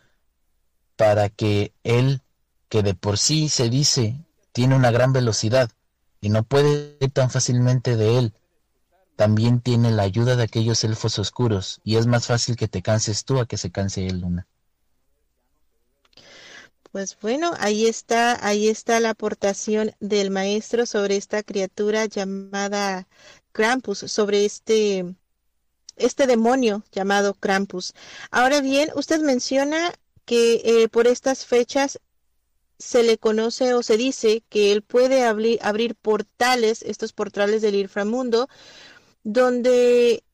para 0.96 1.28
que 1.28 1.74
él, 1.84 2.22
que 2.70 2.82
de 2.82 2.94
por 2.94 3.18
sí 3.18 3.50
se 3.50 3.68
dice 3.68 4.24
tiene 4.52 4.74
una 4.76 4.90
gran 4.90 5.12
velocidad 5.12 5.70
y 6.26 6.28
no 6.28 6.42
puede 6.42 6.96
ir 6.98 7.12
tan 7.12 7.30
fácilmente 7.30 7.94
de 7.94 8.18
él, 8.18 8.34
también 9.14 9.60
tiene 9.60 9.92
la 9.92 10.02
ayuda 10.02 10.34
de 10.34 10.42
aquellos 10.42 10.82
elfos 10.82 11.20
oscuros 11.20 11.80
y 11.84 11.98
es 11.98 12.08
más 12.08 12.26
fácil 12.26 12.56
que 12.56 12.66
te 12.66 12.82
canses 12.82 13.24
tú 13.24 13.38
a 13.38 13.46
que 13.46 13.56
se 13.56 13.70
canse 13.70 14.08
él, 14.08 14.22
Luna. 14.22 14.44
Pues 16.90 17.16
bueno, 17.22 17.52
ahí 17.60 17.86
está, 17.86 18.44
ahí 18.44 18.66
está 18.66 18.98
la 18.98 19.10
aportación 19.10 19.92
del 20.00 20.32
maestro 20.32 20.84
sobre 20.84 21.16
esta 21.16 21.44
criatura 21.44 22.06
llamada 22.06 23.06
Krampus, 23.52 23.98
sobre 23.98 24.44
este 24.44 25.04
este 25.94 26.26
demonio 26.26 26.82
llamado 26.90 27.34
Krampus. 27.34 27.94
Ahora 28.32 28.60
bien, 28.60 28.90
usted 28.96 29.20
menciona 29.20 29.92
que 30.24 30.60
eh, 30.64 30.88
por 30.88 31.06
estas 31.06 31.46
fechas 31.46 32.00
se 32.78 33.02
le 33.02 33.18
conoce 33.18 33.74
o 33.74 33.82
se 33.82 33.96
dice 33.96 34.42
que 34.48 34.72
él 34.72 34.82
puede 34.82 35.24
abrir, 35.24 35.58
abrir 35.62 35.94
portales, 35.94 36.82
estos 36.82 37.12
portales 37.12 37.62
del 37.62 37.74
inframundo, 37.76 38.48
donde 39.24 40.24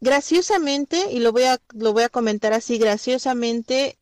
graciosamente, 0.00 1.12
y 1.12 1.20
lo 1.20 1.32
voy 1.32 1.44
a, 1.44 1.60
lo 1.74 1.92
voy 1.92 2.04
a 2.04 2.08
comentar 2.08 2.52
así, 2.52 2.78
graciosamente, 2.78 3.98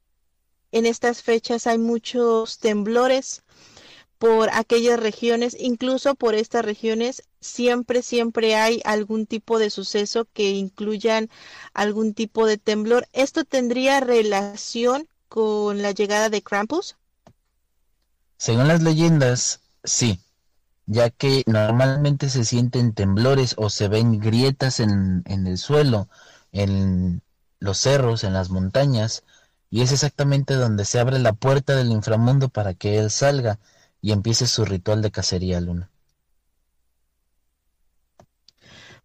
en 0.73 0.87
estas 0.87 1.23
fechas 1.23 1.67
hay 1.67 1.79
muchos 1.79 2.59
temblores 2.59 3.43
por 4.19 4.51
aquellas 4.53 5.01
regiones, 5.01 5.57
incluso 5.59 6.15
por 6.15 6.35
estas 6.35 6.65
regiones, 6.65 7.25
siempre, 7.41 8.03
siempre 8.03 8.55
hay 8.55 8.81
algún 8.85 9.27
tipo 9.27 9.59
de 9.59 9.69
suceso 9.71 10.27
que 10.33 10.51
incluyan 10.51 11.29
algún 11.75 12.15
tipo 12.15 12.47
de 12.47 12.57
temblor. 12.57 13.09
¿Esto 13.13 13.45
tendría 13.45 14.01
relación 14.01 15.09
con 15.29 15.83
la 15.83 15.91
llegada 15.91 16.29
de 16.29 16.43
Krampus? 16.43 16.97
Según 18.43 18.67
las 18.67 18.83
leyendas, 18.83 19.61
sí, 19.85 20.19
ya 20.87 21.11
que 21.11 21.45
normalmente 21.47 22.29
se 22.29 22.45
sienten 22.45 22.93
temblores 22.93 23.55
o 23.57 23.71
se 23.71 23.87
ven 23.87 24.19
grietas 24.19 24.81
en, 24.81 25.23
en 25.27 25.47
el 25.47 25.59
suelo, 25.59 26.09
en 26.51 27.23
los 27.61 27.79
cerros, 27.79 28.25
en 28.25 28.33
las 28.33 28.51
montañas, 28.51 29.23
y 29.71 29.83
es 29.83 29.93
exactamente 29.93 30.55
donde 30.55 30.85
se 30.85 30.99
abre 30.99 31.21
la 31.21 31.35
puerta 31.35 31.77
del 31.77 31.93
inframundo 31.93 32.49
para 32.49 32.75
que 32.75 32.99
él 32.99 33.13
salga 33.13 33.61
y 34.01 34.11
empiece 34.11 34.49
su 34.49 34.65
ritual 34.65 35.03
de 35.03 35.13
cacería 35.13 35.61
luna. 35.61 35.89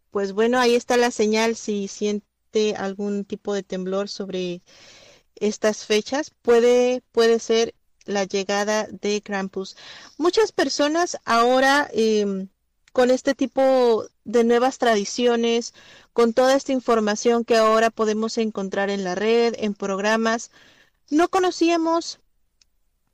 Pues 0.10 0.34
bueno, 0.34 0.58
ahí 0.58 0.74
está 0.74 0.98
la 0.98 1.12
señal 1.12 1.56
si 1.56 1.88
siente 1.88 2.76
algún 2.76 3.24
tipo 3.24 3.54
de 3.54 3.62
temblor 3.62 4.10
sobre 4.10 4.64
estas 5.36 5.86
fechas, 5.86 6.32
puede, 6.42 7.04
puede 7.12 7.38
ser 7.38 7.76
la 8.08 8.24
llegada 8.24 8.88
de 8.90 9.22
Krampus. 9.22 9.76
Muchas 10.18 10.52
personas 10.52 11.18
ahora 11.26 11.88
em, 11.94 12.50
con 12.94 13.12
este 13.12 13.36
tipo 13.36 14.06
de 14.26 14.44
nuevas 14.44 14.80
tradiciones, 14.80 15.74
con 16.14 16.34
toda 16.34 16.56
esta 16.56 16.72
información 16.72 17.46
que 17.46 17.56
ahora 17.56 17.92
podemos 17.92 18.38
encontrar 18.40 18.90
en 18.90 19.04
la 19.04 19.14
red, 19.14 19.54
en 19.60 19.76
programas, 19.76 20.50
no 21.10 21.30
conocíamos, 21.30 22.20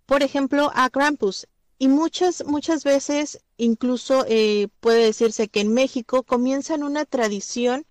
por 0.06 0.24
ejemplo, 0.24 0.72
a 0.74 0.90
Krampus. 0.90 1.48
Y 1.80 1.90
muchas, 1.90 2.46
muchas 2.46 2.86
veces, 2.86 3.42
incluso 3.58 4.26
eh, 4.30 4.70
puede 4.80 5.04
decirse 5.04 5.50
que 5.50 5.60
en 5.60 5.74
México 5.74 6.24
comienzan 6.24 6.82
una 6.82 7.04
tradición 7.06 7.86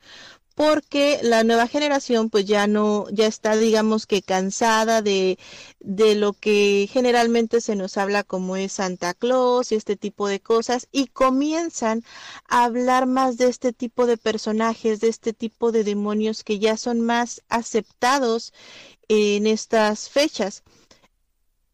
porque 0.55 1.19
la 1.23 1.45
nueva 1.45 1.67
generación 1.67 2.31
pues 2.31 2.45
ya 2.45 2.67
no, 2.67 3.07
ya 3.11 3.27
está 3.27 3.57
digamos 3.57 4.07
que 4.07 4.23
cansada 4.23 5.03
de, 5.03 5.39
de 5.81 6.15
lo 6.15 6.33
que 6.33 6.89
generalmente 6.93 7.61
se 7.61 7.77
nos 7.77 7.97
habla 7.97 8.23
como 8.25 8.57
es 8.57 8.73
Santa 8.73 9.15
Claus 9.15 9.73
y 9.73 9.77
este 9.77 9.97
tipo 9.97 10.29
de 10.29 10.41
cosas 10.41 10.89
y 10.93 11.07
comienzan 11.07 12.05
a 12.49 12.65
hablar 12.65 13.07
más 13.07 13.37
de 13.39 13.49
este 13.49 13.73
tipo 13.73 14.07
de 14.07 14.17
personajes, 14.17 15.01
de 15.01 15.09
este 15.09 15.33
tipo 15.33 15.73
de 15.73 15.85
demonios 15.85 16.45
que 16.45 16.59
ya 16.59 16.77
son 16.77 17.01
más 17.01 17.43
aceptados 17.49 18.53
en 19.09 19.47
estas 19.47 20.09
fechas. 20.09 20.63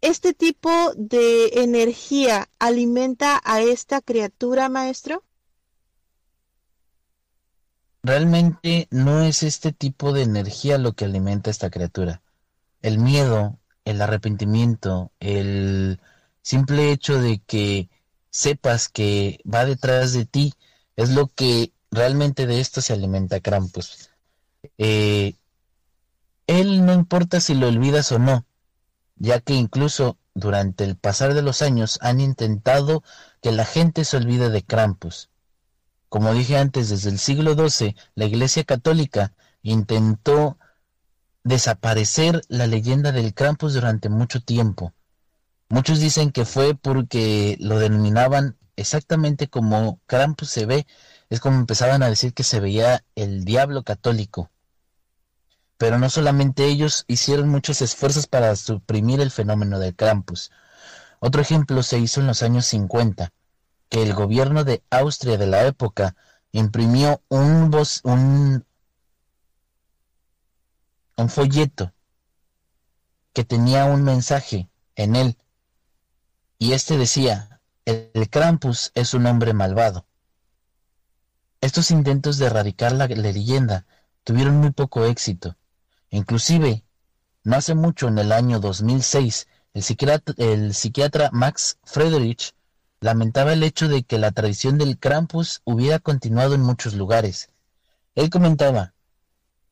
¿Este 0.00 0.32
tipo 0.32 0.70
de 0.96 1.62
energía 1.62 2.48
alimenta 2.60 3.40
a 3.44 3.60
esta 3.62 4.00
criatura, 4.00 4.68
maestro? 4.68 5.24
Realmente 8.08 8.88
no 8.90 9.20
es 9.20 9.42
este 9.42 9.70
tipo 9.70 10.14
de 10.14 10.22
energía 10.22 10.78
lo 10.78 10.94
que 10.94 11.04
alimenta 11.04 11.50
a 11.50 11.52
esta 11.52 11.68
criatura. 11.68 12.22
El 12.80 12.96
miedo, 12.96 13.58
el 13.84 14.00
arrepentimiento, 14.00 15.12
el 15.20 16.00
simple 16.40 16.90
hecho 16.90 17.20
de 17.20 17.42
que 17.46 17.90
sepas 18.30 18.88
que 18.88 19.40
va 19.44 19.66
detrás 19.66 20.14
de 20.14 20.24
ti, 20.24 20.54
es 20.96 21.10
lo 21.10 21.26
que 21.26 21.74
realmente 21.90 22.46
de 22.46 22.60
esto 22.60 22.80
se 22.80 22.94
alimenta 22.94 23.40
Krampus. 23.40 24.08
Eh, 24.78 25.34
él 26.46 26.86
no 26.86 26.94
importa 26.94 27.40
si 27.40 27.52
lo 27.52 27.68
olvidas 27.68 28.10
o 28.10 28.18
no, 28.18 28.46
ya 29.16 29.38
que 29.40 29.52
incluso 29.52 30.16
durante 30.32 30.84
el 30.84 30.96
pasar 30.96 31.34
de 31.34 31.42
los 31.42 31.60
años 31.60 31.98
han 32.00 32.20
intentado 32.20 33.02
que 33.42 33.52
la 33.52 33.66
gente 33.66 34.06
se 34.06 34.16
olvide 34.16 34.48
de 34.48 34.62
Krampus. 34.62 35.28
Como 36.08 36.32
dije 36.32 36.56
antes, 36.56 36.88
desde 36.88 37.10
el 37.10 37.18
siglo 37.18 37.54
XII, 37.54 37.94
la 38.14 38.24
Iglesia 38.24 38.64
Católica 38.64 39.34
intentó 39.62 40.58
desaparecer 41.44 42.42
la 42.48 42.66
leyenda 42.66 43.12
del 43.12 43.34
Krampus 43.34 43.74
durante 43.74 44.08
mucho 44.08 44.40
tiempo. 44.40 44.94
Muchos 45.68 46.00
dicen 46.00 46.32
que 46.32 46.44
fue 46.46 46.74
porque 46.74 47.56
lo 47.60 47.78
denominaban 47.78 48.56
exactamente 48.76 49.48
como 49.48 50.00
Krampus 50.06 50.48
se 50.48 50.64
ve, 50.64 50.86
es 51.28 51.40
como 51.40 51.58
empezaban 51.58 52.02
a 52.02 52.08
decir 52.08 52.32
que 52.32 52.44
se 52.44 52.60
veía 52.60 53.04
el 53.14 53.44
diablo 53.44 53.82
católico. 53.82 54.50
Pero 55.76 55.98
no 55.98 56.08
solamente 56.08 56.66
ellos 56.66 57.04
hicieron 57.06 57.48
muchos 57.50 57.82
esfuerzos 57.82 58.26
para 58.26 58.56
suprimir 58.56 59.20
el 59.20 59.30
fenómeno 59.30 59.78
del 59.78 59.94
Krampus. 59.94 60.50
Otro 61.20 61.42
ejemplo 61.42 61.82
se 61.82 61.98
hizo 61.98 62.20
en 62.20 62.28
los 62.28 62.42
años 62.42 62.66
50, 62.66 63.32
que 63.88 64.02
el 64.02 64.14
gobierno 64.14 64.64
de 64.64 64.82
Austria 64.90 65.36
de 65.38 65.46
la 65.46 65.66
época 65.66 66.16
imprimió 66.52 67.22
un, 67.28 67.74
un, 71.16 71.28
folleto 71.28 71.92
que 73.32 73.44
tenía 73.44 73.84
un 73.84 74.02
mensaje 74.02 74.68
en 74.96 75.16
él 75.16 75.38
y 76.58 76.72
este 76.72 76.96
decía, 76.96 77.60
el 77.84 78.28
Krampus 78.30 78.90
es 78.94 79.14
un 79.14 79.26
hombre 79.26 79.52
malvado. 79.52 80.06
Estos 81.60 81.90
intentos 81.90 82.38
de 82.38 82.46
erradicar 82.46 82.92
la 82.92 83.06
leyenda 83.06 83.86
tuvieron 84.24 84.56
muy 84.56 84.70
poco 84.70 85.04
éxito 85.04 85.56
Inclusive, 86.10 86.84
no 87.44 87.56
hace 87.56 87.74
mucho, 87.74 88.08
en 88.08 88.18
el 88.18 88.32
año 88.32 88.60
2006, 88.60 89.46
el 89.74 89.82
psiquiatra, 89.82 90.34
el 90.38 90.74
psiquiatra 90.74 91.30
Max 91.32 91.78
Friedrich 91.84 92.54
lamentaba 93.00 93.52
el 93.52 93.62
hecho 93.62 93.88
de 93.88 94.02
que 94.02 94.18
la 94.18 94.32
tradición 94.32 94.78
del 94.78 94.98
Krampus 94.98 95.62
hubiera 95.64 95.98
continuado 95.98 96.54
en 96.54 96.62
muchos 96.62 96.94
lugares. 96.94 97.50
Él 98.14 98.30
comentaba, 98.30 98.94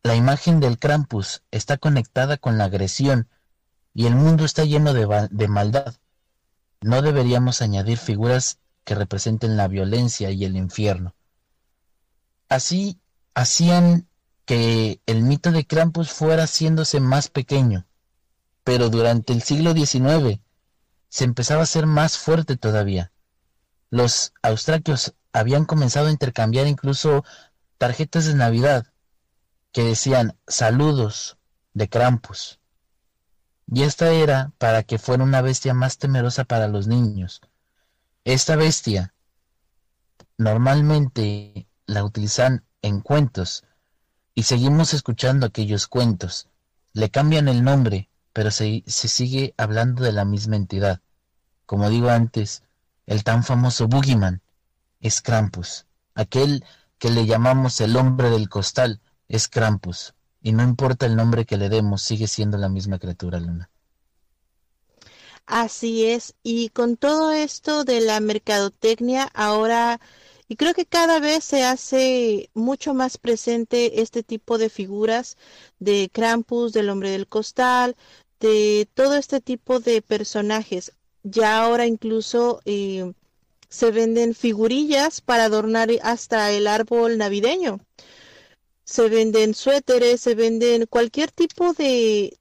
la 0.02 0.14
imagen 0.14 0.60
del 0.60 0.78
Krampus 0.78 1.42
está 1.50 1.78
conectada 1.78 2.36
con 2.36 2.58
la 2.58 2.64
agresión 2.64 3.28
y 3.92 4.06
el 4.06 4.14
mundo 4.14 4.44
está 4.44 4.64
lleno 4.64 4.92
de, 4.92 5.48
maldad. 5.48 5.96
No 6.80 7.02
deberíamos 7.02 7.62
añadir 7.62 7.98
figuras 7.98 8.58
que 8.84 8.94
representen 8.94 9.56
la 9.56 9.66
violencia 9.66 10.30
y 10.30 10.44
el 10.44 10.56
infierno. 10.56 11.16
Así 12.48 13.00
hacían 13.34 14.06
que 14.44 15.00
el 15.06 15.22
mito 15.22 15.50
de 15.50 15.66
Krampus 15.66 16.12
fuera 16.12 16.44
haciéndose 16.44 17.00
más 17.00 17.28
pequeño, 17.28 17.86
pero 18.62 18.90
durante 18.90 19.32
el 19.32 19.42
siglo 19.42 19.72
XIX 19.72 20.40
se 21.08 21.24
empezaba 21.24 21.62
a 21.62 21.66
ser 21.66 21.86
más 21.86 22.16
fuerte 22.16 22.56
todavía. 22.56 23.10
Los 23.90 24.32
austraquios 24.42 25.14
habían 25.32 25.64
comenzado 25.64 26.08
a 26.08 26.10
intercambiar 26.10 26.66
incluso 26.66 27.24
tarjetas 27.78 28.26
de 28.26 28.34
Navidad 28.34 28.86
que 29.72 29.84
decían 29.84 30.38
saludos 30.46 31.36
de 31.74 31.88
Krampus. 31.88 32.58
Y 33.66 33.82
esta 33.82 34.12
era 34.12 34.52
para 34.58 34.82
que 34.82 34.98
fuera 34.98 35.24
una 35.24 35.42
bestia 35.42 35.74
más 35.74 35.98
temerosa 35.98 36.44
para 36.44 36.68
los 36.68 36.86
niños. 36.86 37.40
Esta 38.24 38.56
bestia 38.56 39.14
normalmente 40.38 41.68
la 41.86 42.04
utilizan 42.04 42.64
en 42.82 43.00
cuentos 43.00 43.64
y 44.34 44.44
seguimos 44.44 44.94
escuchando 44.94 45.46
aquellos 45.46 45.86
cuentos. 45.86 46.48
Le 46.92 47.10
cambian 47.10 47.48
el 47.48 47.62
nombre, 47.62 48.08
pero 48.32 48.50
se, 48.50 48.84
se 48.86 49.08
sigue 49.08 49.54
hablando 49.56 50.02
de 50.02 50.12
la 50.12 50.24
misma 50.24 50.56
entidad. 50.56 51.00
Como 51.66 51.90
digo 51.90 52.10
antes, 52.10 52.62
el 53.06 53.24
tan 53.24 53.44
famoso 53.44 53.88
Boogeyman 53.88 54.42
es 55.00 55.22
Krampus. 55.22 55.86
Aquel 56.14 56.64
que 56.98 57.10
le 57.10 57.26
llamamos 57.26 57.80
el 57.80 57.96
hombre 57.96 58.30
del 58.30 58.48
costal 58.48 59.00
es 59.28 59.48
Krampus. 59.48 60.14
Y 60.42 60.52
no 60.52 60.62
importa 60.62 61.06
el 61.06 61.16
nombre 61.16 61.46
que 61.46 61.56
le 61.56 61.68
demos, 61.68 62.02
sigue 62.02 62.28
siendo 62.28 62.58
la 62.58 62.68
misma 62.68 62.98
criatura, 62.98 63.40
Luna. 63.40 63.70
Así 65.46 66.06
es. 66.06 66.34
Y 66.42 66.68
con 66.70 66.96
todo 66.96 67.32
esto 67.32 67.84
de 67.84 68.00
la 68.00 68.20
mercadotecnia, 68.20 69.24
ahora 69.34 70.00
Y 70.48 70.56
creo 70.56 70.74
que 70.74 70.86
cada 70.86 71.20
vez 71.20 71.44
se 71.44 71.64
hace 71.64 72.50
mucho 72.54 72.94
más 72.94 73.18
presente 73.18 74.02
este 74.02 74.24
tipo 74.24 74.58
de 74.58 74.70
figuras 74.70 75.38
de 75.80 76.10
Krampus, 76.12 76.72
del 76.74 76.90
hombre 76.90 77.10
del 77.10 77.28
costal, 77.28 77.96
de 78.40 78.88
todo 78.94 79.16
este 79.16 79.40
tipo 79.42 79.80
de 79.80 80.02
personajes. 80.02 80.92
Ya 81.28 81.58
ahora 81.58 81.86
incluso 81.86 82.60
eh, 82.66 83.12
se 83.68 83.90
venden 83.90 84.32
figurillas 84.32 85.20
para 85.20 85.46
adornar 85.46 85.90
hasta 86.04 86.52
el 86.52 86.68
árbol 86.68 87.18
navideño. 87.18 87.80
Se 88.84 89.08
venden 89.08 89.54
suéteres, 89.54 90.20
se 90.20 90.36
venden 90.36 90.86
cualquier 90.86 91.32
tipo 91.32 91.72
de, 91.72 92.38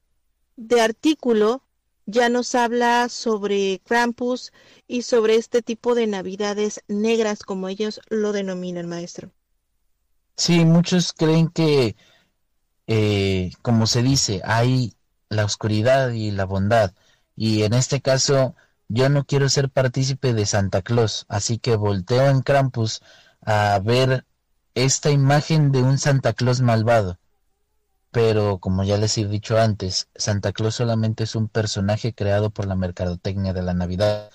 de 0.56 0.82
artículo. 0.82 1.64
Ya 2.06 2.30
nos 2.30 2.54
habla 2.54 3.10
sobre 3.10 3.82
Krampus 3.84 4.54
y 4.88 5.02
sobre 5.02 5.36
este 5.36 5.64
tipo 5.64 5.96
de 5.96 6.06
navidades 6.06 6.84
negras, 6.88 7.42
como 7.42 7.68
ellos 7.70 8.00
lo 8.10 8.32
denominan, 8.32 8.88
maestro. 8.88 9.32
Sí, 10.38 10.64
muchos 10.64 11.12
creen 11.12 11.50
que, 11.50 11.96
eh, 12.88 13.52
como 13.64 13.88
se 13.88 14.04
dice, 14.04 14.42
hay 14.46 14.94
la 15.30 15.46
oscuridad 15.46 16.12
y 16.12 16.32
la 16.32 16.46
bondad. 16.46 16.94
Y 17.36 17.64
en 17.64 17.74
este 17.74 18.02
caso, 18.02 18.56
yo 18.88 19.10
no 19.10 19.26
quiero 19.26 19.50
ser 19.50 19.70
partícipe 19.70 20.34
de 20.34 20.46
Santa 20.46 20.82
Claus, 20.82 21.26
así 21.28 21.58
que 21.58 21.76
volteo 21.76 22.30
en 22.30 22.42
Krampus 22.42 23.02
a 23.42 23.80
ver 23.84 24.26
esta 24.76 25.10
imagen 25.10 25.72
de 25.72 25.82
un 25.82 25.98
Santa 25.98 26.34
Claus 26.34 26.62
malvado. 26.62 27.18
Pero 28.12 28.60
como 28.60 28.84
ya 28.84 28.98
les 28.98 29.18
he 29.18 29.28
dicho 29.28 29.60
antes, 29.60 30.08
Santa 30.16 30.54
Claus 30.54 30.76
solamente 30.76 31.24
es 31.26 31.36
un 31.36 31.48
personaje 31.48 32.14
creado 32.14 32.50
por 32.50 32.66
la 32.66 32.76
mercadotecnia 32.76 33.54
de 33.54 33.62
la 33.62 33.74
Navidad. 33.74 34.32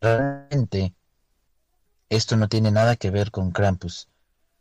Realmente, 0.00 0.94
esto 2.08 2.36
no 2.36 2.48
tiene 2.48 2.70
nada 2.70 2.96
que 2.96 3.10
ver 3.10 3.30
con 3.30 3.52
Krampus. 3.52 4.08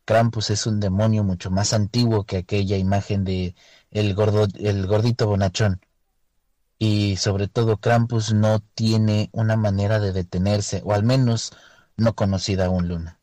Krampus 0.06 0.50
es 0.50 0.68
un 0.68 0.80
demonio 0.80 1.24
mucho 1.24 1.52
más 1.52 1.74
antiguo 1.74 2.26
que 2.26 2.38
aquella 2.38 2.78
imagen 2.78 3.24
de 3.24 3.56
el, 3.92 4.14
gordo, 4.14 4.48
el 4.60 4.86
gordito 4.88 5.28
bonachón. 5.28 5.82
Y 6.82 7.16
sobre 7.18 7.48
todo 7.48 7.78
Krampus 7.78 8.34
no 8.34 8.60
tiene 8.76 9.30
una 9.34 9.56
manera 9.56 10.00
de 10.00 10.12
detenerse, 10.12 10.82
o 10.84 10.94
al 10.94 11.04
menos 11.04 11.54
no 11.96 12.16
conocida 12.16 12.66
aún 12.66 12.88
Luna. 12.90 13.22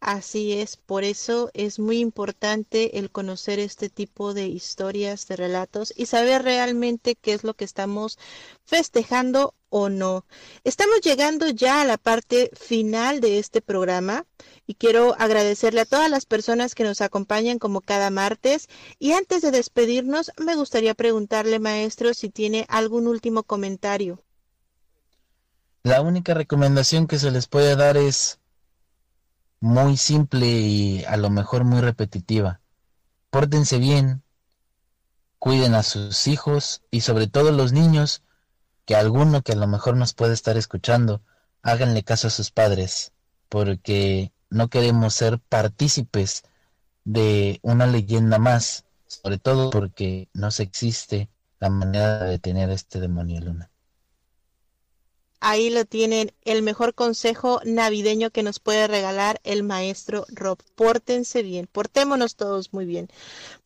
Así 0.00 0.52
es, 0.52 0.76
por 0.76 1.02
eso 1.02 1.50
es 1.54 1.78
muy 1.78 1.98
importante 1.98 2.98
el 2.98 3.10
conocer 3.10 3.58
este 3.58 3.88
tipo 3.88 4.34
de 4.34 4.46
historias, 4.46 5.26
de 5.26 5.36
relatos 5.36 5.92
y 5.96 6.06
saber 6.06 6.42
realmente 6.42 7.16
qué 7.16 7.32
es 7.32 7.42
lo 7.42 7.54
que 7.54 7.64
estamos 7.64 8.18
festejando 8.64 9.54
o 9.76 9.88
no. 9.88 10.24
Estamos 10.62 11.00
llegando 11.00 11.48
ya 11.48 11.80
a 11.80 11.84
la 11.84 11.98
parte 11.98 12.48
final 12.54 13.20
de 13.20 13.40
este 13.40 13.60
programa 13.60 14.24
y 14.68 14.74
quiero 14.74 15.16
agradecerle 15.18 15.80
a 15.80 15.84
todas 15.84 16.08
las 16.08 16.26
personas 16.26 16.76
que 16.76 16.84
nos 16.84 17.00
acompañan 17.00 17.58
como 17.58 17.80
cada 17.80 18.10
martes 18.10 18.68
y 19.00 19.14
antes 19.14 19.42
de 19.42 19.50
despedirnos 19.50 20.30
me 20.38 20.54
gustaría 20.54 20.94
preguntarle 20.94 21.58
maestro 21.58 22.14
si 22.14 22.30
tiene 22.30 22.66
algún 22.68 23.08
último 23.08 23.42
comentario. 23.42 24.22
La 25.82 26.02
única 26.02 26.34
recomendación 26.34 27.08
que 27.08 27.18
se 27.18 27.32
les 27.32 27.48
puede 27.48 27.74
dar 27.74 27.96
es 27.96 28.38
muy 29.58 29.96
simple 29.96 30.46
y 30.46 31.04
a 31.04 31.16
lo 31.16 31.30
mejor 31.30 31.64
muy 31.64 31.80
repetitiva. 31.80 32.60
Pórtense 33.30 33.78
bien, 33.78 34.22
cuiden 35.40 35.74
a 35.74 35.82
sus 35.82 36.28
hijos 36.28 36.82
y 36.92 37.00
sobre 37.00 37.26
todo 37.26 37.50
los 37.50 37.72
niños, 37.72 38.22
que 38.84 38.96
alguno 38.96 39.42
que 39.42 39.52
a 39.52 39.56
lo 39.56 39.66
mejor 39.66 39.96
nos 39.96 40.14
puede 40.14 40.34
estar 40.34 40.56
escuchando, 40.56 41.22
háganle 41.62 42.02
caso 42.02 42.28
a 42.28 42.30
sus 42.30 42.50
padres, 42.50 43.12
porque 43.48 44.32
no 44.50 44.68
queremos 44.68 45.14
ser 45.14 45.38
partícipes 45.38 46.44
de 47.04 47.60
una 47.62 47.86
leyenda 47.86 48.38
más, 48.38 48.84
sobre 49.06 49.38
todo 49.38 49.70
porque 49.70 50.28
no 50.32 50.50
se 50.50 50.62
existe 50.62 51.28
la 51.60 51.70
manera 51.70 52.24
de 52.24 52.30
detener 52.30 52.70
este 52.70 53.00
demonio 53.00 53.40
luna. 53.40 53.70
Ahí 55.46 55.68
lo 55.68 55.84
tienen, 55.84 56.32
el 56.46 56.62
mejor 56.62 56.94
consejo 56.94 57.60
navideño 57.66 58.30
que 58.30 58.42
nos 58.42 58.60
puede 58.60 58.86
regalar 58.86 59.42
el 59.44 59.62
maestro 59.62 60.24
Rob. 60.28 60.56
Pórtense 60.74 61.42
bien, 61.42 61.68
portémonos 61.70 62.36
todos 62.36 62.72
muy 62.72 62.86
bien. 62.86 63.10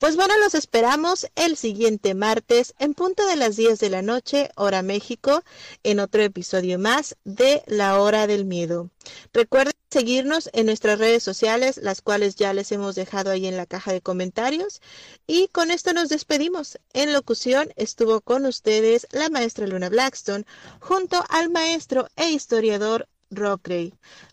Pues 0.00 0.16
bueno, 0.16 0.34
los 0.38 0.56
esperamos 0.56 1.28
el 1.36 1.56
siguiente 1.56 2.16
martes 2.16 2.74
en 2.80 2.94
punto 2.94 3.24
de 3.28 3.36
las 3.36 3.54
10 3.54 3.78
de 3.78 3.90
la 3.90 4.02
noche, 4.02 4.50
hora 4.56 4.82
México, 4.82 5.44
en 5.84 6.00
otro 6.00 6.20
episodio 6.20 6.80
más 6.80 7.16
de 7.22 7.62
La 7.68 8.00
Hora 8.00 8.26
del 8.26 8.44
Miedo. 8.44 8.90
Recuerden 9.32 9.74
seguirnos 9.90 10.50
en 10.52 10.66
nuestras 10.66 10.98
redes 10.98 11.22
sociales, 11.22 11.78
las 11.82 12.02
cuales 12.02 12.36
ya 12.36 12.52
les 12.52 12.72
hemos 12.72 12.94
dejado 12.94 13.30
ahí 13.30 13.46
en 13.46 13.56
la 13.56 13.66
caja 13.66 13.92
de 13.92 14.00
comentarios. 14.00 14.80
Y 15.26 15.48
con 15.48 15.70
esto 15.70 15.92
nos 15.92 16.08
despedimos. 16.08 16.78
En 16.92 17.12
locución 17.12 17.72
estuvo 17.76 18.20
con 18.20 18.46
ustedes 18.46 19.06
la 19.12 19.30
maestra 19.30 19.66
Luna 19.66 19.88
Blackstone 19.88 20.44
junto 20.80 21.24
al 21.28 21.50
maestro 21.50 22.08
e 22.16 22.30
historiador 22.30 23.08
Rob. 23.30 23.60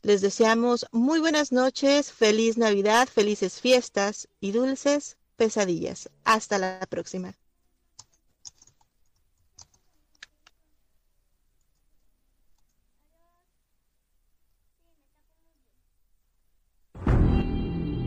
Les 0.04 0.22
deseamos 0.22 0.86
muy 0.92 1.20
buenas 1.20 1.52
noches, 1.52 2.12
feliz 2.12 2.58
Navidad, 2.58 3.08
felices 3.08 3.60
fiestas 3.60 4.28
y 4.40 4.52
dulces 4.52 5.18
pesadillas. 5.36 6.10
Hasta 6.24 6.58
la 6.58 6.80
próxima. 6.90 7.36